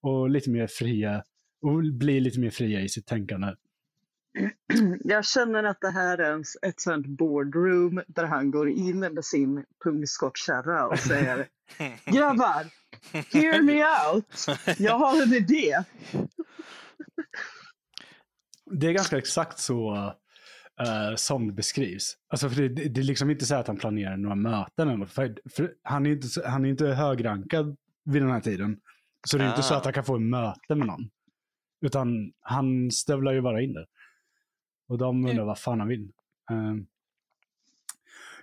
Och 0.00 0.30
lite 0.30 0.50
mer 0.50 0.66
fria, 0.66 1.22
och 1.62 1.82
bli 1.82 2.20
lite 2.20 2.40
mer 2.40 2.50
fria 2.50 2.80
i 2.80 2.88
sitt 2.88 3.06
tänkande. 3.06 3.54
Jag 5.04 5.24
känner 5.24 5.64
att 5.64 5.80
det 5.80 5.90
här 5.90 6.18
är 6.18 6.32
en, 6.32 6.44
ett 6.62 6.80
sånt 6.80 7.06
boardroom 7.06 8.02
där 8.08 8.24
han 8.24 8.50
går 8.50 8.70
in 8.70 8.98
med 8.98 9.24
sin 9.24 9.64
pungskottkärra 9.84 10.86
och 10.86 10.98
säger 10.98 11.48
Grabbar, 12.04 12.66
hear 13.12 13.62
me 13.62 13.84
out. 14.14 14.46
Jag 14.78 14.98
har 14.98 15.22
en 15.22 15.32
idé. 15.32 15.82
Det 18.70 18.86
är 18.86 18.92
ganska 18.92 19.18
exakt 19.18 19.58
så 19.58 20.12
eh, 20.80 21.14
som 21.16 21.46
det 21.46 21.52
beskrivs. 21.52 22.16
Alltså 22.28 22.48
för 22.50 22.62
det, 22.62 22.68
det, 22.68 22.88
det 22.88 23.00
är 23.00 23.04
liksom 23.04 23.30
inte 23.30 23.46
så 23.46 23.54
att 23.54 23.66
han 23.66 23.76
planerar 23.76 24.16
några 24.16 24.34
möten. 24.36 24.88
Eller, 24.88 25.06
för, 25.06 25.38
för 25.50 25.74
han, 25.82 26.06
är 26.06 26.10
inte, 26.10 26.28
han 26.48 26.64
är 26.64 26.68
inte 26.68 26.86
högrankad 26.86 27.76
vid 28.04 28.22
den 28.22 28.30
här 28.30 28.40
tiden. 28.40 28.80
Så 29.28 29.38
det 29.38 29.44
är 29.44 29.48
inte 29.50 29.62
så 29.62 29.74
Ah. 29.74 29.76
att 29.78 29.84
han 29.84 29.92
kan 29.94 30.04
få 30.04 30.16
en 30.16 30.28
möte 30.30 30.74
med 30.74 30.86
någon. 30.86 31.10
Utan 31.80 32.32
han 32.40 32.90
stövlar 32.90 33.32
ju 33.32 33.40
bara 33.40 33.60
in 33.60 33.72
där. 33.72 33.86
Och 34.88 34.98
de 34.98 35.26
undrar 35.26 35.44
vad 35.44 35.58
fan 35.58 35.78
han 35.80 35.88
vill. 35.88 36.12
Eh, 36.50 36.74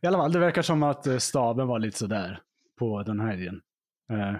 I 0.01 0.07
alla 0.07 0.17
fall, 0.17 0.31
det 0.31 0.39
verkar 0.39 0.61
som 0.61 0.83
att 0.83 1.07
eh, 1.07 1.17
staben 1.17 1.67
var 1.67 1.79
lite 1.79 1.97
sådär 1.97 2.41
på 2.79 3.03
den 3.03 3.19
här 3.19 3.33
idén. 3.37 3.61
Eh, 4.11 4.35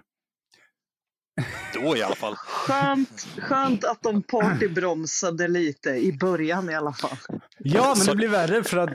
då 1.73 1.97
i 1.97 2.03
alla 2.03 2.15
fall. 2.15 2.35
Skönt, 2.35 3.27
skönt 3.37 3.83
att 3.85 4.01
de 4.01 4.23
partybromsade 4.23 5.47
lite 5.47 5.89
i 5.89 6.17
början 6.17 6.69
i 6.69 6.75
alla 6.75 6.93
fall. 6.93 7.17
Ja, 7.59 7.93
men 7.97 8.05
det 8.07 8.15
blir 8.15 8.27
värre 8.27 8.63
för 8.63 8.77
att 8.77 8.89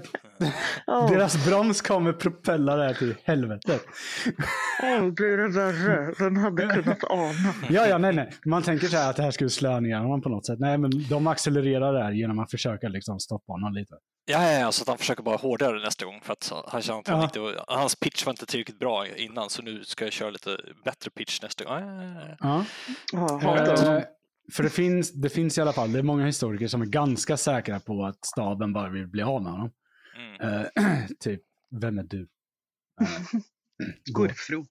Ja, 0.87 1.09
deras 1.11 1.47
broms 1.47 1.81
kommer 1.83 2.13
propella 2.13 2.77
det 2.77 2.85
här 2.87 2.95
till 2.95 3.15
helvetet. 3.25 3.83
oh, 4.83 5.11
blir 5.11 5.37
det 5.37 5.49
värre? 5.49 6.15
Vem 6.19 6.37
hade 6.37 6.67
kunnat 6.67 7.05
ana? 7.05 7.55
Ja, 7.71 7.87
ja, 7.87 7.99
nej, 7.99 8.13
nej. 8.13 8.33
Man 8.47 8.63
tänker 8.63 8.89
så 8.89 8.97
här 8.97 9.11
att 9.11 9.17
det 9.17 9.23
här 9.23 9.31
skulle 9.31 9.51
slå 9.51 9.81
ner 9.81 9.97
honom 9.99 10.23
på 10.23 10.29
något 10.29 10.47
sätt. 10.47 10.59
Nej, 10.59 10.79
men 10.79 10.91
de 11.09 11.27
accelererar 11.27 11.93
det 11.93 12.03
här 12.05 12.13
genom 12.13 12.39
att 12.39 12.51
försöka 12.51 12.89
liksom 12.89 13.21
stoppa 13.21 13.53
honom 13.53 13.73
lite. 13.75 13.95
Ja, 14.31 14.53
ja, 14.53 14.59
ja, 14.59 14.73
så 14.73 14.83
att 14.83 14.89
han 14.89 14.99
försöker 14.99 15.23
bara 15.23 15.37
hårdare 15.37 15.81
nästa 15.85 16.05
gång 16.05 16.21
för 16.23 16.33
att 16.33 16.53
han 16.69 16.83
känner 16.83 16.99
att 17.01 17.09
han 17.09 17.19
Ja. 17.19 17.25
inte, 17.25 17.63
hans 17.69 17.95
pitch 17.97 18.27
var 18.27 18.31
inte 18.31 18.47
tillräckligt 18.47 18.79
bra 18.79 19.07
innan 19.17 19.51
så 19.51 19.63
nu 19.63 19.85
ska 19.85 20.05
jag 20.05 20.13
köra 20.13 20.31
lite 20.31 20.59
bättre 20.85 21.11
pitch 21.11 21.43
nästa 21.43 21.65
gång. 21.65 21.75
Ja, 21.79 22.37
ja, 22.41 22.65
ja. 23.13 23.97
Eh, 23.97 24.03
för 24.53 24.63
det 24.63 24.71
finns, 24.71 25.13
det 25.13 25.29
finns 25.29 25.59
i 25.59 25.61
alla 25.61 25.73
fall, 25.73 25.93
det 25.93 25.99
är 25.99 26.03
många 26.03 26.27
historiker 26.27 26.67
som 26.67 26.83
är 26.83 26.87
ganska 26.87 27.37
säkra 27.37 27.81
på 27.81 28.05
att 28.05 28.25
staden 28.25 28.73
bara 28.73 28.91
vill 28.91 29.07
bli 29.07 29.23
av 29.23 29.43
med 29.43 29.53
honom. 29.53 29.71
Mm. 30.17 30.67
Eh, 30.77 31.07
typ, 31.21 31.43
vem 31.81 31.99
är 31.99 32.03
du? 32.03 32.21
Eh, 33.01 33.09
gå. 34.13 34.23
Gurfro. 34.23 34.67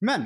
Men, 0.00 0.22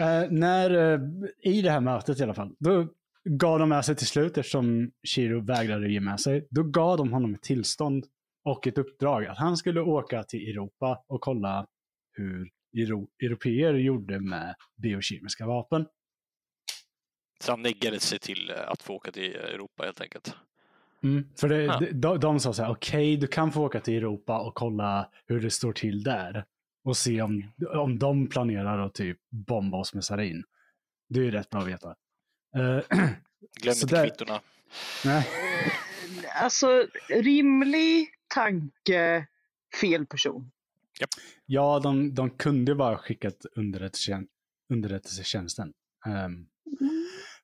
eh, 0.00 0.30
när, 0.30 0.92
eh, 0.94 1.00
i 1.42 1.62
det 1.62 1.70
här 1.70 1.80
mötet 1.80 2.20
i 2.20 2.22
alla 2.22 2.34
fall, 2.34 2.54
då 2.58 2.88
gav 3.24 3.58
de 3.58 3.68
med 3.68 3.84
sig 3.84 3.96
till 3.96 4.06
slut 4.06 4.38
eftersom 4.38 4.90
Shiro 5.08 5.44
vägrade 5.44 5.92
ge 5.92 6.00
med 6.00 6.20
sig. 6.20 6.48
Då 6.50 6.62
gav 6.62 6.96
de 6.98 7.12
honom 7.12 7.34
ett 7.34 7.42
tillstånd 7.42 8.06
och 8.44 8.66
ett 8.66 8.78
uppdrag 8.78 9.26
att 9.26 9.38
han 9.38 9.56
skulle 9.56 9.80
åka 9.80 10.22
till 10.22 10.48
Europa 10.48 11.04
och 11.06 11.20
kolla 11.20 11.66
hur 12.12 12.48
Euro- 12.76 13.08
europeer 13.22 13.74
gjorde 13.74 14.20
med 14.20 14.54
biokemiska 14.76 15.46
vapen. 15.46 15.86
Så 17.40 17.52
han 17.52 17.62
neggade 17.62 18.00
sig 18.00 18.18
till 18.18 18.50
eh, 18.50 18.56
att 18.68 18.82
få 18.82 18.94
åka 18.94 19.12
till 19.12 19.34
Europa 19.36 19.84
helt 19.84 20.00
enkelt. 20.00 20.34
Mm, 21.02 21.28
för 21.36 21.48
det, 21.48 21.62
Ja. 21.62 21.80
de, 21.92 22.20
de 22.20 22.40
sa 22.40 22.52
så 22.52 22.62
här, 22.62 22.70
okej, 22.72 23.16
du 23.16 23.26
kan 23.26 23.52
få 23.52 23.62
åka 23.64 23.80
till 23.80 23.94
Europa 23.94 24.40
och 24.40 24.54
kolla 24.54 25.10
hur 25.26 25.40
det 25.40 25.50
står 25.50 25.72
till 25.72 26.02
där. 26.02 26.44
Och 26.84 26.96
se 26.96 27.22
om, 27.22 27.52
om 27.74 27.98
de 27.98 28.26
planerar 28.28 28.78
att 28.86 28.94
typ 28.94 29.18
bomba 29.30 29.78
oss 29.78 29.94
med 29.94 30.04
sarin. 30.04 30.44
Det 31.08 31.20
är 31.20 31.24
ju 31.24 31.30
rätt 31.30 31.50
bra 31.50 31.60
att 31.60 31.66
veta. 31.68 31.88
Eh, 32.56 32.98
Glöm 33.60 33.74
inte 33.82 33.86
där- 33.86 34.08
kvittorna. 34.08 34.40
nej. 35.04 35.26
Alltså, 36.42 36.86
rimlig 37.08 38.08
tanke, 38.34 39.26
fel 39.80 40.06
person. 40.06 40.50
Ja, 41.46 41.80
de, 41.82 42.14
de 42.14 42.30
kunde 42.30 42.74
bara 42.74 42.98
skickat 42.98 43.46
underrättelsetjän- 43.56 44.28
underrättelsetjänsten. 44.72 45.72
Ehm, 46.06 46.46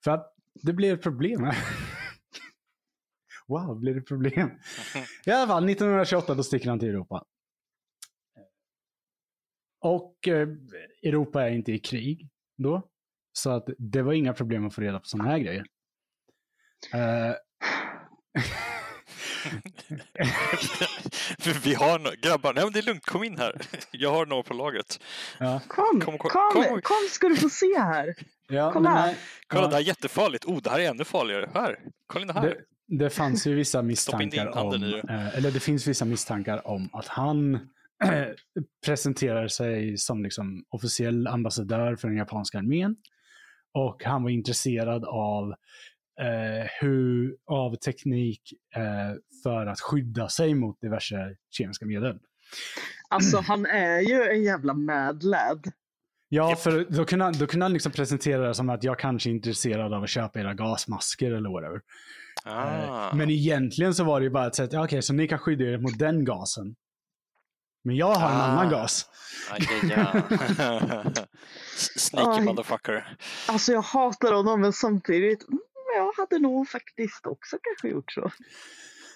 för 0.05 0.11
att 0.11 0.34
det 0.62 0.72
blir 0.72 0.94
ett 0.94 1.03
problem 1.03 1.40
wow, 3.49 3.80
blir 3.80 3.94
det 3.94 4.03
problem? 4.03 4.51
I 5.26 5.30
alla 5.30 5.46
fall, 5.46 5.64
1928 5.64 6.34
då 6.34 6.42
sticker 6.42 6.70
han 6.70 6.78
till 6.78 6.88
Europa. 6.88 7.24
Och 9.80 10.28
eh, 10.28 10.49
Europa 11.03 11.44
är 11.44 11.51
inte 11.51 11.72
i 11.72 11.78
krig 11.78 12.28
då. 12.57 12.88
Så 13.32 13.51
att 13.51 13.68
det 13.78 14.03
var 14.03 14.12
inga 14.12 14.34
problem 14.34 14.66
att 14.66 14.74
få 14.74 14.80
reda 14.80 14.99
på 15.01 15.05
sådana 15.05 15.30
här 15.30 15.38
grejer. 15.38 15.66
För 16.90 17.38
vi 21.64 21.74
har 21.74 21.99
no- 21.99 22.20
grabbar, 22.22 22.55
nej 22.55 22.64
men 22.64 22.72
det 22.72 22.78
är 22.78 22.82
lugnt, 22.82 23.07
kom 23.07 23.24
in 23.24 23.39
här. 23.39 23.61
Jag 23.91 24.12
har 24.12 24.26
några 24.26 24.43
på 24.43 24.55
lagret. 24.55 25.01
ja, 25.39 25.61
Kom, 25.68 26.01
Kom, 26.01 26.18
kom, 26.18 26.30
kom, 26.30 26.64
kom, 26.64 26.80
kom. 26.82 26.97
ska 27.11 27.28
du 27.28 27.36
få 27.36 27.49
se 27.49 27.78
här. 27.78 28.14
ja, 28.49 28.70
Kolla 28.72 28.91
här. 28.91 29.14
Kolla, 29.47 29.62
ja. 29.62 29.68
det 29.68 29.74
här 29.74 29.82
är 29.82 29.86
jättefarligt. 29.86 30.45
Oh, 30.45 30.62
det 30.62 30.70
här 30.70 30.80
är 30.80 30.91
ännu 30.91 31.05
farligare. 31.05 31.51
Här, 31.55 31.78
kolla 32.07 32.22
in 32.22 32.26
det 32.28 32.34
här. 32.34 32.43
Det, 32.43 32.57
det 33.05 33.11
fanns 33.11 33.47
ju 33.47 33.55
vissa 33.55 33.82
misstankar 33.93 34.59
om, 34.59 34.74
eh, 35.09 35.36
eller 35.36 35.51
det 35.51 35.61
finns 35.61 35.86
vissa 35.86 36.05
misstankar 36.05 36.66
om 36.66 36.89
att 36.93 37.09
han 37.09 37.59
presenterar 38.86 39.49
sig 39.49 39.97
som 39.99 40.22
liksom 40.24 40.64
officiell 40.68 41.26
ambassadör 41.26 41.97
för 41.97 42.09
den 42.09 42.16
japanska 42.16 42.59
armén. 42.59 42.97
Och 43.74 44.05
han 44.05 44.22
var 44.22 44.30
intresserad 44.30 45.05
av, 45.05 45.55
eh, 46.21 46.66
hur, 46.81 47.37
av 47.47 47.75
teknik 47.77 48.43
eh, 48.77 48.83
för 49.43 49.66
att 49.66 49.81
skydda 49.81 50.29
sig 50.29 50.55
mot 50.55 50.81
diverse 50.81 51.37
kemiska 51.51 51.87
medel. 51.87 52.19
Alltså, 53.09 53.39
han 53.41 53.66
är 53.66 54.01
ju 54.01 54.23
en 54.23 54.43
jävla 54.43 54.75
mad 54.75 55.23
lad. 55.23 55.66
Ja, 56.29 56.57
för 56.57 56.87
då 56.91 57.05
kunde, 57.05 57.25
han, 57.25 57.35
då 57.39 57.47
kunde 57.47 57.64
han 57.64 57.73
liksom 57.73 57.93
presentera 57.93 58.49
det 58.49 58.55
som 58.55 58.71
att 58.71 58.85
jag 58.85 58.99
kanske 58.99 59.31
är 59.31 59.33
intresserad 59.33 59.95
av 59.95 60.03
att 60.03 60.09
köpa 60.11 60.41
era 60.41 60.55
gasmasker 60.55 61.33
eller 61.33 61.51
whatever. 61.51 61.81
Eh, 62.47 62.91
Ah. 62.91 63.14
Men 63.14 63.31
egentligen 63.31 63.95
så 63.95 64.05
var 64.05 64.21
det 64.21 64.25
ju 64.25 64.31
bara 64.31 64.47
ett 64.47 64.55
sätt, 64.55 64.75
okej, 64.75 65.03
så 65.03 65.12
ni 65.12 65.29
kan 65.29 65.39
skydda 65.39 65.64
er 65.64 65.79
mot 65.79 65.99
den 65.99 66.25
gasen. 66.25 66.75
Men 67.85 67.97
jag 67.97 68.14
har 68.14 68.29
en 68.31 68.37
Ah. 68.37 68.45
annan 68.45 68.71
gas. 68.71 69.07
Aj, 69.51 69.61
Sneaky 71.97 72.45
motherfucker. 72.45 73.16
Alltså, 73.49 73.73
jag 73.73 73.83
hatar 73.83 74.33
honom, 74.33 74.61
men 74.61 74.73
samtidigt, 74.73 75.47
mm, 75.95 76.07
jag 76.07 76.12
hade 76.22 76.39
nog 76.39 76.68
faktiskt 76.68 77.26
också 77.26 77.57
kanske 77.62 77.89
gjort 77.89 78.12
så. 78.12 78.30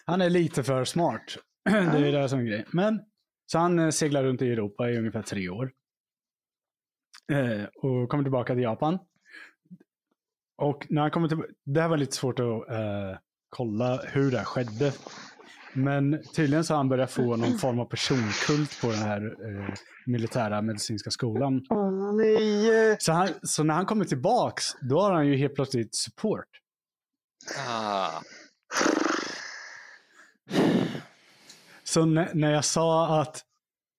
Han 0.06 0.20
är 0.20 0.30
lite 0.30 0.64
för 0.64 0.84
smart. 0.84 1.38
Det 1.64 2.08
är 2.08 2.12
det 2.12 2.28
som 2.28 2.38
är 2.38 2.44
grejen. 2.44 2.66
Men, 2.72 3.00
så 3.46 3.58
han 3.58 3.78
eh, 3.78 3.90
seglar 3.90 4.24
runt 4.24 4.42
i 4.42 4.52
Europa 4.52 4.90
i 4.90 4.98
ungefär 4.98 5.22
tre 5.22 5.48
år. 5.48 5.72
Eh, 7.32 7.64
och 7.64 8.08
kommer 8.08 8.24
tillbaka 8.24 8.54
till 8.54 8.62
Japan. 8.62 8.98
Och 10.58 10.86
när 10.90 11.02
han 11.02 11.10
kommer 11.10 11.28
tillbaka, 11.28 11.50
det 11.64 11.80
här 11.80 11.88
var 11.88 11.96
lite 11.96 12.16
svårt 12.16 12.38
att 12.38 12.70
eh, 12.70 13.18
kolla 13.48 13.96
hur 13.96 14.30
det 14.30 14.38
här 14.38 14.44
skedde. 14.44 14.92
Men 15.74 16.22
tydligen 16.36 16.64
så 16.64 16.74
har 16.74 16.76
han 16.76 16.88
börjat 16.88 17.10
få 17.10 17.36
någon 17.36 17.58
form 17.58 17.80
av 17.80 17.84
personkult 17.84 18.80
på 18.80 18.90
den 18.90 18.98
här 18.98 19.20
eh, 19.20 19.74
militära 20.06 20.62
medicinska 20.62 21.10
skolan. 21.10 21.66
Åh 21.70 22.16
nej. 22.16 22.96
Så, 22.98 23.12
han, 23.12 23.28
så 23.42 23.64
när 23.64 23.74
han 23.74 23.86
kommer 23.86 24.04
tillbaks, 24.04 24.64
då 24.80 25.00
har 25.00 25.12
han 25.12 25.26
ju 25.26 25.36
helt 25.36 25.54
plötsligt 25.54 25.94
support. 25.94 26.48
Ah. 27.68 28.22
Så 31.84 32.04
när, 32.04 32.50
jag 32.50 32.64
sa 32.64 33.20
att 33.20 33.44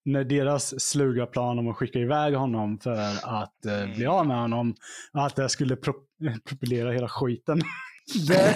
när 0.06 0.24
deras 0.24 0.82
sluga 0.82 1.26
plan 1.26 1.60
om 1.60 1.68
att 1.68 1.76
skicka 1.76 2.00
iväg 2.00 2.36
honom 2.36 2.80
för 2.80 3.14
att 3.24 3.66
eh, 3.66 3.96
bli 3.96 4.06
av 4.06 4.28
med 4.28 4.38
honom, 4.38 4.76
att 5.12 5.36
det 5.36 5.50
skulle 5.50 5.76
pro 5.76 5.94
propellera 6.46 6.92
hela 6.92 7.10
skiten. 7.10 7.62
det, 8.28 8.56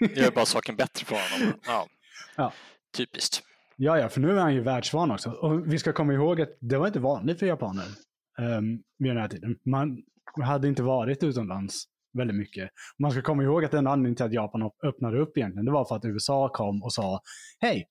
Gör 0.16 0.30
bara 0.30 0.46
saken 0.46 0.76
bättre 0.76 1.04
för 1.04 1.38
honom. 1.38 1.58
Ja. 1.66 1.86
Ja. 2.36 2.52
Typiskt. 2.96 3.42
ja, 3.76 3.98
ja, 3.98 4.08
för 4.08 4.20
nu 4.20 4.30
är 4.30 4.40
han 4.40 4.54
ju 4.54 4.60
världsvan 4.60 5.10
också. 5.10 5.30
Och 5.30 5.72
vi 5.72 5.78
ska 5.78 5.92
komma 5.92 6.12
ihåg 6.12 6.40
att 6.40 6.56
det 6.60 6.76
var 6.76 6.86
inte 6.86 7.00
vanligt 7.00 7.38
för 7.38 7.46
japaner 7.46 7.86
um, 8.38 8.82
vid 8.98 9.10
den 9.10 9.18
här 9.18 9.28
tiden. 9.28 9.58
Man 9.64 10.02
hade 10.44 10.68
inte 10.68 10.82
varit 10.82 11.22
utomlands 11.22 11.84
väldigt 12.14 12.36
mycket. 12.36 12.70
Man 12.98 13.10
ska 13.12 13.22
komma 13.22 13.42
ihåg 13.42 13.64
att 13.64 13.70
den 13.70 13.86
anledningen 13.86 14.16
till 14.16 14.24
att 14.26 14.32
Japan 14.32 14.62
öpp- 14.62 14.84
öppnade 14.88 15.18
upp 15.18 15.36
egentligen, 15.36 15.64
det 15.64 15.72
var 15.72 15.84
för 15.84 15.96
att 15.96 16.04
USA 16.04 16.48
kom 16.48 16.82
och 16.82 16.92
sa 16.92 17.20
hej. 17.60 17.88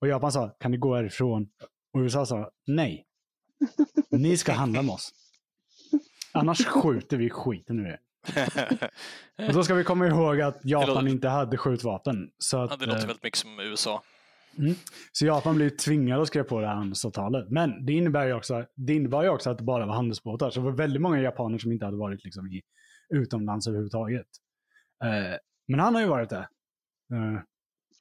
Och 0.00 0.08
Japan 0.08 0.32
sa, 0.32 0.48
kan 0.60 0.70
ni 0.70 0.76
gå 0.76 0.94
härifrån? 0.96 1.46
Och 1.92 2.00
USA 2.00 2.26
sa, 2.26 2.50
nej. 2.66 3.06
Ni 4.10 4.36
ska 4.36 4.52
handla 4.52 4.82
med 4.82 4.92
oss. 4.92 5.12
Annars 6.32 6.66
skjuter 6.66 7.16
vi 7.16 7.30
skiten 7.30 7.78
ur 7.78 7.86
er. 7.86 8.00
Och 9.48 9.52
då 9.54 9.62
ska 9.64 9.74
vi 9.74 9.84
komma 9.84 10.06
ihåg 10.06 10.40
att 10.40 10.60
Japan 10.64 10.88
låter- 10.94 11.08
inte 11.08 11.28
hade 11.28 11.56
skjutvapen. 11.56 12.30
Så, 12.38 12.58
att, 12.58 12.70
Ja, 12.70 12.76
det 12.76 12.86
låter 12.86 13.00
eh, 13.00 13.06
väldigt 13.06 13.22
mycket 13.22 13.38
som 13.38 13.60
USA. 13.60 14.02
så 15.12 15.26
Japan 15.26 15.56
blev 15.56 15.70
tvingade 15.70 16.22
att 16.22 16.28
skriva 16.28 16.44
på 16.44 16.60
det 16.60 16.66
här 16.66 16.74
handelsavtalet. 16.74 17.50
Men 17.50 17.86
det, 17.86 17.92
innebär 17.92 18.26
ju 18.26 18.32
också, 18.32 18.64
det 18.74 18.94
innebar 18.94 19.22
ju 19.22 19.28
också 19.28 19.50
att 19.50 19.58
det 19.58 19.64
bara 19.64 19.86
var 19.86 19.94
handelsbåtar. 19.94 20.50
Så 20.50 20.60
det 20.60 20.64
var 20.64 20.72
väldigt 20.72 21.02
många 21.02 21.20
japaner 21.20 21.58
som 21.58 21.72
inte 21.72 21.84
hade 21.84 21.96
varit 21.96 22.24
liksom 22.24 22.46
i, 22.46 22.62
utomlands 23.14 23.66
överhuvudtaget. 23.66 24.26
Eh, 25.04 25.38
men 25.68 25.80
han 25.80 25.94
har 25.94 26.02
ju 26.02 26.08
varit 26.08 26.30
det. 26.30 26.48
Eh, 27.12 27.40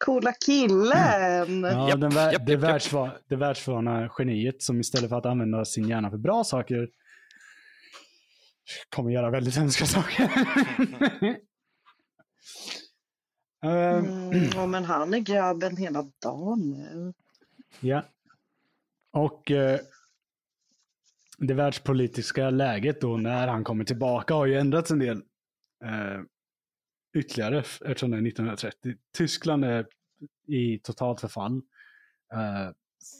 Coola 0.05 0.33
killen! 0.45 1.63
ja, 1.63 1.89
Japp, 1.89 2.01
den 2.01 2.11
japp, 2.11 2.45
det, 2.45 2.55
världsva, 2.55 3.11
det 3.27 3.35
världsvana 3.35 4.09
geniet 4.17 4.61
som 4.63 4.79
istället 4.79 5.09
för 5.09 5.17
att 5.17 5.25
använda 5.25 5.65
sin 5.65 5.87
hjärna 5.87 6.09
för 6.09 6.17
bra 6.17 6.43
saker 6.43 6.89
kommer 8.89 9.11
göra 9.11 9.29
väldigt 9.29 9.55
hemska 9.55 9.85
saker. 9.85 10.31
Eh, 13.63 13.97
Mm, 13.97 14.49
ja, 14.53 14.65
men 14.65 14.85
han 14.85 15.13
är 15.13 15.19
grabben 15.19 15.77
hela 15.77 16.03
dagen 16.21 16.59
nu. 16.69 17.13
Ja. 17.79 18.03
Och 19.11 19.51
eh, 19.51 19.79
det 21.47 21.53
världspolitiska 21.53 22.49
läget 22.49 23.01
då 23.01 23.17
när 23.17 23.47
han 23.47 23.63
kommer 23.63 23.83
tillbaka 23.83 24.33
har 24.33 24.45
ju 24.45 24.57
ändrats 24.57 24.91
en 24.91 24.99
del 24.99 25.17
eh, 25.83 26.21
ytterligare 27.13 27.59
eftersom 27.59 28.11
det 28.11 28.17
är 28.17 28.27
1930. 28.27 28.95
Tyskland 29.17 29.65
är 29.65 29.87
i 30.47 30.79
totalt 30.79 31.21
förfall. 31.21 31.61
Eh, 32.33 32.71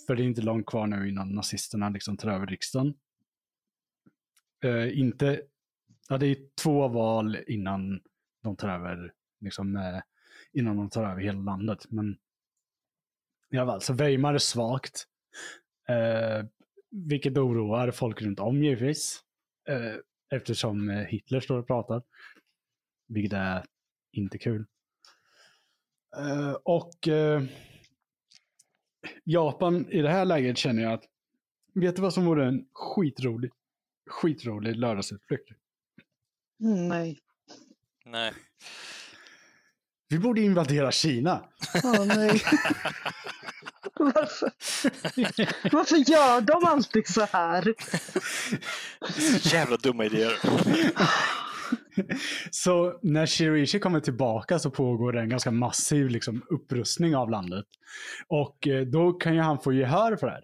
för 0.08 0.16
det 0.16 0.24
är 0.24 0.26
inte 0.26 0.42
långt 0.42 0.66
kvar 0.66 0.88
nu 0.88 1.10
innan 1.10 1.36
nazisterna 1.36 1.90
liksom 1.90 2.18
tar 2.18 2.32
över 2.32 2.48
riksdagen. 2.48 2.94
Eh, 4.64 5.00
inte, 5.00 5.42
ja, 6.10 6.18
det 6.18 6.28
är 6.28 6.38
två 6.64 6.88
val 6.88 7.38
innan 7.48 8.02
de 8.44 8.56
tar 8.56 8.70
över, 8.70 9.14
liksom, 9.40 9.76
eh, 9.76 10.00
innan 10.52 10.78
de 10.78 10.90
tar 10.90 11.12
över 11.12 11.22
hela 11.22 11.40
landet. 11.40 11.86
Men 11.90 12.18
i 13.52 13.58
alla 13.58 13.72
fall, 13.72 13.82
så 13.82 13.94
Weimar 13.94 14.34
är 14.34 14.38
svagt. 14.38 15.08
Eh, 15.88 16.46
vilket 16.94 17.38
oroar 17.38 17.92
folk 17.92 18.22
runt 18.22 18.40
om 18.40 18.64
givetvis. 18.64 19.24
Eh, 19.70 19.96
eftersom 20.38 20.90
eh, 20.90 20.98
Hitler 20.98 21.40
står 21.40 21.60
och 21.60 21.68
pratar. 21.68 22.04
Vilket 23.08 23.34
är 23.34 23.66
inte 24.12 24.38
kul. 24.38 24.66
Eh, 26.18 26.54
och 26.64 26.94
Japan 29.24 29.90
i 29.90 30.02
det 30.02 30.10
här 30.10 30.26
läget 30.26 30.58
känner 30.58 30.84
jag 30.84 30.94
att, 30.94 31.04
vet 31.74 31.96
du 31.96 32.02
vad 32.02 32.14
som 32.14 32.26
vore 32.26 32.48
en 32.48 32.68
skitrolig, 32.74 33.52
skitrolig 34.10 34.76
lördagsutflykt? 34.76 35.50
Nej. 36.90 37.20
Nej. 38.06 38.34
Vi 40.14 40.20
borde 40.20 40.42
invadera 40.42 40.92
Kina. 40.92 41.42
Åh 41.84 42.06
nej. 42.06 42.42
Varför? 43.96 44.52
Varför 45.72 46.12
gör 46.12 46.42
de 46.42 46.66
alltid 46.66 47.08
så 47.08 47.28
här? 47.32 47.74
Jävla 49.54 49.78
dumma 49.78 50.06
idéer. 50.06 50.40
Så 52.52 53.00
när 53.02 53.26
Shirishi 53.26 53.80
kommer 53.80 54.00
tillbaka 54.00 54.60
så 54.60 54.72
pågår 54.72 55.12
det 55.14 55.20
en 55.22 55.30
ganska 55.30 55.52
massiv 55.52 56.10
liksom, 56.10 56.42
upprustning 56.50 57.16
av 57.16 57.30
landet. 57.30 57.66
Och 58.28 58.68
eh, 58.68 58.82
då 58.82 59.12
kan 59.14 59.36
ju 59.36 59.42
han 59.42 59.60
få 59.60 59.74
gehör 59.74 60.16
för 60.16 60.28
det 60.28 60.34
här. 60.34 60.44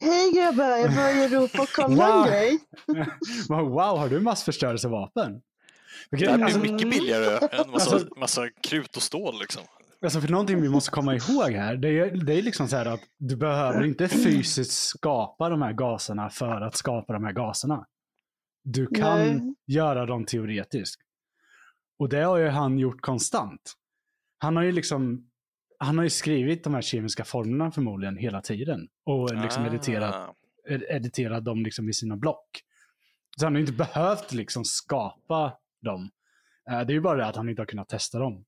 Hej 0.00 0.32
grabbar, 0.32 0.64
jag 0.76 0.88
var 0.88 1.08
i 1.10 1.24
Europa 1.24 1.62
och 1.62 1.68
kollade 1.68 2.12
Wow. 2.12 2.26
en 2.26 2.30
grej. 2.30 2.58
wow, 3.48 3.98
har 3.98 4.08
du 4.08 4.20
massförstörelsevapen? 4.20 5.40
Det 6.10 6.16
här 6.28 6.34
blir 6.36 6.44
alltså, 6.44 6.60
mycket 6.60 6.90
billigare 6.90 7.48
än 7.52 7.70
massa, 7.70 7.90
Alltså- 7.94 8.18
massa 8.18 8.48
krut 8.50 8.96
och 8.96 9.02
stål 9.02 9.38
liksom. 9.40 9.62
Alltså 10.02 10.20
för 10.20 10.28
någonting 10.28 10.62
vi 10.62 10.68
måste 10.68 10.90
komma 10.90 11.14
ihåg 11.14 11.52
här, 11.52 11.76
det 11.76 11.88
är, 11.88 12.10
det 12.24 12.34
är 12.34 12.42
liksom 12.42 12.68
så 12.68 12.76
här 12.76 12.86
att 12.86 13.00
du 13.18 13.36
behöver 13.36 13.84
inte 13.84 14.08
fysiskt 14.08 14.72
skapa 14.72 15.48
de 15.48 15.62
här 15.62 15.72
gaserna 15.72 16.30
för 16.30 16.60
att 16.60 16.76
skapa 16.76 17.12
de 17.12 17.24
här 17.24 17.32
gaserna. 17.32 17.86
Du 18.64 18.86
kan 18.86 19.18
Nej. 19.18 19.54
göra 19.66 20.06
dem 20.06 20.24
teoretiskt. 20.24 21.00
Och 21.98 22.08
det 22.08 22.20
har 22.22 22.36
ju 22.36 22.48
han 22.48 22.78
gjort 22.78 23.00
konstant. 23.00 23.72
Han 24.38 24.56
har 24.56 24.62
ju 24.62 24.72
liksom, 24.72 25.30
han 25.78 25.96
har 25.98 26.04
ju 26.04 26.10
skrivit 26.10 26.64
de 26.64 26.74
här 26.74 26.82
kemiska 26.82 27.24
formlerna 27.24 27.70
förmodligen 27.70 28.16
hela 28.16 28.40
tiden. 28.42 28.88
Och 29.04 29.34
liksom 29.34 29.66
editerat, 29.66 30.14
Ah. 30.14 30.34
ed- 30.68 30.84
editerat 30.88 31.44
dem 31.44 31.62
liksom 31.64 31.88
i 31.88 31.92
sina 31.92 32.16
block. 32.16 32.62
Så 33.38 33.46
han 33.46 33.52
har 33.54 33.58
ju 33.60 33.66
inte 33.66 33.72
behövt 33.76 34.32
liksom 34.32 34.64
skapa 34.64 35.52
dem. 35.86 36.10
Eh, 36.70 36.80
Det 36.80 36.92
är 36.92 36.94
ju 36.94 37.00
bara 37.00 37.16
det 37.16 37.26
att 37.26 37.36
han 37.36 37.48
inte 37.48 37.62
har 37.62 37.66
kunnat 37.66 37.88
testa 37.88 38.18
dem. 38.18 38.44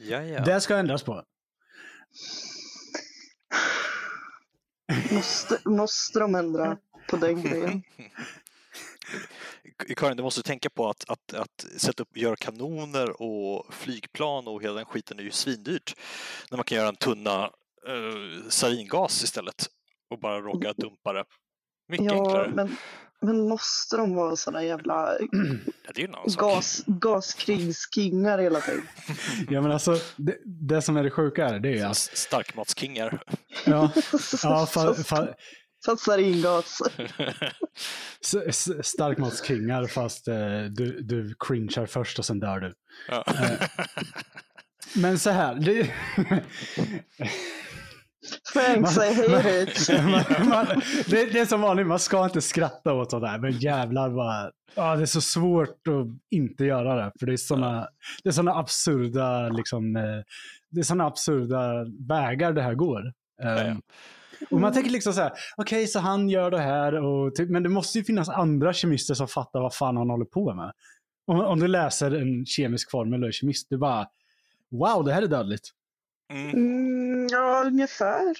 Ja, 0.00 0.22
ja. 0.22 0.44
Det 0.44 0.60
ska 0.60 0.76
ändras 0.76 1.02
på. 1.02 1.24
Måste, 5.12 5.60
måste 5.64 6.18
de 6.18 6.34
ändra 6.34 6.78
på 7.10 7.16
den 7.16 7.42
grejen? 7.42 7.82
Karin, 9.96 10.16
du 10.16 10.22
måste 10.22 10.42
tänka 10.42 10.70
på 10.70 10.88
att, 10.88 11.10
att, 11.10 11.34
att 11.34 11.66
sätta 11.76 12.02
upp, 12.02 12.16
göra 12.16 12.36
kanoner 12.36 13.22
och 13.22 13.74
flygplan 13.74 14.48
och 14.48 14.62
hela 14.62 14.74
den 14.74 14.84
skiten 14.84 15.18
är 15.18 15.22
ju 15.22 15.30
svindyrt. 15.30 15.94
När 16.50 16.56
man 16.58 16.64
kan 16.64 16.78
göra 16.78 16.88
en 16.88 16.96
tunna 16.96 17.50
uh, 17.88 18.48
saringas 18.48 19.24
istället 19.24 19.66
och 20.10 20.20
bara 20.20 20.40
råka 20.40 20.72
dumpa 20.72 21.12
det. 21.12 21.24
Mycket 21.90 22.06
Ja, 22.06 22.12
enklare. 22.24 22.48
men, 22.54 22.76
men 23.22 23.48
måste 23.48 23.96
de 23.96 24.14
vara 24.14 24.36
såna 24.36 24.64
jävla 24.64 25.16
Ja, 25.94 26.24
gas, 26.38 26.82
gaskrigskingar 26.86 28.38
hela 28.38 28.60
tiden? 28.60 28.82
Ja, 29.50 29.60
men 29.60 29.72
alltså, 29.72 29.96
det, 30.16 30.36
det 30.44 30.82
som 30.82 30.96
är 30.96 31.02
det 31.04 31.10
sjuka 31.10 31.48
är, 31.48 31.58
det 31.60 31.68
är 31.68 31.72
ju 31.76 31.82
att 31.82 31.96
Starkmatskingar. 31.96 33.22
ja, 33.66 33.90
ja, 34.42 34.66
fa, 34.66 34.94
fa, 34.94 35.28
Satsar 35.84 36.18
in 36.18 36.42
gas. 36.42 36.78
starkmatskingar 38.82 39.86
fast 39.86 40.28
eh, 40.28 40.62
du, 40.70 41.02
du 41.02 41.34
cringear 41.38 41.86
först 41.86 42.18
och 42.18 42.24
sen 42.24 42.40
dör 42.40 42.60
du. 42.60 42.74
ja. 43.08 43.24
Men 44.94 45.18
så 45.18 45.30
här, 45.30 45.54
det, 45.54 45.90
Thanks, 48.54 48.96
I 48.96 49.14
hate 49.14 49.62
it. 49.62 49.88
man, 50.04 50.48
man, 50.48 50.66
det, 51.06 51.32
det 51.32 51.40
är 51.40 51.46
som 51.46 51.60
vanligt, 51.60 51.86
man 51.86 51.98
ska 51.98 52.24
inte 52.24 52.40
skratta 52.40 52.94
åt 52.94 53.10
sånt 53.10 53.22
där, 53.22 53.38
men 53.38 53.52
jävlar 53.52 54.08
vad, 54.08 54.50
ja, 54.74 54.96
det 54.96 55.02
är 55.02 55.06
så 55.06 55.20
svårt 55.20 55.88
att 55.88 56.06
inte 56.30 56.64
göra 56.64 56.94
det. 56.94 57.12
För 57.18 57.26
det 57.26 57.32
är 57.32 57.36
såna, 57.36 57.88
det 58.22 58.28
är 58.28 58.32
såna 58.32 58.54
absurda, 58.54 59.48
liksom, 59.48 59.96
eh, 59.96 60.02
det 60.70 60.80
är 60.80 60.84
såna 60.84 61.06
absurda 61.06 61.84
vägar 62.08 62.52
det 62.52 62.62
här 62.62 62.74
går. 62.74 63.12
ja. 63.42 63.70
Um, 63.70 63.82
och 64.50 64.60
man 64.60 64.72
tänker 64.72 64.90
liksom 64.90 65.12
så 65.12 65.20
här, 65.20 65.32
okej 65.56 65.86
så 65.86 66.00
han 66.00 66.28
gör 66.28 66.50
det 66.50 66.60
här, 66.60 66.94
och 66.94 67.34
typ, 67.34 67.50
men 67.50 67.62
det 67.62 67.68
måste 67.68 67.98
ju 67.98 68.04
finnas 68.04 68.28
andra 68.28 68.72
kemister 68.72 69.14
som 69.14 69.28
fattar 69.28 69.60
vad 69.60 69.74
fan 69.74 69.96
han 69.96 70.10
håller 70.10 70.24
på 70.24 70.54
med. 70.54 70.72
Om, 71.26 71.40
om 71.40 71.60
du 71.60 71.68
läser 71.68 72.10
en 72.10 72.46
kemisk 72.46 72.90
formel 72.90 73.22
och 73.22 73.28
är 73.28 73.32
kemist, 73.32 73.66
du 73.70 73.78
bara, 73.78 74.06
wow 74.70 75.04
det 75.04 75.12
här 75.12 75.22
är 75.22 75.26
dödligt. 75.26 75.70
Mm. 76.30 76.50
Mm, 76.50 77.26
ja, 77.30 77.62
ungefär. 77.66 78.36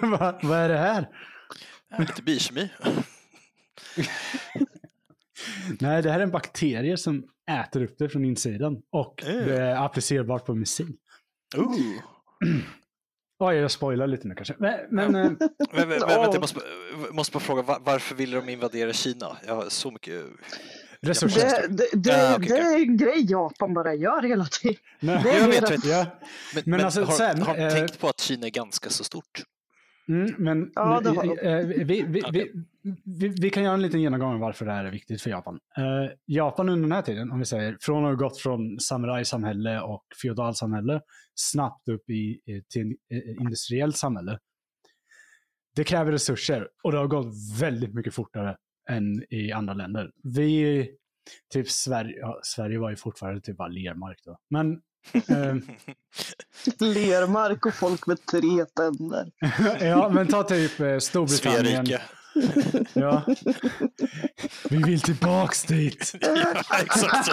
vad, 0.00 0.44
vad 0.44 0.58
är 0.58 0.68
det 0.68 0.78
här? 0.78 1.08
Ja, 1.90 1.98
Lite 1.98 2.22
biokemi. 2.22 2.70
Nej, 5.80 6.02
det 6.02 6.10
här 6.10 6.18
är 6.18 6.22
en 6.22 6.30
bakterie 6.30 6.96
som 6.96 7.24
äter 7.50 7.82
upp 7.82 7.98
det 7.98 8.08
från 8.08 8.24
insidan. 8.24 8.82
Och 8.90 9.24
Eh. 9.24 9.44
det 9.46 9.56
är 9.62 9.84
applicerbart 9.84 10.46
på 10.46 10.54
missil. 10.54 10.92
Ooh. 11.56 11.76
Oj, 13.38 13.56
jag 13.56 13.70
spoilar 13.70 14.06
lite 14.06 14.28
nu 14.28 14.34
kanske. 14.34 14.54
Men, 14.58 14.80
men 14.90 15.14
eh, 15.14 15.22
Men, 15.22 15.36
men, 15.38 15.88
men, 15.88 15.88
vänta, 15.88 16.10
jag 16.32 16.40
måste, 16.40 16.60
måste 17.12 17.32
bara 17.32 17.40
fråga, 17.40 17.62
va- 17.62 17.78
varför 17.84 18.14
ville 18.14 18.36
de 18.36 18.48
invadera 18.48 18.92
Kina? 18.92 19.36
Jag 19.46 19.54
har 19.54 19.68
så 19.68 19.90
mycket... 19.90 20.24
resurser. 21.08 21.68
Det, 21.68 21.76
det, 21.76 21.88
det, 22.02 22.28
Ah, 22.32 22.36
okej, 22.36 22.48
det 22.48 22.58
är 22.58 22.78
en 22.82 22.96
grej 22.96 23.30
Japan 23.30 23.74
bara 23.74 23.94
gör 23.94 24.22
hela 24.22 24.44
tiden. 24.44 24.76
Nej, 25.00 25.20
det 25.22 25.38
Jag 25.38 25.48
vet, 25.48 25.70
vet. 25.70 25.84
ja, 25.84 26.06
Men, 26.54 26.62
Men 26.66 26.76
men, 26.76 26.84
alltså, 26.84 27.04
har, 27.04 27.12
sen, 27.12 27.42
har 27.42 27.56
eh, 27.58 27.68
tänkt 27.70 28.00
på 28.00 28.08
att 28.08 28.20
Kina 28.20 28.46
är 28.46 28.50
ganska 28.50 28.90
så 28.90 29.04
stort? 29.04 29.42
mm, 30.08 30.34
men 30.38 30.72
Ja, 30.74 31.00
det 31.00 31.10
har 31.10 31.24
de. 31.24 31.38
eh, 31.38 31.66
vi, 31.66 31.84
vi, 31.84 32.02
vi, 32.02 32.22
Okej. 32.22 32.52
vi, 32.82 32.94
vi, 33.04 33.28
vi 33.28 33.50
kan 33.50 33.62
göra 33.62 33.74
en 33.74 33.82
liten 33.82 34.00
genomgång 34.00 34.34
av 34.34 34.40
varför 34.40 34.66
det 34.66 34.72
här 34.72 34.84
är 34.84 34.90
viktigt 34.90 35.22
för 35.22 35.30
Japan. 35.30 35.58
Eh, 35.76 36.10
Japan 36.26 36.68
under 36.68 36.82
den 36.82 36.92
här 36.92 37.02
tiden, 37.02 37.30
om 37.30 37.38
vi 37.38 37.44
säger, 37.44 37.76
från 37.80 38.04
att 38.04 38.10
ha 38.10 38.28
gått 38.28 38.38
från 38.38 38.80
samurajsamhälle 38.80 39.80
och 39.80 40.04
feodalsamhälle 40.22 41.00
snabbt 41.34 41.88
upp 41.88 42.10
i, 42.10 42.14
i, 42.14 42.62
till 42.72 42.86
eh, 42.86 43.40
industriellt 43.40 43.96
samhälle. 43.96 44.38
Det 45.76 45.84
kräver 45.84 46.12
resurser 46.12 46.68
och 46.82 46.92
det 46.92 46.98
har 46.98 47.06
gått 47.06 47.26
väldigt 47.60 47.94
mycket 47.94 48.14
fortare 48.14 48.56
än 48.88 49.34
i 49.34 49.52
andra 49.52 49.74
länder. 49.74 50.10
Vi, 50.22 50.88
typ 51.52 51.70
Sverige, 51.70 52.18
ja, 52.20 52.40
Sverige 52.42 52.78
var 52.78 52.90
ju 52.90 52.96
fortfarande 52.96 53.40
typ 53.40 53.56
bara 53.56 53.68
lermark 53.68 54.18
då. 54.24 54.38
Men 54.50 54.72
eh, 55.12 55.54
Lermark 56.80 57.66
och 57.66 57.74
folk 57.74 58.06
med 58.06 58.26
tre 58.26 58.64
tänder. 58.76 59.30
ja, 59.86 60.08
men 60.08 60.28
ta 60.28 60.42
typ 60.42 60.80
eh, 60.80 60.98
Storbritannien. 60.98 61.86
Sverige. 61.86 62.00
Ja. 62.92 63.22
Vi 64.70 64.76
vill 64.76 65.00
tillbaks 65.00 65.64
dit. 65.64 66.14
ja, 66.20 66.64
exakt. 66.82 67.28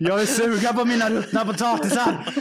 Jag 0.00 0.18
vill 0.18 0.26
suga 0.26 0.72
på 0.72 0.84
mina 0.84 1.10
ruttna 1.10 1.44
potatisar. 1.44 2.34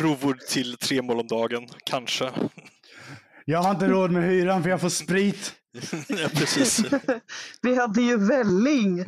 Rovor 0.00 0.38
till 0.48 0.76
tre 0.76 1.02
mål 1.02 1.20
om 1.20 1.26
dagen, 1.26 1.66
kanske. 1.84 2.30
Jag 3.44 3.58
har 3.62 3.70
inte 3.70 3.88
råd 3.88 4.10
med 4.10 4.22
hyran 4.30 4.62
för 4.62 4.70
jag 4.70 4.80
får 4.80 4.88
sprit. 4.88 5.52
ja, 6.08 6.28
precis. 6.34 6.84
Vi 7.62 7.74
hade 7.76 8.02
ju 8.02 8.16
välling. 8.28 9.04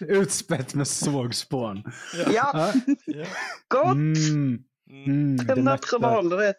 Utspätt 0.00 0.74
med 0.74 0.88
sågspån. 0.88 1.82
Ja, 2.26 2.32
Ja. 2.32 2.72
Ja. 3.06 3.26
gott. 3.68 3.94
Mm. 3.94 4.58
Mm, 4.90 5.36
En 5.50 5.64
nationalrätt. 5.64 6.56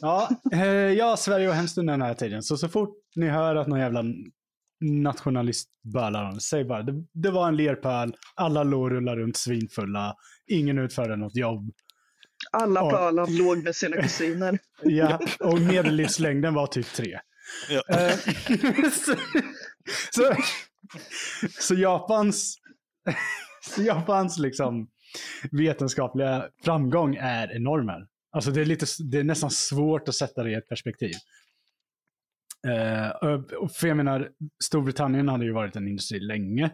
ja, 0.00 0.28
eh, 0.52 0.64
ja, 0.68 1.16
Sverige 1.16 1.48
var 1.48 1.54
hemskt 1.54 1.78
under 1.78 1.92
den 1.92 2.02
här 2.02 2.14
tiden. 2.14 2.42
Så 2.42 2.56
så 2.56 2.68
fort 2.68 2.96
ni 3.16 3.28
hör 3.28 3.56
att 3.56 3.66
någon 3.68 3.80
jävla 3.80 4.04
nationalist 4.80 5.68
bölar 5.94 6.24
om, 6.30 6.40
säg 6.40 6.64
bara 6.64 6.82
det, 6.82 7.04
det 7.12 7.30
var 7.30 7.48
en 7.48 7.56
lerpöl, 7.56 8.16
alla 8.34 8.62
låg 8.62 8.90
rullar 8.90 9.16
runt 9.16 9.36
svinfulla, 9.36 10.14
ingen 10.46 10.78
utförde 10.78 11.16
något 11.16 11.36
jobb. 11.36 11.72
Alla 12.52 12.80
på. 12.80 12.96
Öland 12.96 13.38
låg 13.38 13.64
med 13.64 13.76
sina 13.76 13.96
kusiner. 14.02 14.58
Ja, 14.82 15.20
och 15.40 15.60
medellivslängden 15.60 16.54
var 16.54 16.66
typ 16.66 16.86
tre. 16.86 17.18
Ja. 17.70 17.82
Eh, 17.88 18.16
så, 18.90 19.14
så, 20.12 20.34
så 21.60 21.74
Japans, 21.74 22.58
så 23.74 23.82
Japans 23.82 24.38
liksom 24.38 24.88
vetenskapliga 25.50 26.48
framgång 26.64 27.16
är 27.16 27.56
enorm 27.56 27.88
här. 27.88 28.06
Alltså 28.32 28.50
det 28.50 28.60
är, 28.60 28.64
lite, 28.64 28.86
det 29.10 29.18
är 29.18 29.24
nästan 29.24 29.50
svårt 29.50 30.08
att 30.08 30.14
sätta 30.14 30.42
det 30.42 30.50
i 30.50 30.54
ett 30.54 30.68
perspektiv. 30.68 31.12
Och- 33.60 33.72
för 33.72 33.88
jag 33.88 33.96
menar, 33.96 34.28
Storbritannien 34.64 35.28
hade 35.28 35.44
ju 35.44 35.52
varit 35.52 35.76
en 35.76 35.88
industri 35.88 36.20
länge. 36.20 36.70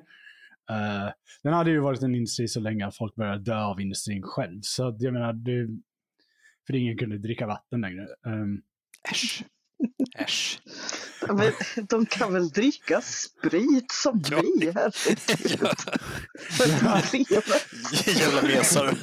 Eh, 0.70 1.10
den 1.42 1.52
hade 1.52 1.70
ju 1.70 1.80
varit 1.80 2.02
en 2.02 2.14
industri 2.14 2.48
så 2.48 2.60
länge 2.60 2.86
att 2.86 2.96
folk 2.96 3.14
började 3.14 3.38
dö 3.44 3.62
av 3.62 3.80
industrin 3.80 4.22
själv. 4.22 4.60
Så 4.62 4.96
jag 4.98 5.12
menar, 5.12 5.32
det, 5.32 5.68
för 6.66 6.74
ingen 6.74 6.98
kunde 6.98 7.18
dricka 7.18 7.46
vatten 7.46 7.80
längre. 7.80 8.06
Um, 8.26 8.62
Äsch. 9.10 9.44
Äsch. 10.18 10.60
Men 11.28 11.52
de 11.88 12.06
kan 12.06 12.32
väl 12.32 12.48
dricka 12.48 13.00
sprit 13.00 13.92
som 13.92 14.22
Ja. 14.30 14.40
vi? 14.60 14.72
Herregud. 14.74 15.76
Problemet? 16.58 17.66
Jävla 18.20 18.42
mesar. 18.42 18.98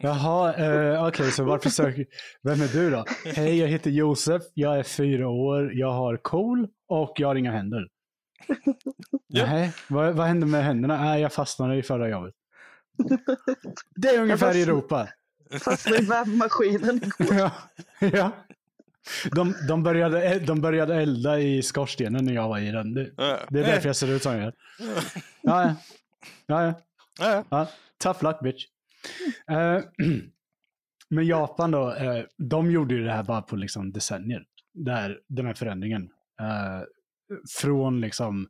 Jaha, 0.00 0.54
eh, 0.54 1.06
okej, 1.06 1.32
så 1.32 1.44
varför 1.44 1.70
söker... 1.70 2.06
Vem 2.42 2.60
är 2.60 2.68
du 2.68 2.90
då? 2.90 3.04
Hej, 3.24 3.58
jag 3.58 3.68
heter 3.68 3.90
Josef, 3.90 4.42
jag 4.54 4.78
är 4.78 4.82
fyra 4.82 5.28
år, 5.28 5.72
jag 5.74 5.92
har 5.92 6.16
KOL 6.16 6.68
och 6.88 7.12
jag 7.16 7.28
har 7.28 7.34
inga 7.34 7.52
händer. 7.52 7.88
Ja. 9.26 9.46
Nej, 9.46 9.72
vad, 9.88 10.14
vad 10.14 10.26
hände 10.26 10.46
med 10.46 10.64
händerna? 10.64 11.02
Nej, 11.02 11.22
jag 11.22 11.32
fastnade 11.32 11.76
i 11.76 11.82
förra 11.82 12.08
jobbet. 12.08 12.34
Det 13.94 14.08
är 14.08 14.22
ungefär 14.22 14.56
i 14.56 14.62
Europa. 14.62 15.08
Fastnade 15.60 16.02
i 16.02 16.06
vävmaskinen 16.06 16.96
igår. 16.96 17.36
Ja, 17.36 17.52
ja. 17.98 18.30
De, 19.30 19.54
de, 19.68 19.82
började, 19.82 20.38
de 20.38 20.60
började 20.60 20.94
elda 20.94 21.38
i 21.38 21.62
skorstenen 21.62 22.24
när 22.24 22.32
jag 22.32 22.48
var 22.48 22.58
i 22.58 22.70
den. 22.70 22.94
Det, 22.94 23.10
det 23.48 23.60
är 23.60 23.64
därför 23.64 23.88
jag 23.88 23.96
ser 23.96 24.10
ut 24.10 24.22
som 24.22 24.32
jag 24.32 24.42
gör. 24.42 24.54
Ja, 25.42 25.74
ja. 26.46 26.74
ja, 27.18 27.44
ja. 27.50 27.68
Tough 27.98 28.24
luck 28.24 28.40
bitch. 28.40 28.64
Eh, 29.50 29.80
men 31.08 31.26
Japan 31.26 31.70
då, 31.70 31.94
eh, 31.94 32.24
de 32.38 32.70
gjorde 32.70 32.94
ju 32.94 33.04
det 33.04 33.12
här 33.12 33.22
bara 33.22 33.42
på 33.42 33.56
liksom 33.56 33.92
decennier. 33.92 34.44
Där, 34.74 35.20
den 35.28 35.46
här 35.46 35.54
förändringen. 35.54 36.02
Eh, 36.40 36.82
från 37.60 38.00
liksom, 38.00 38.48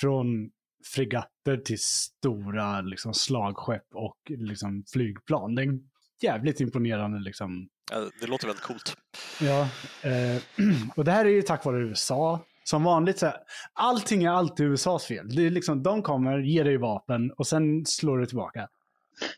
från 0.00 0.50
fregatter 0.94 1.56
till 1.56 1.78
stora 1.78 2.80
liksom, 2.80 3.14
slagskepp 3.14 3.86
och 3.94 4.18
liksom, 4.26 4.84
flygplan. 4.92 5.54
Det 5.54 5.62
är 5.62 5.78
jävligt 6.20 6.60
imponerande 6.60 7.20
liksom, 7.20 7.68
Ja, 7.90 8.04
det 8.20 8.26
låter 8.26 8.46
väldigt 8.46 8.64
coolt. 8.64 8.96
Ja, 9.40 9.68
eh, 10.02 10.42
och 10.96 11.04
det 11.04 11.12
här 11.12 11.24
är 11.24 11.30
ju 11.30 11.42
tack 11.42 11.64
vare 11.64 11.78
USA. 11.78 12.40
Som 12.64 12.84
vanligt, 12.84 13.18
så 13.18 13.26
här, 13.26 13.36
allting 13.72 14.24
är 14.24 14.30
alltid 14.30 14.66
USAs 14.66 15.04
fel. 15.04 15.36
Det 15.36 15.46
är 15.46 15.50
liksom, 15.50 15.82
de 15.82 16.02
kommer, 16.02 16.38
ger 16.38 16.64
dig 16.64 16.76
vapen 16.76 17.30
och 17.30 17.46
sen 17.46 17.86
slår 17.86 18.18
du 18.18 18.26
tillbaka. 18.26 18.68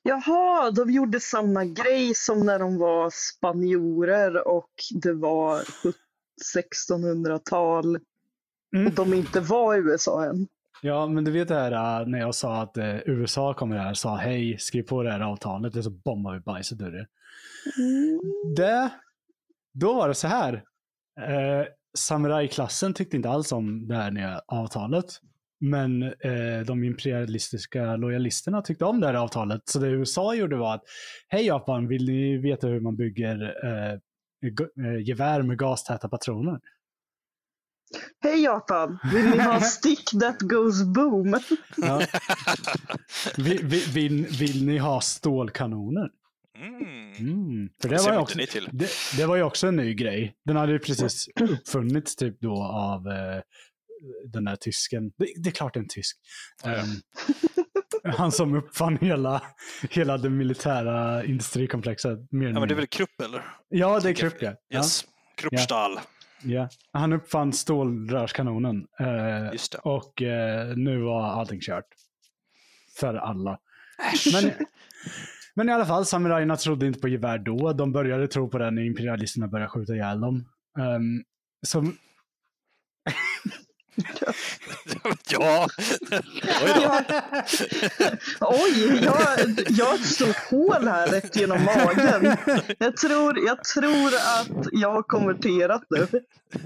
Jaha, 0.02 0.70
de 0.70 0.90
gjorde 0.90 1.20
samma 1.20 1.64
grej 1.64 2.14
som 2.14 2.46
när 2.46 2.58
de 2.58 2.78
var 2.78 3.10
spanjorer 3.12 4.48
och 4.48 4.70
det 5.02 5.12
var 5.12 5.62
1600-tal 6.54 7.98
Mm. 8.76 8.94
de 8.94 9.14
inte 9.14 9.40
var 9.40 9.74
i 9.74 9.78
USA 9.78 10.24
än. 10.24 10.48
Ja, 10.82 11.06
men 11.06 11.24
du 11.24 11.30
vet 11.30 11.48
det 11.48 11.54
här 11.54 12.00
äh, 12.00 12.06
när 12.06 12.18
jag 12.18 12.34
sa 12.34 12.62
att 12.62 12.76
eh, 12.76 12.96
USA 13.06 13.54
kommer 13.54 13.76
här 13.76 13.90
och 13.90 13.96
sa 13.96 14.16
hej, 14.16 14.58
skriv 14.58 14.82
på 14.82 15.02
det 15.02 15.12
här 15.12 15.20
avtalet 15.20 15.76
och 15.76 15.84
så 15.84 15.90
bombar 15.90 16.34
vi 16.34 16.40
bajset 16.40 16.80
ur 16.80 16.90
det. 16.90 17.06
det. 18.56 18.90
Då 19.74 19.94
var 19.94 20.08
det 20.08 20.14
så 20.14 20.28
här. 20.28 20.54
Eh, 21.20 21.66
Samurajklassen 21.98 22.94
tyckte 22.94 23.16
inte 23.16 23.30
alls 23.30 23.52
om 23.52 23.88
det 23.88 23.94
här 23.94 24.10
nya 24.10 24.40
avtalet. 24.46 25.06
Men 25.60 26.02
eh, 26.02 26.60
de 26.66 26.84
imperialistiska 26.84 27.96
lojalisterna 27.96 28.62
tyckte 28.62 28.84
om 28.84 29.00
det 29.00 29.06
här 29.06 29.14
avtalet. 29.14 29.62
Så 29.64 29.78
det 29.78 29.88
USA 29.88 30.34
gjorde 30.34 30.56
var 30.56 30.74
att, 30.74 30.82
hej 31.28 31.46
Japan, 31.46 31.88
vill 31.88 32.06
ni 32.06 32.38
veta 32.38 32.66
hur 32.66 32.80
man 32.80 32.96
bygger 32.96 33.54
eh, 33.64 33.98
gevär 35.06 35.42
med 35.42 35.58
gastäta 35.58 36.08
patroner? 36.08 36.60
Hej 38.22 38.42
Japan, 38.42 38.98
vill 39.12 39.30
ni 39.30 39.38
ha 39.38 39.60
stick 39.60 40.10
that 40.20 40.40
goes 40.40 40.82
boom? 40.82 41.40
Ja. 41.76 42.02
vill, 43.36 43.66
vill, 43.66 43.90
vill, 43.92 44.26
vill 44.26 44.66
ni 44.66 44.78
ha 44.78 45.00
stålkanoner? 45.00 46.10
Mm. 46.58 47.12
Mm. 47.18 47.68
För 47.82 47.88
Det 47.88 47.96
det 47.96 48.02
var, 48.02 48.12
ju 48.12 48.18
också, 48.18 48.38
det, 48.72 48.90
det 49.16 49.26
var 49.26 49.36
ju 49.36 49.42
också 49.42 49.66
en 49.66 49.76
ny 49.76 49.94
grej. 49.94 50.34
Den 50.44 50.56
hade 50.56 50.72
ju 50.72 50.78
precis 50.78 51.28
uppfunnits 51.40 52.16
typ 52.16 52.40
då 52.40 52.62
av 52.62 53.08
eh, 53.08 53.40
den 54.32 54.44
där 54.44 54.56
tysken. 54.56 55.10
Det, 55.18 55.26
det 55.42 55.48
är 55.48 55.52
klart 55.52 55.76
en 55.76 55.88
tysk. 55.88 56.16
Ja, 56.64 56.72
ja. 56.72 56.78
Ehm, 56.78 58.12
han 58.16 58.32
som 58.32 58.54
uppfann 58.54 58.98
hela, 59.00 59.42
hela 59.90 60.18
det 60.18 60.30
militära 60.30 61.24
industrikomplexet. 61.24 62.18
Mer 62.30 62.46
Ja, 62.46 62.60
men 62.60 62.68
det 62.68 62.74
är 62.74 62.76
väl 62.76 62.86
Krupp 62.86 63.20
eller? 63.20 63.42
ja, 63.68 64.00
det 64.00 64.08
är 64.08 64.14
Krupp 64.14 64.42
ja. 64.42 64.54
ja. 64.68 64.78
Yes. 64.78 65.04
Kruppstahl. 65.36 66.00
Ja. 66.42 66.68
Han 66.92 67.12
uppfann 67.12 67.52
stålrörskanonen. 67.52 68.86
Eh, 69.00 69.78
och 69.82 70.22
eh, 70.22 70.76
nu 70.76 70.98
var 70.98 71.22
allting 71.22 71.60
kört. 71.60 71.86
För 73.00 73.14
alla. 73.14 73.58
Men, 74.32 74.52
men 75.54 75.68
i 75.68 75.72
alla 75.72 75.86
fall, 75.86 76.06
samurajerna 76.06 76.56
trodde 76.56 76.86
inte 76.86 77.00
på 77.00 77.08
gevär 77.08 77.38
då. 77.38 77.72
De 77.72 77.92
började 77.92 78.28
tro 78.28 78.48
på 78.48 78.58
det 78.58 78.70
när 78.70 78.82
imperialisterna 78.82 79.48
började 79.48 79.70
skjuta 79.70 79.94
ihjäl 79.94 80.20
dem. 80.20 80.48
Um, 80.78 81.24
så, 81.66 81.84
ja. 85.30 85.68
Oj 86.64 86.72
då. 86.74 87.00
Oj, 88.40 89.00
jag, 89.04 89.14
jag 89.68 89.86
har 89.86 89.94
ett 89.94 90.06
stort 90.06 90.36
hål 90.50 90.88
här 90.88 91.06
rätt 91.06 91.36
genom 91.36 91.64
magen. 91.64 92.36
Jag 92.78 92.96
tror, 92.96 93.38
jag 93.46 93.64
tror 93.64 94.06
att 94.14 94.66
jag 94.72 94.92
har 94.92 95.02
konverterat 95.02 95.82
nu. 95.90 96.06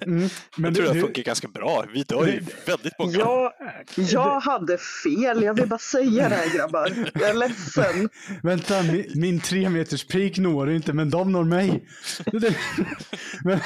mm, 0.03 0.29
men 0.57 0.65
Jag 0.65 0.75
tror 0.75 0.85
du, 0.85 0.89
det 0.89 0.95
du, 0.95 1.01
funkar 1.01 1.23
ganska 1.23 1.49
bra. 1.49 1.85
Vi 1.95 2.03
dör 2.03 2.27
ju 2.27 2.43
väldigt 2.67 2.99
många. 2.99 3.19
Jag, 3.19 3.53
jag 3.95 4.41
hade 4.41 4.79
fel, 4.79 5.43
jag 5.43 5.55
vill 5.55 5.69
bara 5.69 5.79
säga 5.79 6.29
det 6.29 6.35
här 6.35 6.57
grabbar. 6.57 7.11
Jag 7.15 7.29
är 7.31 7.35
ledsen. 7.35 8.09
vänta, 8.43 8.83
min, 8.83 9.07
min 9.15 9.41
tre 9.41 9.69
meters 9.69 10.05
peak 10.07 10.39
når 10.39 10.71
inte, 10.71 10.93
men 10.93 11.11
de 11.11 11.33
når 11.33 11.45
mig. 11.45 11.85
Det- 12.33 12.55
men, 13.45 13.61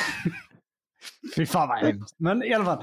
fy 1.37 1.47
fan 1.47 1.69
vad 1.69 1.79
hemskt. 1.79 2.17
Men 2.19 2.43
i 2.43 2.55
alla 2.55 2.65
fall, 2.65 2.83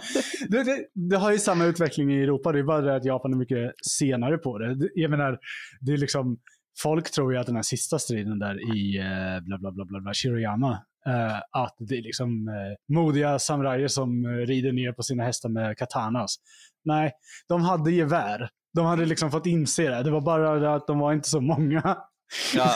det, 0.49 0.63
det, 0.63 0.85
det 1.09 1.17
har 1.17 1.31
ju 1.31 1.37
samma 1.37 1.65
utveckling 1.65 2.13
i 2.13 2.23
Europa. 2.23 2.51
Det 2.51 2.59
är 2.59 2.63
bara 2.63 2.81
det 2.81 2.95
att 2.95 3.05
Japan 3.05 3.33
är 3.33 3.37
mycket 3.37 3.71
senare 3.87 4.37
på 4.37 4.57
det. 4.57 4.89
Jag 4.95 5.11
menar, 5.11 5.39
det 5.81 5.93
är 5.93 5.97
liksom, 5.97 6.37
folk 6.81 7.11
tror 7.11 7.33
ju 7.33 7.39
att 7.39 7.45
den 7.45 7.55
här 7.55 7.63
sista 7.63 7.99
striden 7.99 8.39
där 8.39 8.75
i 8.75 8.97
eh, 8.97 9.45
bla 9.45 9.57
bla 9.57 9.71
bla 9.71 9.85
bla, 9.85 9.99
bla 9.99 10.13
Shiroyama, 10.13 10.71
eh, 11.07 11.37
att 11.51 11.75
det 11.79 11.97
är 11.97 12.01
liksom 12.01 12.47
eh, 12.47 12.95
modiga 12.95 13.39
samurajer 13.39 13.87
som 13.87 14.25
eh, 14.25 14.29
rider 14.29 14.71
ner 14.71 14.91
på 14.91 15.03
sina 15.03 15.23
hästar 15.23 15.49
med 15.49 15.77
katanas. 15.77 16.35
Nej, 16.85 17.11
de 17.47 17.61
hade 17.61 17.91
gevär. 17.91 18.49
De 18.73 18.85
hade 18.85 19.05
liksom 19.05 19.31
fått 19.31 19.45
inse 19.45 19.89
det. 19.89 20.03
Det 20.03 20.11
var 20.11 20.21
bara 20.21 20.59
det 20.59 20.73
att 20.75 20.87
de 20.87 20.99
var 20.99 21.13
inte 21.13 21.29
så 21.29 21.41
många. 21.41 21.97
Ja. 22.55 22.75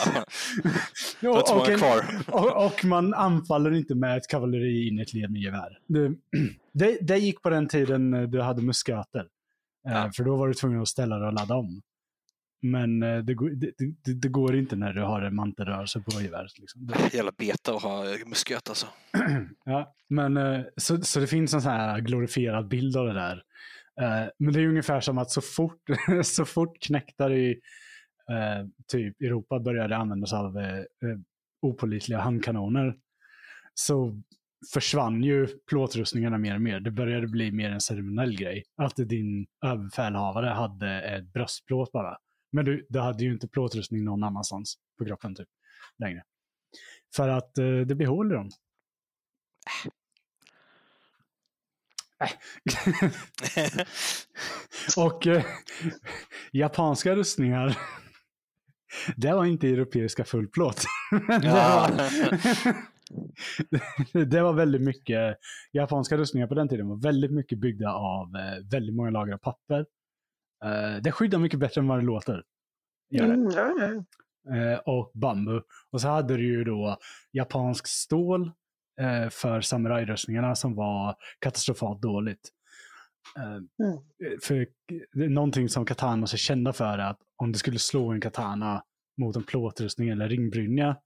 Det 1.20 1.28
var 1.28 1.38
inte 1.38 1.52
många 1.54 1.72
och- 1.74 1.78
kvar. 1.78 2.04
och, 2.28 2.66
och 2.66 2.84
man 2.84 3.14
anfaller 3.14 3.74
inte 3.74 3.94
med 3.94 4.16
ett 4.16 4.28
kavalleri 4.28 4.88
in 4.88 4.98
i 4.98 5.02
ett 5.02 5.14
led 5.14 5.30
med 5.30 5.40
gevär. 5.42 5.78
Det, 5.86 6.12
det, 6.72 6.98
det 7.00 7.18
gick 7.18 7.42
på 7.42 7.50
den 7.50 7.68
tiden 7.68 8.30
du 8.30 8.40
hade 8.40 8.62
musköter. 8.62 9.20
Eh, 9.20 9.26
Ja. 9.92 10.10
För 10.16 10.24
då 10.24 10.36
var 10.36 10.48
du 10.48 10.54
tvungen 10.54 10.80
att 10.82 10.88
ställa 10.88 11.18
dig 11.18 11.26
och 11.26 11.32
ladda 11.34 11.54
om. 11.54 11.82
Men 12.62 13.02
eh, 13.02 13.18
det, 13.18 13.34
går- 13.34 13.50
det, 13.50 13.70
det, 14.04 14.14
det 14.14 14.28
går 14.28 14.56
inte 14.56 14.76
när 14.76 14.92
du 14.92 15.02
har 15.02 15.22
en 15.22 15.34
mantelrörelse 15.34 16.00
på 16.00 16.20
geväret. 16.22 16.58
Liksom. 16.58 16.86
Det- 16.86 17.12
Jävla 17.16 17.32
beta 17.38 17.74
att 17.74 17.82
ha 17.82 18.04
musköt 18.26 18.68
alltså. 18.68 18.86
Ja, 19.64 19.94
men 20.08 20.36
eh, 20.36 20.60
så, 20.76 21.02
så 21.02 21.20
det 21.20 21.26
finns 21.26 21.54
en 21.54 21.62
sån 21.62 21.72
här 21.72 22.00
glorifierad 22.00 22.68
bild 22.68 22.96
av 22.96 23.06
det 23.06 23.12
där. 23.14 23.42
Eh, 24.00 24.28
Men 24.38 24.52
det 24.54 24.60
är 24.60 24.66
ungefär 24.68 25.00
som 25.00 25.18
att 25.18 25.30
så 25.30 25.40
fort, 25.40 25.80
så 26.24 26.44
fort 26.44 26.78
knäktar 26.80 27.32
i 27.32 27.60
eh, 28.30 28.66
typ 28.88 29.20
Europa 29.20 29.60
började 29.60 29.96
använda 29.96 30.26
sig 30.26 30.38
av 30.38 30.58
eh, 30.58 30.78
eh, 30.78 31.18
opålitliga 31.62 32.18
handkanoner 32.18 32.96
så 33.74 34.22
försvann 34.72 35.22
ju 35.22 35.46
plåtrustningarna 35.46 36.38
mer 36.38 36.54
och 36.54 36.60
mer. 36.60 36.80
Det 36.80 36.90
började 36.90 37.26
bli 37.26 37.52
mer 37.52 37.70
en 37.70 37.80
ceremoniell 37.80 38.36
grej. 38.36 38.64
Att 38.76 38.96
din 38.96 39.46
överbefälhavare 39.64 40.46
hade 40.46 41.02
ett 41.02 41.32
bröstplåt 41.32 41.92
bara. 41.92 42.16
Men 42.52 42.64
du, 42.64 42.86
du 42.88 43.00
hade 43.00 43.24
ju 43.24 43.32
inte 43.32 43.48
plåtrustning 43.48 44.04
någon 44.04 44.24
annanstans 44.24 44.78
på 44.98 45.04
kroppen 45.04 45.34
typ 45.34 45.48
längre. 45.98 46.22
För 47.16 47.28
att 47.28 47.58
eh, 47.58 47.80
det 47.80 47.94
blir 47.94 48.06
hål 48.06 48.32
i 48.32 48.34
dem. 48.34 48.50
Och 54.96 55.26
eh, 55.26 55.44
japanska 56.52 57.14
rustningar, 57.14 57.78
det 59.16 59.32
var 59.32 59.44
inte 59.44 59.68
europeiska 59.68 60.24
fullplåt. 60.24 60.84
Det, 61.28 61.46
Ja. 61.46 61.88
var, 64.12 64.24
det 64.24 64.42
var 64.42 64.52
väldigt 64.52 64.82
mycket, 64.82 65.36
japanska 65.72 66.16
rustningar 66.16 66.46
på 66.46 66.54
den 66.54 66.68
tiden 66.68 66.88
var 66.88 66.96
väldigt 67.02 67.32
mycket 67.32 67.58
byggda 67.58 67.90
av 67.92 68.36
eh, 68.36 68.68
väldigt 68.70 68.94
många 68.96 69.10
lager 69.10 69.32
av 69.32 69.38
papper. 69.38 69.86
Eh, 70.64 71.02
det 71.02 71.12
skyddar 71.12 71.38
mycket 71.38 71.60
bättre 71.60 71.80
än 71.80 71.88
vad 71.88 71.98
det 71.98 72.04
låter. 72.04 72.42
gör 73.10 73.26
det. 73.26 73.32
Mm, 73.34 73.50
ja, 74.46 74.72
eh, 74.72 74.78
och 74.78 75.10
bambu. 75.14 75.60
Och 75.92 76.00
så 76.00 76.08
hade 76.08 76.36
du 76.36 76.44
ju 76.44 76.64
då 76.64 76.96
japansk 77.32 77.86
stål 77.86 78.52
för 79.30 79.60
samurajrustningarna 79.60 80.54
som 80.54 80.74
var 80.74 81.16
katastrofalt 81.38 82.02
dåligt. 82.02 82.50
Eh, 83.36 83.44
Mm. 83.86 84.38
för 84.42 84.66
det 85.14 85.24
är 85.24 85.28
någonting 85.28 85.68
som 85.68 85.84
katanas 85.86 86.32
är 86.32 86.36
kända 86.38 86.72
för 86.72 86.84
är 86.98 87.10
att 87.10 87.18
om 87.36 87.52
du 87.52 87.58
skulle 87.58 87.78
slå 87.78 88.12
en 88.12 88.20
katana 88.20 88.82
mot 89.20 89.36
en 89.36 89.42
plåtrustning 89.42 90.08
eller 90.08 90.28
ringbrynja, 90.28 90.96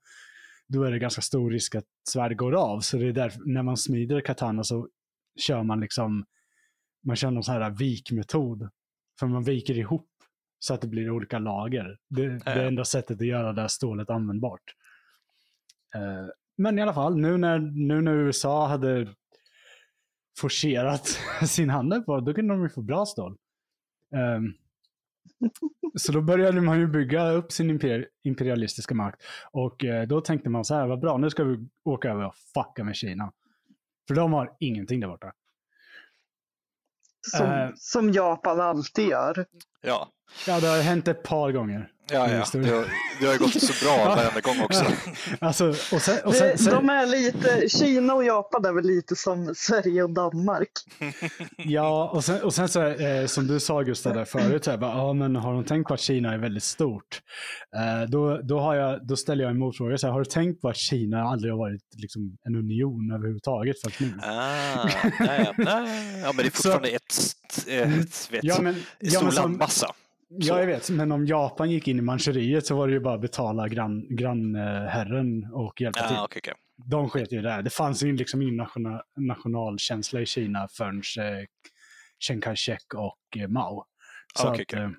då 0.67 0.83
är 0.83 0.91
det 0.91 0.99
ganska 0.99 1.21
stor 1.21 1.51
risk 1.51 1.75
att 1.75 1.85
svärd 2.09 2.37
går 2.37 2.55
av. 2.55 2.79
Så 2.79 2.97
det 2.97 3.07
är 3.07 3.11
därför, 3.13 3.41
när 3.45 3.63
man 3.63 3.77
smider 3.77 4.21
katana 4.21 4.63
så 4.63 4.89
kör 5.39 5.63
man 5.63 5.79
liksom, 5.79 6.25
man 7.05 7.15
kör 7.15 7.31
någon 7.31 7.43
sån 7.43 7.55
här 7.55 7.69
vikmetod. 7.69 8.69
För 9.19 9.27
man 9.27 9.43
viker 9.43 9.77
ihop 9.77 10.07
så 10.59 10.73
att 10.73 10.81
det 10.81 10.87
blir 10.87 11.09
olika 11.11 11.39
lager. 11.39 11.97
Det, 12.09 12.27
det 12.27 12.49
är 12.51 12.57
Ja. 12.61 12.67
enda 12.67 12.85
sättet 12.85 13.21
att 13.21 13.27
göra 13.27 13.53
det 13.53 13.61
här 13.61 13.67
stålet 13.67 14.09
användbart. 14.09 14.63
Eh, 15.95 16.27
men 16.57 16.79
i 16.79 16.81
alla 16.81 16.93
fall, 16.93 17.17
nu 17.17 17.37
när, 17.37 17.59
nu 17.59 18.01
när 18.01 18.13
USA 18.13 18.67
hade 18.67 19.07
forcerat 20.39 21.07
sin 21.47 21.69
handel 21.69 22.01
på 22.01 22.19
då 22.19 22.33
kunde 22.33 22.53
de 22.53 22.63
ju 22.63 22.69
få 22.69 22.81
bra 22.81 23.05
stål. 23.05 23.37
Ehm, 24.15 24.53
så 25.99 26.11
då 26.11 26.21
började 26.21 26.61
man 26.61 26.79
ju 26.79 26.87
bygga 26.87 27.29
upp 27.31 27.51
sin 27.51 27.79
imper- 27.79 28.05
imperialistiska 28.23 28.95
makt. 28.95 29.21
Och 29.51 29.85
eh, 29.85 30.07
då 30.07 30.21
tänkte 30.21 30.49
man 30.49 30.65
så 30.65 30.75
här, 30.75 30.87
vad 30.87 30.99
bra, 30.99 31.17
nu 31.17 31.29
ska 31.29 31.43
vi 31.43 31.67
åka 31.83 32.09
över 32.09 32.25
och 32.25 32.35
fucka 32.35 32.83
med 32.83 32.95
Kina. 32.95 33.31
För 34.07 34.15
de 34.15 34.33
har 34.33 34.55
ingenting 34.59 34.99
där 34.99 35.07
borta. 35.07 35.33
Som, 37.27 37.45
Eh. 37.47 37.69
som 37.75 38.11
Japan 38.11 38.59
alltid 38.61 39.07
gör. 39.09 39.45
Ja, 39.81 40.09
Ja, 40.47 40.59
det 40.59 40.67
har 40.67 40.81
hänt 40.81 41.07
ett 41.07 41.23
par 41.23 41.51
gånger. 41.51 41.91
Ja, 42.11 42.31
ja. 42.31 42.45
Det. 42.51 42.59
Det, 42.59 42.69
har, 42.69 42.85
det 43.19 43.25
har 43.25 43.33
ju 43.33 43.39
gått 43.39 43.61
så 43.61 43.85
bra 43.85 44.15
varenda 44.15 44.39
gång 44.39 44.61
också. 44.63 44.85
Alltså, 45.39 45.69
och 45.69 46.01
sen, 46.01 46.17
och 46.25 46.35
sen, 46.35 46.57
sen, 46.57 46.73
de 46.73 46.89
är 46.89 47.05
lite, 47.05 47.69
Kina 47.69 48.13
och 48.13 48.23
Japan 48.23 48.65
är 48.65 48.73
väl 48.73 48.85
lite 48.85 49.15
som 49.15 49.53
Sverige 49.55 50.03
och 50.03 50.13
Danmark. 50.13 50.71
Ja, 51.57 52.09
och 52.09 52.23
sen, 52.23 52.41
och 52.41 52.53
sen 52.53 52.69
så, 52.69 52.87
eh, 52.87 53.25
som 53.25 53.47
du 53.47 53.59
sa 53.59 53.81
Gustav 53.81 54.13
där 54.13 54.25
förut, 54.25 54.63
så 54.63 54.71
här, 54.71 54.77
bara, 54.77 54.91
ja, 54.91 55.13
men 55.13 55.35
har 55.35 55.53
de 55.53 55.63
tänkt 55.63 55.87
på 55.87 55.93
att 55.93 55.99
Kina 55.99 56.33
är 56.33 56.37
väldigt 56.37 56.63
stort? 56.63 57.21
Eh, 57.75 58.09
då, 58.09 58.37
då, 58.43 58.59
har 58.59 58.75
jag, 58.75 59.07
då 59.07 59.15
ställer 59.15 59.43
jag 59.43 59.51
en 59.51 59.59
motfråga, 59.59 59.97
så 59.97 60.07
här, 60.07 60.13
har 60.13 60.19
du 60.19 60.25
tänkt 60.25 60.61
på 60.61 60.69
att 60.69 60.77
Kina 60.77 61.23
aldrig 61.23 61.53
har 61.53 61.57
varit 61.57 61.81
liksom, 61.97 62.37
en 62.43 62.55
union 62.55 63.11
överhuvudtaget 63.11 63.81
förrän 63.81 64.09
nu? 64.09 64.19
Ah, 64.23 64.89
nej, 65.19 65.53
nej. 65.57 66.21
Ja, 66.23 66.31
men 66.33 66.37
det 66.37 66.45
är 66.45 66.51
fortfarande 66.51 66.89
ett, 66.89 67.13
ett, 67.67 68.31
vet, 68.31 68.43
Ja, 68.43 68.61
men, 68.61 68.75
en 68.75 68.81
ja, 68.99 69.19
stor 69.19 69.31
landmassa. 69.31 69.87
Ja, 70.37 70.59
jag 70.59 70.67
vet, 70.67 70.89
men 70.89 71.11
om 71.11 71.25
Japan 71.25 71.71
gick 71.71 71.87
in 71.87 71.97
i 71.97 72.01
Manchuriet 72.01 72.65
så 72.65 72.75
var 72.75 72.87
det 72.87 72.93
ju 72.93 72.99
bara 72.99 73.15
att 73.15 73.21
betala 73.21 73.67
grannherren 73.67 74.15
grann, 74.15 74.55
eh, 74.55 74.89
herren 74.89 75.45
och 75.53 75.81
hjälpa 75.81 76.07
till. 76.07 76.17
Ah, 76.17 76.23
okej, 76.25 76.39
okej. 76.43 76.53
De 76.85 77.09
sket 77.09 77.31
ju 77.33 77.39
i 77.39 77.41
det. 77.41 77.69
fanns 77.69 78.03
ju 78.03 78.15
liksom 78.15 78.41
ingen 78.41 78.55
national, 78.57 79.01
nationalkänsla 79.17 80.21
i 80.21 80.25
Kina 80.25 80.67
förrän 80.67 80.97
eh, 80.97 81.45
Chiang 82.19 82.41
Kai-shek 82.41 82.93
och 82.95 83.37
eh, 83.41 83.47
Mao. 83.47 83.85
Så 84.35 84.47
Ah, 84.47 84.51
okej, 84.51 84.61
att, 84.61 84.73
okej. 84.73 84.83
eh, 84.83 84.89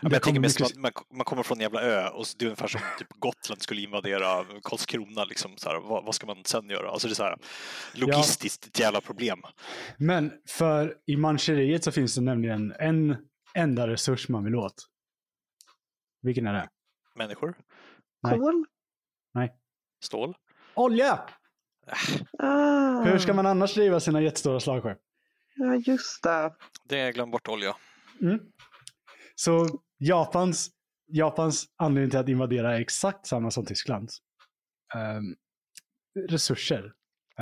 Ja, 0.00 0.08
jag 0.12 0.22
tänker 0.22 0.40
mest 0.40 0.60
mycket- 0.60 0.76
att 0.76 0.82
man, 0.82 0.92
man 1.16 1.24
kommer 1.24 1.42
från 1.42 1.58
en 1.58 1.62
jävla 1.62 1.82
ö 1.82 2.08
och 2.08 2.26
så 2.26 2.36
det 2.38 2.44
är 2.44 2.46
ungefär 2.46 2.66
som 2.68 2.80
typ 2.98 3.08
Gotland 3.18 3.62
skulle 3.62 3.80
invadera 3.80 4.44
Karlskrona. 4.62 5.24
Liksom, 5.24 5.50
så 5.56 5.68
här, 5.68 5.80
vad, 5.80 6.04
vad 6.04 6.14
ska 6.14 6.26
man 6.26 6.36
sen 6.44 6.68
göra? 6.70 6.90
Alltså 6.90 7.08
det 7.08 7.12
är 7.12 7.14
så 7.14 7.22
här, 7.22 7.36
logistiskt 7.94 8.66
ett 8.66 8.80
jävla 8.80 9.00
problem. 9.00 9.38
Men 9.98 10.32
för 10.48 10.94
i 11.06 11.16
Manchuriet 11.16 11.84
så 11.84 11.92
finns 11.92 12.14
det 12.14 12.20
nämligen 12.20 12.74
en 12.78 13.16
enda 13.56 13.86
resurs 13.88 14.28
man 14.28 14.44
vill 14.44 14.54
åt. 14.54 14.74
Vilken 16.22 16.46
är 16.46 16.52
det? 16.52 16.68
Människor, 17.14 17.54
Nej. 18.22 18.38
Kol? 18.38 18.64
stål. 20.04 20.36
Olja! 20.74 21.28
Ah, 22.38 23.02
Hur 23.04 23.18
ska 23.18 23.34
man 23.34 23.46
annars 23.46 23.74
driva 23.74 24.00
sina 24.00 24.20
jättestora 24.20 24.60
slagskepp? 24.60 24.98
Ja, 25.54 25.74
just 25.74 26.22
det. 26.22 26.54
Det 26.84 27.00
är 27.00 27.12
glöm 27.12 27.30
bort 27.30 27.48
olja. 27.48 27.76
Mm. 28.22 28.38
Så 29.34 29.66
Japans, 29.98 30.70
Japans 31.06 31.66
anledning 31.76 32.10
till 32.10 32.18
att 32.18 32.28
invadera 32.28 32.76
är 32.76 32.80
exakt 32.80 33.26
samma 33.26 33.50
som 33.50 33.66
Tysklands. 33.66 34.18
Ehm, 34.94 35.34
resurser. 36.28 36.92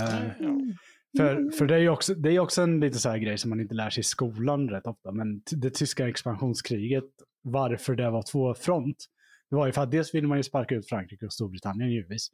Eh, 0.02 0.40
Mm. 0.40 0.76
För, 1.16 1.50
för 1.50 1.66
det 1.66 1.76
är 1.76 1.88
också, 1.88 2.14
det 2.14 2.30
är 2.30 2.38
också 2.38 2.62
en 2.62 2.80
lite 2.80 2.98
så 2.98 3.08
här 3.08 3.18
grej 3.18 3.38
som 3.38 3.50
man 3.50 3.60
inte 3.60 3.74
lär 3.74 3.90
sig 3.90 4.00
i 4.00 4.04
skolan 4.04 4.70
rätt 4.70 4.86
ofta. 4.86 5.12
Men 5.12 5.42
det 5.50 5.70
tyska 5.70 6.08
expansionskriget, 6.08 7.04
varför 7.42 7.94
det 7.94 8.10
var 8.10 8.22
två 8.22 8.54
front, 8.54 9.04
det 9.50 9.56
var 9.56 9.66
ju 9.66 9.72
för 9.72 9.82
att 9.82 9.90
dels 9.90 10.14
ville 10.14 10.26
man 10.26 10.38
ju 10.38 10.42
sparka 10.42 10.74
ut 10.74 10.88
Frankrike 10.88 11.26
och 11.26 11.32
Storbritannien 11.32 11.90
givetvis. 11.90 12.28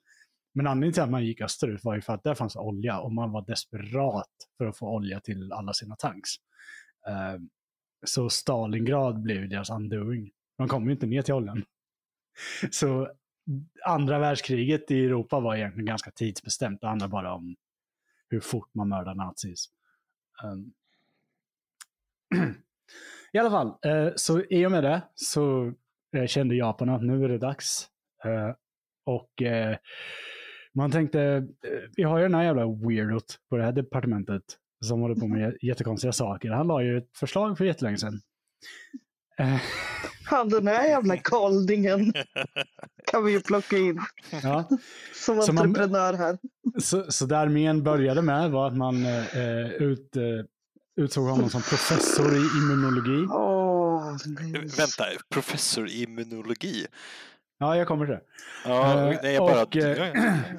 Men 0.55 0.67
anledningen 0.67 0.93
till 0.93 1.03
att 1.03 1.11
man 1.11 1.25
gick 1.25 1.41
österut 1.41 1.85
var 1.85 1.95
ju 1.95 2.01
för 2.01 2.13
att 2.13 2.25
där 2.25 2.35
fanns 2.35 2.57
olja 2.57 3.01
och 3.01 3.13
man 3.13 3.33
var 3.33 3.47
desperat 3.47 4.29
för 4.59 4.67
att 4.67 4.79
få 4.79 4.95
olja 4.95 5.21
till 5.21 5.53
alla 5.53 5.73
sina 5.73 5.97
tanks. 5.97 6.31
Eh, 7.09 7.41
så 8.07 8.31
Stalingrad 8.31 9.23
blev 9.23 9.49
deras 9.49 9.71
undoing. 9.71 10.31
De 10.59 10.69
kom 10.69 10.87
ju 10.87 10.93
inte 10.93 11.07
ner 11.07 11.23
till 11.23 11.35
oljan. 11.35 11.65
Så 12.71 13.11
andra 13.85 14.19
världskriget 14.19 14.91
i 14.91 15.05
Europa 15.05 15.41
var 15.41 15.57
egentligen 15.57 15.87
ganska 15.87 16.11
tidsbestämt. 16.11 16.81
Det 16.81 16.87
handlar 16.87 17.09
bara 17.09 17.35
om 17.35 17.57
hur 18.31 18.41
fort 18.41 18.75
man 18.75 18.89
mördar 18.89 19.15
nazis. 19.15 19.69
Um. 20.45 20.73
I 23.33 23.39
alla 23.39 23.51
fall, 23.51 23.75
eh, 23.85 24.13
så 24.17 24.43
i 24.43 24.67
och 24.67 24.71
med 24.71 24.85
det 24.85 25.03
så 25.15 25.73
eh, 26.17 26.27
kände 26.27 26.55
Japan 26.55 26.89
att 26.89 27.03
nu 27.03 27.25
är 27.25 27.29
det 27.29 27.39
dags. 27.39 27.89
Eh, 28.25 28.55
och 29.05 29.43
eh, 29.43 29.77
man 30.75 30.91
tänkte, 30.91 31.23
eh, 31.23 31.91
vi 31.97 32.03
har 32.03 32.19
ju 32.19 32.23
den 32.23 32.35
här 32.35 32.45
jävla 32.45 32.67
weirdot 32.67 33.39
på 33.51 33.57
det 33.57 33.65
här 33.65 33.73
departementet 33.73 34.43
som 34.81 35.01
håller 35.01 35.15
på 35.15 35.27
med 35.27 35.57
jättekonstiga 35.63 36.13
saker. 36.13 36.51
Han 36.51 36.67
la 36.67 36.83
ju 36.83 36.99
ett 36.99 37.17
förslag 37.17 37.59
för 37.59 37.65
jättelänge 37.65 37.99
sedan. 37.99 38.21
Eh, 39.41 39.61
Han 40.25 40.49
den 40.49 40.67
här 40.67 40.89
jävla 40.89 41.17
koldingen 41.23 42.13
kan 43.11 43.25
vi 43.25 43.33
ju 43.33 43.41
plocka 43.41 43.79
in 43.79 44.01
ja. 44.43 44.69
som 45.15 45.41
entreprenör 45.41 46.13
här. 46.13 46.39
Så, 46.79 47.13
så 47.13 47.27
det 47.27 47.39
armén 47.39 47.83
började 47.83 48.23
med 48.23 48.51
var 48.51 48.67
att 48.67 48.77
man 48.77 49.07
eh, 49.07 49.67
ut, 49.67 50.17
eh, 50.17 51.03
utsåg 51.05 51.27
honom 51.27 51.51
som 51.51 51.63
professor 51.63 52.37
i 52.37 52.41
immunologi. 52.59 53.27
Nej. 54.27 54.53
Vänta, 54.53 55.05
professor 55.29 55.89
i 55.89 56.03
immunologi? 56.03 56.87
Ja, 57.63 57.77
jag 57.77 57.89
kommer 57.89 58.07
till 58.07 58.15
det. 58.15 58.21
Ja, 58.65 59.13
Eh, 59.13 59.39
bara... 59.39 59.63
och, 59.63 59.77
eh, 59.77 60.13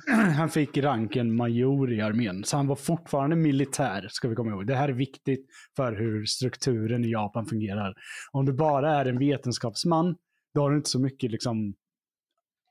han 0.38 0.50
fick 0.50 0.78
ranken 0.78 1.36
major 1.36 1.94
i 1.94 2.02
armén, 2.02 2.44
så 2.44 2.58
han 2.58 2.68
var 2.68 2.76
fortfarande 2.76 3.36
militär, 3.36 4.08
ska 4.10 4.28
vi 4.28 4.36
komma 4.36 4.52
ihåg. 4.52 4.68
Det 4.68 4.76
här 4.76 4.90
är 4.90 4.94
viktigt 4.94 5.46
för 5.76 5.94
hur 5.94 6.26
strukturen 6.26 7.06
i 7.06 7.12
Japan 7.12 7.46
fungerar. 7.46 7.94
Om 8.32 8.46
du 8.46 8.54
bara 8.54 8.96
är 8.96 9.06
en 9.06 9.20
vetenskapsman, 9.20 10.16
då 10.54 10.62
har 10.62 10.72
du 10.72 10.78
inte 10.78 10.90
så 10.90 11.00
mycket 11.00 11.32
liksom, 11.32 11.74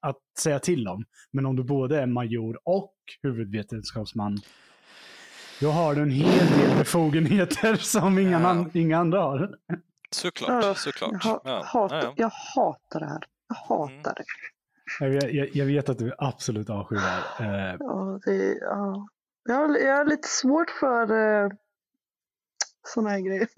att 0.06 0.16
säga 0.38 0.58
till 0.58 0.88
om. 0.88 1.04
Men 1.32 1.46
om 1.46 1.56
du 1.56 1.62
både 1.64 2.00
är 2.00 2.06
major 2.06 2.58
och 2.64 2.94
huvudvetenskapsman, 3.22 4.38
då 5.60 5.70
har 5.70 5.94
du 5.94 6.02
en 6.02 6.10
hel 6.10 6.46
del 6.46 6.78
befogenheter 6.78 7.74
som 7.80 8.18
inga, 8.18 8.40
Ja. 8.40 8.48
an- 8.48 8.70
inga 8.74 8.98
andra 8.98 9.20
har. 9.22 9.50
Såklart, 10.10 10.76
såklart. 10.78 11.10
Jag, 11.12 11.18
ha, 11.30 11.40
Ja, 11.44 11.62
hatar, 11.66 11.96
ja. 12.02 12.12
jag 12.16 12.30
hatar 12.54 13.00
det 13.00 13.06
här. 13.06 13.22
Jag 13.50 13.56
hatar 13.56 14.14
Mm. 15.00 15.18
det. 15.18 15.24
Jag, 15.24 15.32
jag, 15.34 15.48
jag 15.56 15.66
vet 15.66 15.88
att 15.88 15.98
du 15.98 16.06
är 16.08 16.14
absolut 16.18 16.70
avskyr. 16.70 16.96
Eh, 17.40 17.76
Ja, 17.78 18.20
det 18.24 18.58
ja. 18.60 19.08
jag, 19.44 19.54
har, 19.54 19.78
jag 19.78 19.96
har 19.96 20.04
lite 20.04 20.28
svårt 20.28 20.70
för 20.70 21.12
uh, 21.12 21.50
sådana 22.94 23.10
här 23.10 23.20
grejer. 23.20 23.48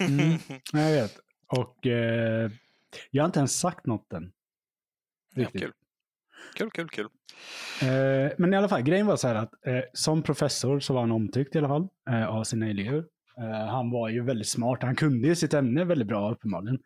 Mm. 0.00 0.38
Jag 0.72 0.90
vet. 1.02 1.18
Och 1.46 1.86
eh, 1.86 2.50
jag 3.10 3.22
har 3.22 3.26
inte 3.26 3.38
ens 3.38 3.60
sagt 3.60 3.86
något 3.86 4.12
än. 4.12 4.32
Ja, 5.34 5.42
Riktigt. 5.42 5.60
kul. 5.62 5.72
Kul, 6.54 6.70
kul, 6.70 6.88
kul. 6.88 7.08
Eh, 7.82 8.32
men 8.38 8.54
i 8.54 8.56
alla 8.56 8.68
fall, 8.68 8.82
grejen 8.82 9.06
var 9.06 9.16
så 9.16 9.28
här 9.28 9.34
att 9.34 9.66
eh, 9.66 9.80
som 9.92 10.22
professor 10.22 10.80
så 10.80 10.94
var 10.94 11.00
han 11.00 11.12
omtyckt 11.12 11.54
i 11.54 11.58
alla 11.58 11.68
fall 11.68 11.88
eh, 12.10 12.26
av 12.28 12.44
sina 12.44 12.68
elever. 12.70 13.04
Eh, 13.38 13.66
han 13.66 13.90
var 13.90 14.08
ju 14.08 14.22
väldigt 14.24 14.48
smart, 14.48 14.82
han 14.82 14.96
kunde 14.96 15.28
ju 15.28 15.36
sitt 15.36 15.54
ämne 15.54 15.84
väldigt 15.84 16.08
bra 16.08 16.32
uppenbarligen. 16.32 16.78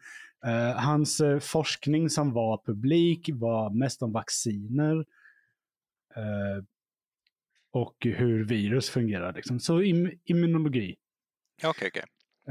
Eh, 0.47 0.77
hans 0.77 1.21
eh, 1.21 1.39
forskning 1.39 2.11
som 2.11 2.33
var 2.33 2.63
publik 2.67 3.31
var 3.33 3.71
mest 3.71 4.03
om 4.03 4.13
vacciner 4.13 4.97
eh, 6.17 6.65
och 7.73 7.97
hur 8.01 8.45
virus 8.45 8.91
fungerar. 8.91 9.33
Liksom. 9.33 9.61
Så 9.61 9.81
im- 9.83 10.19
immunologi. 10.25 10.97
Ja, 11.63 11.71
Okej, 11.71 11.89
okej. 11.89 12.05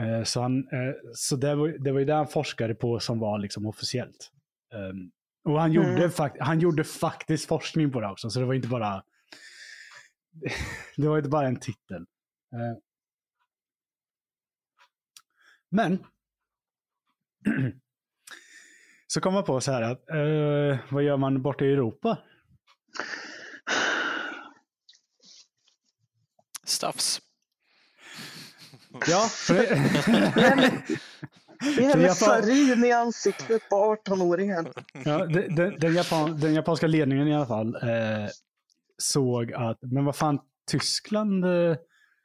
Eh, 0.08 0.24
Så, 0.24 0.42
han, 0.42 0.68
så 1.16 1.36
det, 1.36 1.56
var, 1.56 1.68
det 1.68 1.92
var 1.92 2.00
ju 2.00 2.06
det 2.06 2.14
han 2.14 2.28
forskade 2.28 2.76
på 2.76 3.00
som 3.00 3.20
var 3.20 3.40
liksom 3.40 3.66
officiellt. 3.66 4.32
Ehm, 4.74 5.12
och 5.44 5.62
han 5.62 5.72
gjorde, 5.72 5.90
Mm. 5.90 6.10
fak- 6.10 6.38
han 6.40 6.60
gjorde 6.60 6.84
faktiskt 6.84 7.48
forskning 7.48 7.92
på 7.92 8.02
det 8.02 8.08
också, 8.08 8.30
så 8.30 8.40
det 8.40 8.46
var 8.46 8.54
inte 8.54 8.68
bara 8.68 9.04
det 10.98 11.08
var 11.08 11.18
inte 11.18 11.30
bara 11.30 11.48
en 11.48 11.60
titel. 11.60 12.06
Men 15.70 16.06
så 19.08 19.22
kom 19.22 19.34
jag 19.36 19.45
på 19.45 19.62
så 19.62 19.72
här 19.72 19.82
att 19.82 20.10
eh, 20.10 20.78
vad 20.91 21.04
gör 21.04 21.18
man 21.18 21.41
borta 21.41 21.66
i 21.66 21.74
Europa? 21.74 22.18
Staffs. 26.66 27.22
Ja, 29.08 29.28
för, 29.30 29.54
Det 29.54 29.62
är 31.86 31.97
jag 31.97 32.20
får- 32.20 32.26
sarin 32.26 32.84
i 32.86 32.91
ansiktet 32.91 33.70
på 33.70 33.76
18-åringen. 34.06 34.68
ja, 35.06 35.26
den, 35.26 35.56
den, 35.56 35.80
den, 35.80 35.95
japan, 35.95 36.39
den 36.39 36.54
japanska 36.54 36.88
ledningen 36.88 37.28
i 37.28 37.36
alla 37.36 37.45
fall 37.45 37.76
eh, 37.76 38.28
såg 38.97 39.54
att, 39.54 39.78
men 39.82 40.06
vad 40.06 40.16
fan, 40.16 40.39
Tyskland, 40.72 41.45
eh, 41.45 41.52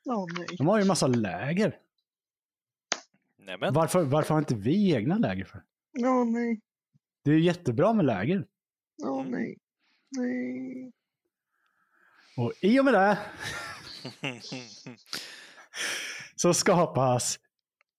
nej. 0.05 0.47
de 0.59 0.67
har 0.67 0.79
ju 0.79 0.83
en 0.83 0.89
massa 0.89 1.07
läger. 1.07 1.77
Nämen. 3.45 3.73
Varför, 3.73 4.05
varför 4.05 4.35
har 4.35 4.39
inte 4.41 4.55
vi 4.55 4.95
egna 4.95 5.19
läger 5.19 5.45
för? 5.45 5.63
Åh 5.99 6.25
nej. 6.25 6.61
Det 7.25 7.31
är 7.31 7.35
ju 7.35 7.41
jättebra 7.41 7.93
med 7.93 8.05
läger. 8.05 8.47
Åh 9.03 9.25
nej. 9.25 9.59
Nej. 10.17 10.93
Och 12.37 12.53
i 12.61 12.81
och 12.81 12.85
med 12.85 12.95
det 12.95 13.19
så 16.37 16.55
skapas 16.55 17.39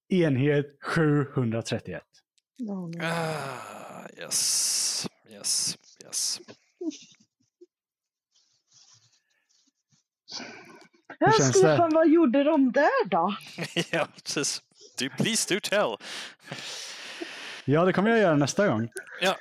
enhet 0.08 0.78
731. 0.82 2.04
Åh 2.70 2.90
nej. 2.90 3.08
ah, 3.08 4.08
yes, 4.18 5.08
yes, 5.30 5.78
yes. 6.04 6.40
Ja, 11.20 11.32
känns 11.32 11.52
det? 11.52 11.60
Stefan, 11.60 11.94
vad 11.94 12.10
gjorde 12.10 12.44
de 12.44 12.72
där 12.72 13.10
då? 13.10 13.36
ja, 13.92 14.08
precis. 14.24 14.62
Do, 15.00 15.10
please 15.18 15.54
do 15.54 15.60
tell. 15.60 15.98
Ja, 17.66 17.86
det 17.86 17.94
kommer 17.94 18.10
jag 18.10 18.20
göra 18.20 18.36
nästa 18.36 18.68
gång. 18.68 18.90
Ja. 19.22 19.36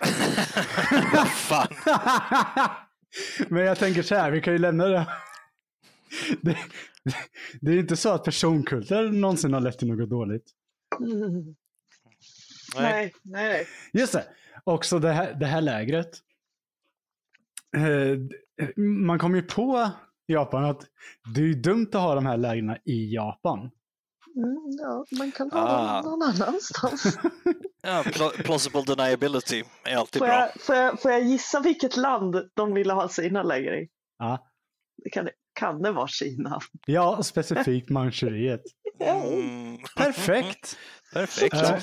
Fan. 1.26 1.68
Men 3.48 3.62
jag 3.64 3.78
tänker 3.78 4.02
så 4.02 4.14
här, 4.14 4.30
vi 4.30 4.40
kan 4.40 4.52
ju 4.52 4.58
lämna 4.58 4.86
det. 4.88 5.06
Det, 6.42 6.56
det 7.60 7.72
är 7.72 7.78
inte 7.78 7.96
så 7.96 8.08
att 8.12 8.24
personkulter 8.24 9.08
någonsin 9.08 9.52
har 9.52 9.60
lett 9.60 9.78
till 9.78 9.88
något 9.88 10.10
dåligt. 10.10 10.44
Mm. 11.00 11.54
Nej. 12.76 13.14
Nej, 13.22 13.48
nej. 13.48 13.66
Just 13.92 14.12
det, 14.12 14.24
också 14.64 14.98
det 14.98 15.12
här, 15.12 15.34
det 15.34 15.46
här 15.46 15.60
lägret. 15.60 16.10
Eh, 17.76 18.18
Man 18.76 19.18
kom 19.18 19.34
ju 19.34 19.42
på 19.42 19.90
i 20.28 20.32
Japan 20.32 20.64
att 20.64 20.86
det 21.34 21.40
är 21.40 21.54
dumt 21.54 21.88
att 21.92 22.00
ha 22.00 22.14
de 22.14 22.26
här 22.26 22.36
lägren 22.36 22.76
i 22.84 23.14
Japan. 23.14 23.70
Mm, 24.36 24.76
ja, 24.80 25.04
man 25.18 25.32
kan 25.32 25.50
ha 25.50 25.60
Ah. 25.60 26.02
dem 26.02 26.10
någon 26.10 26.22
annanstans. 26.22 27.04
Ja, 27.86 28.02
pla- 28.06 28.42
plausible 28.42 28.82
deniability 28.82 29.62
är 29.84 29.96
alltid 29.96 30.18
Får 30.20 30.26
bra. 30.26 30.34
jag, 30.54 30.60
får, 30.60 30.74
jag, 30.76 31.00
får 31.02 31.10
jag 31.10 31.22
gissa 31.22 31.60
vilket 31.60 31.96
land 31.96 32.36
de 32.54 32.74
ville 32.74 32.92
ha 32.92 33.08
sina 33.08 33.42
läger 33.42 33.72
i? 33.82 33.88
Ja, 34.18 34.46
Det 35.04 35.10
kan, 35.10 35.28
kan 35.54 35.82
det 35.82 35.92
vara 35.92 36.08
Kina? 36.08 36.60
ja 36.86 37.22
specifikt 37.22 37.90
Manchuriet. 37.90 38.62
Mm, 39.00 39.78
Perfekt! 39.96 40.78
perfekt. 41.12 41.54
Eh, 41.54 41.78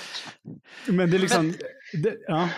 Men 0.88 1.12
det 1.12 1.18
är 1.18 1.20
liksom, 1.20 1.54
det, 2.04 2.16
ja, 2.28 2.50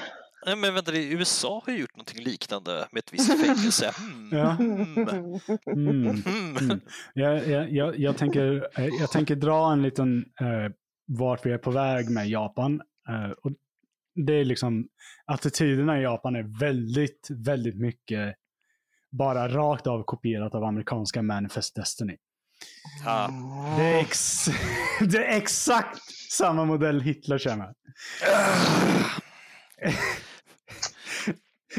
Nej, 0.45 0.55
men 0.55 0.73
vänta, 0.73 0.91
USA 0.95 1.61
har 1.65 1.73
ju 1.73 1.79
gjort 1.79 1.95
någonting 1.95 2.23
liknande 2.23 2.87
med 2.91 2.99
ett 2.99 3.13
visst 3.13 3.45
fängelse. 3.45 3.91
Mm. 4.03 4.37
Ja. 4.37 4.57
Mm. 4.59 5.07
mm. 5.67 6.23
Mm. 6.59 6.81
Jag, 7.13 7.47
jag, 7.47 7.71
jag, 7.71 7.99
jag, 7.99 8.17
tänker, 8.17 8.67
eh, 8.79 8.87
jag 8.99 9.11
tänker 9.11 9.35
dra 9.35 9.71
en 9.71 9.81
liten 9.81 10.25
eh, 10.39 10.71
vart 11.07 11.45
vi 11.45 11.51
är 11.51 11.57
på 11.57 11.71
väg 11.71 12.09
med 12.09 12.29
Japan. 12.29 12.81
Eh, 13.09 13.31
och 13.31 13.51
det 14.15 14.33
är 14.33 14.45
liksom 14.45 14.87
attityderna 15.25 15.99
i 15.99 16.01
Japan 16.01 16.35
är 16.35 16.59
väldigt, 16.59 17.27
väldigt 17.29 17.75
mycket 17.75 18.35
bara 19.11 19.47
rakt 19.49 19.87
av 19.87 20.03
kopierat 20.03 20.55
av 20.55 20.63
amerikanska 20.63 21.21
Manifest 21.21 21.75
Destiny. 21.75 22.17
Ja. 23.05 23.29
Det 23.77 23.83
är, 23.83 23.99
ex, 23.99 24.45
det 24.99 25.25
är 25.25 25.37
exakt 25.37 26.01
samma 26.31 26.65
modell 26.65 27.01
Hitler 27.01 27.37
kör 27.37 27.55
med. 27.55 27.75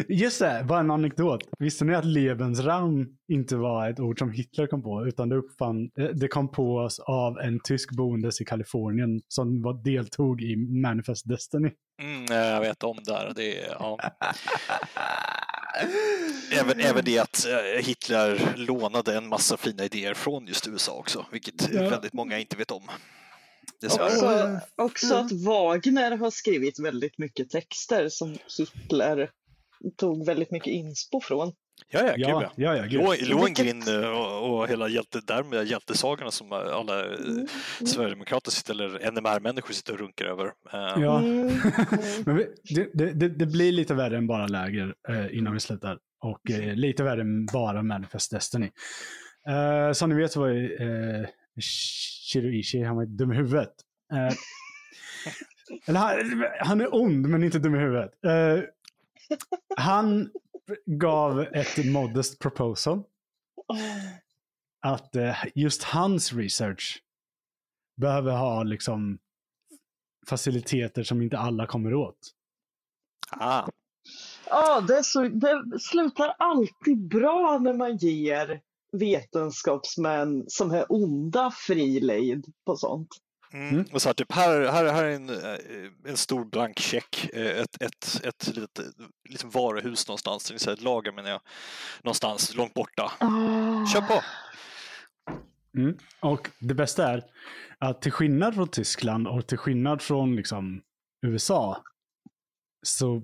Just 0.09 0.39
det, 0.39 0.65
bara 0.69 0.81
en 0.81 0.91
anekdot. 0.91 1.41
Visste 1.59 1.85
ni 1.85 1.95
att 1.95 2.05
Lebensraum 2.05 3.07
inte 3.29 3.57
var 3.57 3.91
ett 3.91 4.01
ord 4.01 4.19
som 4.19 4.33
Hitler 4.33 4.67
kom 4.67 4.83
på, 4.83 5.07
utan 5.07 5.29
det, 5.29 5.37
uppfann, 5.37 5.91
eh, 5.99 6.07
det 6.07 6.29
kom 6.29 6.51
på 6.51 6.77
oss 6.77 6.99
av 6.99 7.39
en 7.39 7.61
tysk 7.61 7.91
boendes 7.97 8.41
i 8.41 8.45
Kalifornien 8.45 9.21
som 9.29 9.63
var, 9.63 9.85
deltog 9.85 10.43
i 10.43 10.57
Manifest 10.57 11.29
Destiny. 11.29 11.71
Mm, 12.03 12.25
jag 12.29 12.61
vet 12.61 12.83
om 12.83 12.99
det 13.05 13.13
här. 13.13 13.33
Det 13.37 13.61
är, 13.65 13.71
ja. 13.79 13.99
även, 16.61 16.81
även 16.81 17.05
det 17.05 17.19
att 17.19 17.47
eh, 17.47 17.85
Hitler 17.87 18.53
lånade 18.57 19.17
en 19.17 19.29
massa 19.29 19.57
fina 19.57 19.85
idéer 19.85 20.15
från 20.15 20.47
just 20.47 20.69
USA 20.69 20.93
också, 20.93 21.27
vilket 21.33 21.73
Ja. 21.73 21.89
väldigt 21.89 22.13
många 22.13 22.39
inte 22.39 22.57
vet 22.57 22.71
om. 22.71 22.83
Också, 23.85 24.61
också 24.77 25.15
att 25.15 25.33
Wagner 25.33 26.17
har 26.17 26.31
skrivit 26.31 26.79
väldigt 26.79 27.19
mycket 27.19 27.51
texter 27.51 28.09
som 28.09 28.37
Hitler 28.59 29.31
tog 29.97 30.27
väldigt 30.27 30.51
mycket 30.51 30.73
inspo 30.73 31.21
från. 31.21 31.53
Ja, 31.91 32.01
ja, 32.07 32.13
gud 32.17 32.27
Ja, 32.29 32.53
ja. 32.57 32.77
ja, 32.77 32.83
gud. 32.83 32.93
Lo- 33.03 33.15
Lohengrin 33.37 33.83
eh, 33.89 34.09
och, 34.11 34.59
och 34.61 34.69
hela 34.69 34.89
hjälte, 34.89 35.21
därmed 35.27 35.67
hjältesagorna 35.67 36.31
som 36.31 36.53
eh, 36.53 36.59
alla 36.59 37.01
eh, 37.05 37.19
Mm. 37.19 37.47
Sverigedemokrater 37.87 38.51
sitter, 38.51 38.75
eller 38.75 39.11
NMR-människor 39.11 39.73
sitter 39.75 39.93
och 39.93 39.99
runkar 39.99 40.25
över. 40.25 40.51
Ja. 40.73 41.19
Mm. 41.19 41.41
Mm. 41.49 41.53
Men 42.27 42.37
vi- 42.37 42.49
det, 42.75 42.91
det, 42.95 43.13
det, 43.13 43.29
det 43.29 43.47
blir 43.47 43.73
lite 43.73 43.95
värre 43.95 44.17
än 44.17 44.27
bara 44.27 44.47
läger 44.47 44.95
eh, 45.09 45.39
innan 45.39 45.53
vi 45.55 45.61
slutar. 45.61 45.99
Och 46.21 46.51
eh, 46.51 46.75
lite 46.75 47.03
värre 47.03 47.21
än 47.21 47.47
bara 47.47 47.83
Manifest 47.83 48.31
Destiny. 48.31 48.71
Eh, 49.49 49.93
som 49.93 50.11
ni 50.11 50.17
vet 50.17 50.33
så 50.33 50.41
var 50.41 50.49
ju 50.49 50.75
eh, 50.75 51.29
Shiroishi, 52.33 52.83
han 52.83 52.97
var 52.97 53.07
dum 53.07 53.33
i 53.33 53.37
huvudet. 53.37 53.71
Eh, 54.13 54.35
eller 55.87 55.99
han, 56.01 56.45
han 56.61 56.81
är 56.81 56.95
ond 56.95 57.29
men 57.29 57.45
inte 57.45 57.59
dum 57.59 57.75
i 57.75 57.79
huvudet. 57.79 58.11
Han 59.77 60.31
gav 60.87 61.41
ett 61.41 61.87
modest 61.93 62.39
proposal. 62.39 63.03
Att 64.81 65.17
eh, 65.17 65.37
just 65.55 65.83
hans 65.83 66.33
research 66.33 67.03
behöver 67.97 68.33
ha 68.33 68.63
liksom 68.63 69.19
faciliteter 70.29 71.03
som 71.03 71.23
inte 71.23 71.39
alla 71.39 71.67
kommer 71.67 71.95
åt. 71.95 72.19
Ah, 73.31 73.69
Ja, 74.51 74.81
det, 74.81 75.05
så, 75.05 75.29
det 75.29 75.81
slutar 75.81 76.35
alltid 76.39 77.09
bra 77.09 77.59
när 77.59 77.73
man 77.73 77.97
ger 77.97 78.61
vetenskapsmän 78.93 80.45
som 80.47 80.71
är 80.71 80.93
onda 80.93 81.51
fri 81.51 82.01
lejd 82.01 82.47
på 82.67 82.77
sånt. 82.77 83.09
Mm. 83.55 83.69
Mm. 83.69 83.87
Och 83.93 84.03
så 84.03 84.09
här, 84.09 84.15
typ, 84.15 84.33
här, 84.33 84.61
här, 84.61 84.93
här 84.93 85.05
är 85.05 85.11
en, 85.11 85.31
eh, 85.31 86.11
en 86.11 86.17
stor 86.17 86.45
blank 86.45 86.79
check, 86.79 87.31
eh, 87.33 87.59
ett, 87.59 87.83
ett, 87.83 88.21
ett 88.25 88.57
litet 88.57 88.87
liksom 89.29 89.51
varuhus 89.51 90.09
någonstans, 90.09 90.67
ett 90.69 90.83
lager 90.83 91.13
menar 91.13 91.31
jag, 91.31 91.41
någonstans 92.03 92.55
långt 92.55 92.75
borta. 92.75 93.13
Ah. 93.19 93.87
Kör 93.87 94.01
på! 94.01 94.23
Mm. 95.77 95.97
Och 96.21 96.51
det 96.59 96.75
bästa 96.75 97.13
är 97.13 97.25
att 97.79 98.03
till 98.03 98.13
skillnad 98.13 98.55
från 98.55 98.69
Tyskland 98.69 99.29
och 99.29 99.47
till 99.47 99.59
skillnad 99.59 100.03
från 100.03 100.37
liksom, 100.37 100.83
USA 101.27 101.85
så 102.83 103.23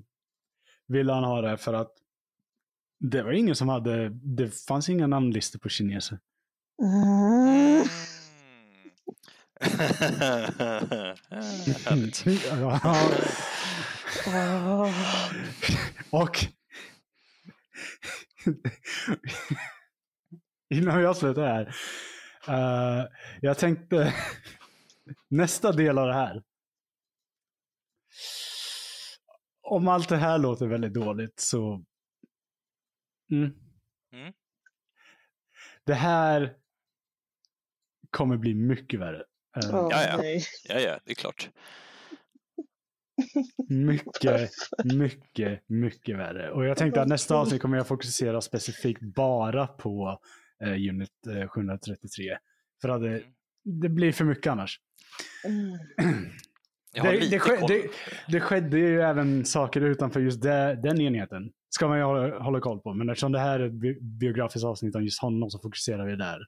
ville 0.87 1.12
han 1.12 1.24
ha 1.24 1.41
det 1.41 1.59
för 1.59 1.74
att 1.74 1.93
det 3.01 3.22
var 3.22 3.33
ingen 3.33 3.57
som 3.57 3.68
hade, 3.68 4.09
det 4.09 4.51
fanns 4.66 4.89
inga 4.89 5.07
namnlistor 5.07 5.59
på 5.59 5.68
kineser. 5.68 6.18
Mm. 6.83 7.85
Härligt. 9.61 12.27
Och 16.11 16.37
innan 20.75 21.03
jag 21.03 21.17
slutar 21.17 21.47
här. 21.47 21.75
eh, 22.49 23.07
jag 23.41 23.59
tänkte 23.59 24.15
nästa 25.29 25.73
del 25.73 25.99
av 25.99 26.07
det 26.07 26.15
här. 26.15 26.43
Om 29.63 29.89
allt 29.89 30.09
det 30.09 30.17
här 30.17 30.39
låter 30.39 30.67
väldigt 30.67 30.95
dåligt 30.95 31.41
så. 31.41 31.85
Mm. 33.33 33.51
Mm. 34.13 34.33
Det 35.85 35.95
här 35.95 36.57
kommer 38.11 38.37
bli 38.37 38.55
mycket 38.55 39.01
värre. 39.01 39.25
Åh, 39.57 39.88
Ja, 39.90 40.03
ja. 40.03 40.16
nej. 40.16 40.42
Ja, 40.68 40.78
ja, 40.80 40.98
det 41.05 41.11
är 41.11 41.14
klart. 41.14 41.51
Mycket, 43.68 44.51
mycket, 44.84 45.62
mycket 45.68 46.18
värre. 46.18 46.51
Och 46.51 46.64
jag 46.66 46.76
tänkte 46.76 47.03
att 47.03 47.09
nästa 47.09 47.34
avsnitt 47.36 47.62
kommer 47.62 47.76
jag 47.76 47.86
fokusera 47.86 48.40
specifikt 48.40 49.03
bara 49.03 49.66
på 49.66 50.20
eh, 50.64 50.68
Unit 50.72 51.26
eh, 51.26 51.48
733. 51.48 52.36
För 52.82 52.88
att 52.88 53.03
det, 53.03 53.22
det 53.64 53.88
blir 53.88 54.12
för 54.12 54.24
mycket 54.24 54.46
annars. 54.53 54.80
Mm. 56.94 57.11
Det, 57.20 57.30
det, 57.30 57.38
ske- 57.38 57.57
koll. 57.57 57.68
det, 57.68 57.82
det 58.28 58.40
skedde 58.40 58.78
ju 58.78 59.01
även 59.03 59.44
saker 59.44 59.80
utanför 59.80 60.20
just 60.20 60.42
det, 60.42 60.80
den 60.82 61.01
enheten. 61.01 61.53
Ska 61.68 61.88
man 61.88 61.98
ju 61.98 62.05
hålla, 62.05 62.38
hålla 62.38 62.61
koll 62.61 62.80
på. 62.80 62.94
Men 62.94 63.09
eftersom 63.09 63.32
det 63.32 63.38
här 63.38 63.61
är 63.61 63.66
ett 63.66 63.72
bi- 63.72 63.98
biografiskt 64.01 64.64
avsnitt 64.64 64.94
om 64.94 65.05
just 65.05 65.20
honom 65.20 65.51
så 65.51 65.59
fokuserar 65.59 66.07
vi 66.07 66.16
där. 66.16 66.38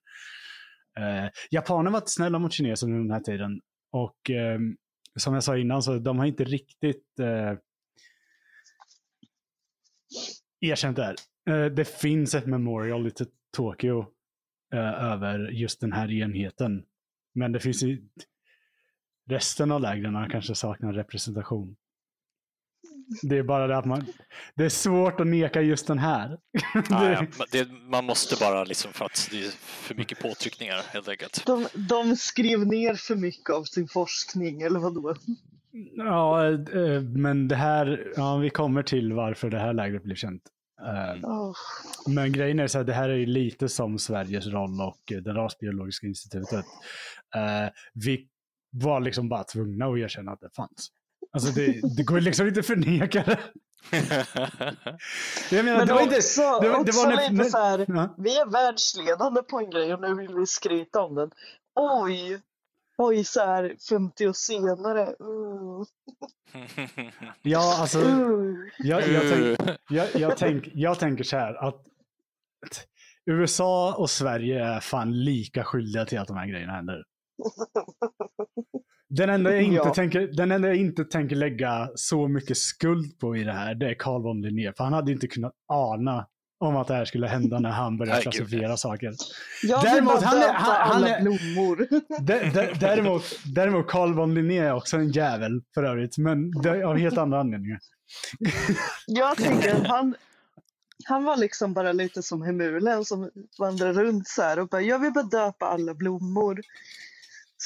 Eh, 0.98 1.30
japaner 1.50 1.90
var 1.90 2.02
snälla 2.06 2.38
mot 2.38 2.52
kineser 2.52 2.86
under 2.86 2.98
den 2.98 3.10
här 3.10 3.20
tiden. 3.20 3.60
Och 3.92 4.30
eh, 4.30 4.58
som 5.16 5.34
jag 5.34 5.44
sa 5.44 5.56
innan 5.56 5.82
så 5.82 5.98
de 5.98 6.18
har 6.18 6.26
inte 6.26 6.44
riktigt 6.44 7.18
eh, 7.20 7.58
erkänt 10.60 10.96
det 10.96 11.04
här. 11.04 11.16
Eh, 11.50 11.72
det 11.72 11.84
finns 11.84 12.34
ett 12.34 12.46
memorial 12.46 13.06
i 13.06 13.12
Tokyo 13.56 14.06
eh, 14.74 15.04
över 15.04 15.48
just 15.48 15.80
den 15.80 15.92
här 15.92 16.10
enheten. 16.10 16.84
Men 17.34 17.52
det 17.52 17.60
finns 17.60 17.82
i 17.82 18.02
resten 19.30 19.72
av 19.72 19.80
lägren 19.80 20.30
kanske 20.30 20.54
saknar 20.54 20.92
representation. 20.92 21.76
Det 23.22 23.38
är 23.38 23.42
bara 23.42 23.66
det 23.66 23.76
att 23.76 23.84
man, 23.84 24.06
det 24.54 24.64
är 24.64 24.68
svårt 24.68 25.20
att 25.20 25.26
neka 25.26 25.60
just 25.62 25.86
den 25.86 25.98
här. 25.98 26.38
Ja, 26.90 27.26
Det- 27.52 27.68
man 27.90 28.04
måste 28.04 28.36
bara 28.40 28.64
liksom 28.64 28.92
för 28.92 29.04
att 29.04 29.28
det 29.30 29.44
är 29.44 29.50
för 29.64 29.94
mycket 29.94 30.18
påtryckningar 30.22 30.80
helt 30.92 31.08
enkelt. 31.08 31.46
De, 31.46 31.66
de 31.74 32.16
skrev 32.16 32.66
ner 32.66 32.94
för 32.94 33.14
mycket 33.16 33.50
av 33.50 33.64
sin 33.64 33.88
forskning, 33.88 34.62
eller 34.62 34.80
vadå? 34.80 35.14
Ja, 35.96 36.48
eh, 36.48 37.00
men 37.02 37.48
det 37.48 37.56
här, 37.56 38.12
ja, 38.16 38.36
vi 38.36 38.50
kommer 38.50 38.82
till 38.82 39.12
varför 39.12 39.50
det 39.50 39.58
här 39.58 39.72
lägret 39.72 40.02
blev 40.02 40.14
känt. 40.14 40.42
Eh. 40.86 41.30
Men 42.06 42.32
grejen 42.32 42.58
är 42.60 42.66
så 42.66 42.78
här, 42.78 42.84
det 42.84 42.92
här 42.92 43.08
är 43.08 43.14
ju 43.16 43.26
lite 43.26 43.68
som 43.68 43.98
Sveriges 43.98 44.46
roll 44.46 44.80
och 44.80 45.02
det 45.22 45.32
rasbiologiska 45.32 46.06
institutet. 46.06 46.64
Eh, 47.34 47.70
vi 47.94 48.28
var 48.70 49.00
liksom 49.00 49.28
bara 49.28 49.44
tvungna 49.44 49.86
att 49.86 49.98
erkänna 49.98 50.32
att 50.32 50.40
det 50.40 50.50
fanns. 50.56 50.88
Alltså 51.32 51.52
det, 51.52 51.80
det 51.96 52.02
går 52.02 52.20
liksom 52.20 52.46
inte 52.48 52.60
att 52.60 52.66
förneka 52.66 53.22
det. 53.26 53.38
Jag 55.50 55.64
menar, 55.64 55.78
Men 55.78 55.86
det 55.86 55.92
var 55.94 56.00
inte... 56.02 56.16
också, 56.16 56.40
det 56.60 56.68
var- 56.68 56.84
det 56.84 56.92
var 56.92 57.16
lite 57.16 57.32
när- 57.32 57.44
så 57.44 57.58
här, 57.58 57.84
Ja. 57.88 58.14
vi 58.18 58.38
är 58.38 58.46
världsledande 58.46 59.42
på 59.42 59.58
en 59.58 59.70
grej 59.70 59.94
och 59.94 60.00
nu 60.00 60.14
vill 60.14 60.34
vi 60.34 60.46
skryta 60.46 61.00
om 61.02 61.14
den. 61.14 61.30
Oj, 61.74 62.40
oj 62.98 63.24
så 63.24 63.40
här 63.40 63.74
50 63.88 64.28
år 64.28 64.32
senare. 64.32 65.06
Uh, 65.06 65.84
Ja, 67.42 67.76
alltså, 67.80 67.98
uh. 67.98 68.54
jag, 68.78 69.08
jag, 69.08 69.22
tänk, 69.32 69.78
jag, 69.90 70.08
jag, 70.14 70.36
tänk, 70.36 70.68
jag 70.74 70.98
tänker 70.98 71.24
så 71.24 71.36
här 71.36 71.54
att 71.68 71.74
att 72.66 72.86
USA 73.26 73.94
och 73.98 74.10
Sverige 74.10 74.64
är 74.64 74.80
fan 74.80 75.24
lika 75.24 75.64
skyldiga 75.64 76.04
till 76.04 76.18
att 76.18 76.28
de 76.28 76.36
här 76.36 76.46
grejerna 76.46 76.72
händer. 76.72 77.02
Den 79.16 79.30
enda, 79.30 79.52
jag 79.52 79.62
inte 79.62 79.76
Ja. 79.88 79.94
tänker, 79.94 80.20
den 80.26 80.52
enda 80.52 80.68
jag 80.68 80.76
inte 80.76 81.04
tänker 81.04 81.36
lägga 81.36 81.88
så 81.94 82.28
mycket 82.28 82.56
skuld 82.58 83.18
på 83.18 83.36
i 83.36 83.44
det 83.44 83.52
här, 83.52 83.74
det 83.74 83.86
är 83.90 83.94
Carl 83.94 84.22
von 84.22 84.42
Linné. 84.42 84.72
För 84.76 84.84
han 84.84 84.92
hade 84.92 85.12
inte 85.12 85.26
kunnat 85.26 85.52
ana 85.68 86.26
om 86.60 86.76
att 86.76 86.88
det 86.88 86.94
här 86.94 87.04
skulle 87.04 87.26
hända 87.26 87.58
när 87.58 87.70
han 87.70 87.96
började 87.98 88.16
Nej, 88.16 88.24
gud, 88.24 88.32
klassifiera 88.34 88.76
saker. 88.76 89.12
Jag 89.62 89.82
Däremot, 89.82 90.22
han 90.22 90.38
är- 90.38 90.52
han- 90.52 90.88
han 90.88 90.96
alla 90.96 91.08
är- 91.16 91.22
blommor. 91.22 91.86
Däremot, 92.80 93.22
däremot 93.54 93.86
Carl 93.88 94.14
von 94.14 94.34
Linné 94.34 94.58
är 94.58 94.74
också 94.74 94.96
en 94.96 95.10
jävel 95.10 95.62
för 95.74 95.82
övrigt, 95.82 96.18
men 96.18 96.50
det 96.62 96.68
är 96.70 96.82
av 96.82 96.98
helt 96.98 97.18
andra 97.18 97.40
anledningar. 97.40 97.78
Jag 99.06 99.36
tänker 99.36 99.74
att 99.74 99.86
han, 99.86 100.14
han 101.04 101.24
var 101.24 101.36
liksom 101.36 101.74
bara 101.74 101.92
lite 101.92 102.22
som 102.22 102.42
Hemulen 102.42 103.04
som 103.04 103.30
vandrar 103.58 103.92
runt 103.92 104.28
så 104.28 104.42
här 104.42 104.58
och 104.58 104.68
bara, 104.68 104.82
jag 104.82 104.98
vill 104.98 105.12
bara 105.12 105.24
döpa 105.24 105.66
alla 105.66 105.94
blommor. 105.94 106.60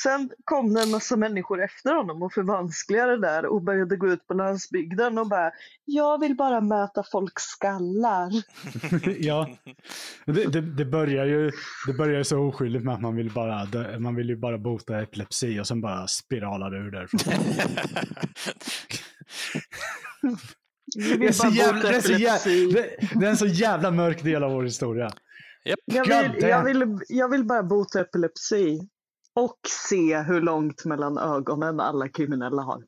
Sen 0.02 0.30
kom 0.44 0.74
det 0.74 0.82
en 0.82 0.90
massa 0.90 1.16
människor 1.16 1.64
efter 1.64 1.94
honom 1.94 2.22
och 2.22 2.32
förvanskligade 2.32 3.12
det 3.12 3.20
där 3.20 3.46
och 3.46 3.62
började 3.62 3.96
gå 3.96 4.08
ut 4.08 4.26
på 4.26 4.34
landsbygden 4.34 5.18
och 5.18 5.28
bara, 5.28 5.50
jag 5.84 6.20
vill 6.20 6.36
bara 6.36 6.60
mäta 6.60 7.02
folks 7.12 7.42
skallar. 7.42 8.32
ja, 9.20 9.48
det, 10.26 10.44
det, 10.44 10.60
det 10.60 10.84
börjar 10.84 11.26
ju 11.26 11.52
det 11.86 11.92
börjar 11.92 12.18
ju 12.18 12.24
så 12.24 12.38
oskyldigt 12.38 12.84
med 12.84 12.94
att 12.94 13.00
man 13.00 13.16
vill 13.16 13.30
bara, 13.30 13.68
man 13.98 14.14
vill 14.14 14.28
ju 14.28 14.36
bara 14.36 14.58
bota 14.58 15.02
epilepsi 15.02 15.60
och 15.60 15.66
sen 15.66 15.80
bara 15.80 16.06
spiralar 16.06 16.70
det 16.70 16.78
ur 16.78 16.90
därifrån. 16.90 17.20
Det 20.94 21.26
är, 21.26 21.32
så 21.32 21.48
jävla, 21.48 21.88
det, 21.88 21.96
är 21.96 22.00
så 22.00 22.12
jävla, 22.12 22.82
det, 23.20 23.26
är 23.26 23.30
en 23.30 23.36
så 23.36 23.46
jävla 23.46 23.90
mörk 23.90 24.22
del 24.22 24.44
av 24.44 24.52
vår 24.52 24.62
historia. 24.62 25.10
Japp. 25.64 25.78
Jag 25.84 26.04
vill, 26.04 26.42
jag, 26.42 26.64
vill, 26.64 26.98
jag 27.08 27.28
vill 27.28 27.44
bara 27.44 27.62
bota 27.62 28.00
epilepsi. 28.00 28.88
Och 29.36 29.58
se 29.88 30.22
hur 30.22 30.40
långt 30.40 30.84
mellan 30.84 31.18
ögonen 31.18 31.80
alla 31.80 32.08
kriminella 32.08 32.62
har. 32.62 32.82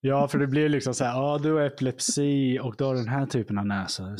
Ja, 0.00 0.28
för 0.28 0.38
det 0.38 0.46
blir 0.46 0.68
liksom 0.68 0.94
så 0.94 1.04
här, 1.04 1.12
ja 1.12 1.38
du 1.42 1.52
har 1.52 1.60
epilepsi 1.60 2.58
och 2.62 2.74
du 2.78 2.84
har 2.84 2.94
den 2.94 3.08
här 3.08 3.26
typen 3.26 3.58
av 3.58 3.66
näsa. 3.66 4.02
Mm. 4.02 4.16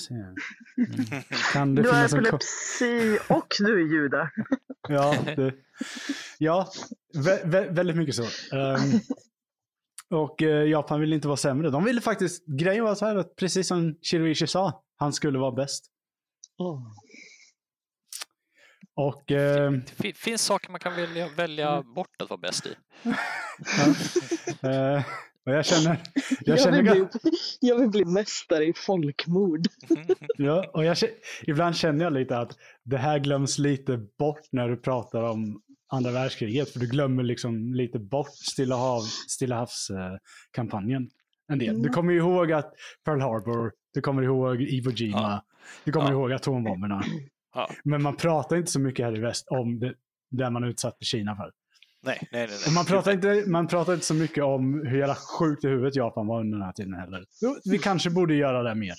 Kan 1.52 1.74
det 1.74 1.82
Du 1.82 1.88
har 1.88 1.94
finnas 1.94 2.12
en 2.12 2.18
epilepsi 2.18 3.18
och 3.28 3.46
du 3.58 3.80
är 3.80 3.92
jude. 3.92 4.30
Ja, 4.88 5.16
det, 5.36 5.54
ja 6.38 6.68
vä 7.14 7.40
vä 7.44 7.70
väldigt 7.70 7.96
mycket 7.96 8.14
så. 8.14 8.56
Ehm, 8.56 9.00
och 10.10 10.42
eh, 10.42 10.68
Japan 10.68 11.00
ville 11.00 11.14
inte 11.14 11.28
vara 11.28 11.36
sämre. 11.36 11.70
De 11.70 11.84
ville 11.84 12.00
faktiskt, 12.00 12.46
grejen 12.46 12.84
var 12.84 12.94
så 12.94 13.06
här 13.06 13.16
att 13.16 13.36
precis 13.36 13.68
som 13.68 13.94
Shiroishi 14.02 14.46
sa, 14.46 14.82
han 14.96 15.12
skulle 15.12 15.38
vara 15.38 15.52
bäst. 15.52 15.84
Och 18.94 19.22
Det 19.26 19.82
fin- 19.96 20.14
finns 20.14 20.42
saker 20.42 20.70
man 20.70 20.80
kan 20.80 20.96
välja, 20.96 21.28
välja 21.36 21.82
bort 21.82 22.22
att 22.22 22.30
vara 22.30 22.40
bäst 22.40 22.66
i. 22.66 22.74
eh, 24.62 25.02
och 25.46 25.52
jag 25.52 25.66
känner, 25.66 26.00
jag 26.40 26.58
Jag, 26.58 26.60
känner, 26.60 26.82
vill 26.82 26.92
bli, 26.92 27.06
jag 27.60 27.78
vill 27.78 27.88
bli 27.90 28.04
mästare 28.04 28.64
i 28.64 28.72
folkmord. 28.76 29.60
ja, 30.38 30.70
och 30.74 30.84
jag, 30.84 30.96
ibland 31.42 31.76
känner 31.76 32.04
jag 32.04 32.12
lite 32.12 32.38
att 32.38 32.56
det 32.84 32.98
här 32.98 33.18
glöms 33.18 33.58
lite 33.58 33.96
bort 34.18 34.40
när 34.52 34.68
du 34.68 34.76
pratar 34.76 35.22
om 35.22 35.62
andra 35.92 36.10
världskriget. 36.10 36.70
För 36.70 36.80
du 36.80 36.86
glömmer 36.86 37.22
liksom 37.22 37.74
lite 37.74 37.98
bort 37.98 38.30
Stilla, 38.52 38.76
hav, 38.76 39.02
Stilla 39.28 39.56
havskampanjen. 39.56 41.08
En 41.52 41.58
del. 41.58 41.74
Du 41.74 41.80
Mm. 41.80 41.92
kommer 41.92 42.12
ju 42.12 42.18
ihåg 42.18 42.52
att 42.52 42.72
Pearl 43.04 43.20
Harbor, 43.20 43.72
du 43.94 44.00
kommer 44.00 44.22
ihåg 44.22 44.62
Iwo 44.62 44.90
Jima, 44.90 45.18
Ja. 45.20 45.44
du 45.84 45.92
kommer 45.92 46.06
Ja. 46.06 46.12
ihåg 46.12 46.32
atombomberna. 46.32 47.02
Ja. 47.54 47.70
Men 47.84 48.02
man 48.02 48.16
pratar 48.16 48.56
inte 48.56 48.70
så 48.70 48.80
mycket 48.80 49.06
här 49.06 49.16
i 49.16 49.20
väst 49.20 49.46
om 49.48 49.78
det, 49.80 49.94
det 50.30 50.50
man 50.50 50.64
utsatte 50.64 51.04
Kina 51.04 51.36
för. 51.36 51.50
Nej, 52.04 52.28
nej, 52.32 52.46
nej. 52.46 52.58
Nej. 52.66 52.74
man, 52.74 52.84
pratar 52.84 53.12
inte, 53.12 53.44
man 53.46 53.68
pratar 53.68 53.94
inte 53.94 54.06
så 54.06 54.14
mycket 54.14 54.44
om 54.44 54.86
hur 54.86 54.98
jävla 54.98 55.14
sjukt 55.14 55.64
i 55.64 55.68
huvudet 55.68 55.96
Japan 55.96 56.26
var 56.26 56.40
under 56.40 56.58
den 56.58 56.66
här 56.66 56.72
tiden 56.72 56.94
heller. 56.94 57.24
Vi 57.64 57.78
kanske 57.78 58.10
borde 58.10 58.34
göra 58.34 58.62
det 58.62 58.74
mer. 58.74 58.94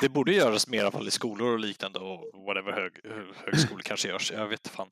Det 0.00 0.08
borde 0.08 0.32
göras 0.32 0.68
mer 0.68 0.78
i 0.78 0.80
alla 0.80 0.90
fall 0.90 1.08
i 1.08 1.10
skolor 1.10 1.52
och 1.52 1.58
liknande 1.58 1.98
och 1.98 2.44
whatever 2.46 2.72
hög, 2.72 2.92
högskolor 3.44 3.80
kanske 3.82 4.08
görs. 4.08 4.32
Jag 4.32 4.48
vet 4.48 4.68
fan. 4.68 4.88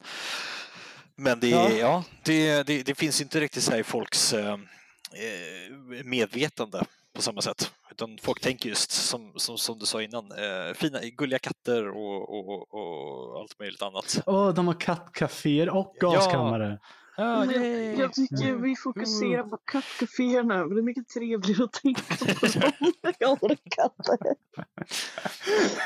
Men 1.17 1.41
det, 1.41 1.49
Ja. 1.49 1.71
ja. 1.71 2.05
det, 2.23 2.63
det, 2.63 2.83
det 2.83 2.95
finns 2.95 3.21
inte 3.21 3.41
riktigt 3.41 3.63
så 3.63 3.71
här 3.73 3.79
i 3.79 3.85
folks 3.85 4.33
eh, 4.33 4.53
eh, 4.53 6.05
medvetande 6.05 6.85
på 7.19 7.23
samma 7.23 7.41
sätt. 7.41 7.73
Utan 7.91 8.19
folk 8.23 8.41
tänker 8.41 8.69
just 8.69 8.91
som, 8.91 9.33
som, 9.37 9.59
som 9.59 9.79
du 9.79 9.87
sa 9.87 10.03
innan, 10.03 10.33
eh, 10.33 10.75
fina, 10.75 10.99
gulliga 11.03 11.39
katter 11.39 11.89
och, 11.89 12.31
och, 12.31 12.75
och, 12.75 13.41
allt 13.41 13.59
möjligt 13.59 13.83
annat. 13.83 14.23
Åh, 14.27 14.55
de 14.55 14.67
har 14.67 14.81
kattcaféer 14.81 15.69
och 15.69 15.97
gaskammare. 16.01 16.79
Ja, 17.17 17.45
Men 17.45 17.51
yay. 17.51 17.95
jag 17.99 18.13
tycker 18.13 18.53
vi 18.53 18.77
fokuserar 18.77 19.43
på 19.43 19.57
kattcaféerna. 19.57 20.67
Det 20.67 20.81
är 20.81 20.83
mycket 20.83 21.09
trevligare 21.09 21.65
att 21.65 21.73
tänka 21.73 22.03
på 22.17 22.25
dem 22.25 22.93
när 23.03 23.15
jag 23.19 23.29
har 23.29 23.57
katter. 23.71 24.35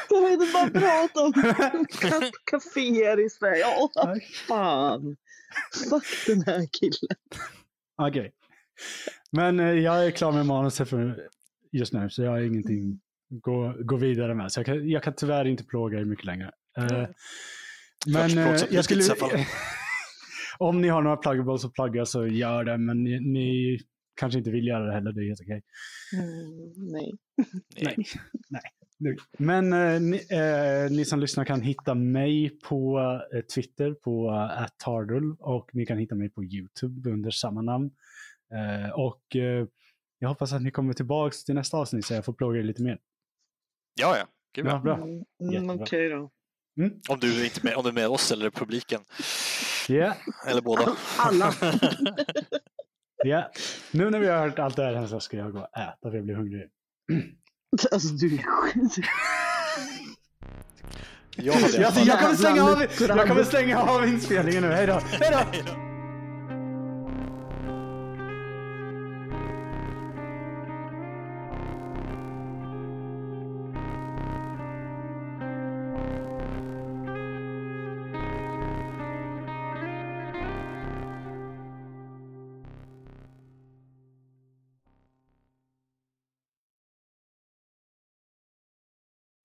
Kan 0.09 0.25
vi 0.25 0.33
inte 0.33 0.53
bara 0.53 0.71
prata 0.81 1.23
om 1.23 1.33
kattcaféer 2.01 3.27
i 3.27 3.31
Sverige? 3.31 3.65
Åh, 3.79 3.91
vad 3.95 4.23
fan. 4.49 5.17
Fuck 5.91 6.27
den 6.27 6.43
här 6.43 6.69
killen. 6.73 7.17
Okej. 7.97 8.33
Men 9.31 9.61
eh, 9.61 9.67
jag 9.67 10.07
är 10.07 10.11
klar 10.11 10.33
med 10.33 10.47
manuset 10.47 10.89
för 10.89 11.29
just 11.73 11.93
nu, 11.93 12.11
så 12.11 12.23
jag 12.23 12.31
har 12.31 12.41
ingenting 12.41 13.01
att 13.35 13.43
gå, 13.43 13.75
gå 13.81 13.97
vidare 13.97 14.35
med. 14.35 14.53
Så 14.53 14.61
jag 14.61 14.67
kan, 14.67 14.89
jag 14.89 15.03
kan 15.03 15.15
tyvärr 15.15 15.45
inte 15.45 15.65
plåga 15.65 15.99
er 15.99 16.05
mycket 16.05 16.25
längre. 16.25 16.51
Eh, 16.79 17.07
men 18.07 18.39
eh, 18.39 18.61
jag 18.71 18.85
skulle... 18.85 19.03
om 20.59 20.81
ni 20.81 20.89
har 20.89 21.03
några 21.03 21.17
pluggables 21.17 21.65
att 21.65 21.73
plugga 21.73 22.07
så 22.07 22.27
gör 22.27 22.65
det, 22.65 22.79
men 22.79 23.05
ni, 23.05 23.21
ni 23.21 23.79
kanske 24.15 24.39
inte 24.39 24.51
vill 24.51 24.67
göra 24.67 24.87
det 24.87 24.93
heller, 24.93 25.13
det 25.13 25.21
är 25.21 25.27
helt 25.27 25.41
okej. 25.41 25.63
Mm, 26.13 26.93
nej. 26.93 27.13
Nej. 28.49 28.63
Nu. 28.99 29.17
Men 29.39 29.73
eh, 29.73 30.01
ni, 30.01 30.17
eh, 30.31 30.91
ni 30.91 31.05
som 31.05 31.21
lyssnar 31.21 31.45
kan 31.45 31.61
hitta 31.61 31.95
mig 31.95 32.59
på 32.69 33.01
eh, 33.35 33.41
Twitter 33.41 33.95
på 33.95 34.31
uh, 34.31 34.67
@tardul 34.85 35.37
och 35.39 35.71
ni 35.73 35.87
kan 35.87 35.99
hitta 35.99 36.15
mig 36.15 36.31
på 36.31 36.45
YouTube 36.45 37.11
under 37.11 37.31
samma 37.31 37.63
namn. 37.63 37.91
Eh, 38.53 38.91
och 38.91 39.37
eh, 39.37 39.67
jag 40.19 40.29
hoppas 40.29 40.53
att 40.53 40.63
ni 40.63 40.71
kommer 40.71 40.93
tillbaka 40.95 41.35
till 41.47 41.55
nästa 41.55 41.77
avsnitt 41.77 42.07
så 42.07 42.15
jag 42.15 42.25
får 42.25 42.33
plåga 42.33 42.59
er 42.59 42.63
lite 42.63 42.83
mer. 42.83 42.99
Ja, 44.01 44.17
ja. 44.19 44.25
Gud, 44.55 44.67
Ja, 44.67 44.79
bra. 44.79 44.95
Mm, 44.95 45.09
mm, 45.09 45.53
Jättebra. 45.53 45.75
Okej 45.75 46.09
då. 46.09 46.31
Om 47.09 47.19
du 47.21 47.41
är 47.41 47.45
inte 47.45 47.61
med, 47.65 47.77
om 47.77 47.83
du 47.83 47.89
är 47.89 47.95
med 47.95 48.09
oss 48.09 48.33
eller 48.33 48.51
publiken. 48.51 49.01
Ja, 49.89 50.15
Eller 50.47 50.61
båda. 50.61 50.97
Alla. 51.19 51.53
Ja, 53.25 53.51
nu 53.91 54.11
när 54.11 54.19
vi 54.19 54.27
har 54.29 54.49
hört 54.49 54.59
allt 54.59 54.77
det 54.77 54.85
här 54.85 55.07
så 55.07 55.21
ska 55.21 55.37
jag 55.37 55.53
gå 55.53 55.59
och 55.59 55.79
äta 55.79 56.11
för 56.11 56.15
jag 56.15 56.25
blir 56.25 56.35
hungrig. 56.35 56.71
Alltså 57.93 58.09
du 58.09 58.35
är 58.35 58.43
skit. 58.43 59.07
Jag 61.37 61.57
Jag, 61.57 61.93
jag, 62.07 62.21
kommer 62.21 62.35
stänga 62.35 62.65
av, 62.65 62.81
Jävla 62.81 63.17
jag 63.17 63.29
kommer 63.29 63.45
stänga 63.45 63.79
av 63.83 64.09
inspelningen 64.09 64.63
nu, 64.63 64.69
hej 64.69 64.87
då! 64.87 65.01
Hej 65.21 65.31
då! 65.31 65.92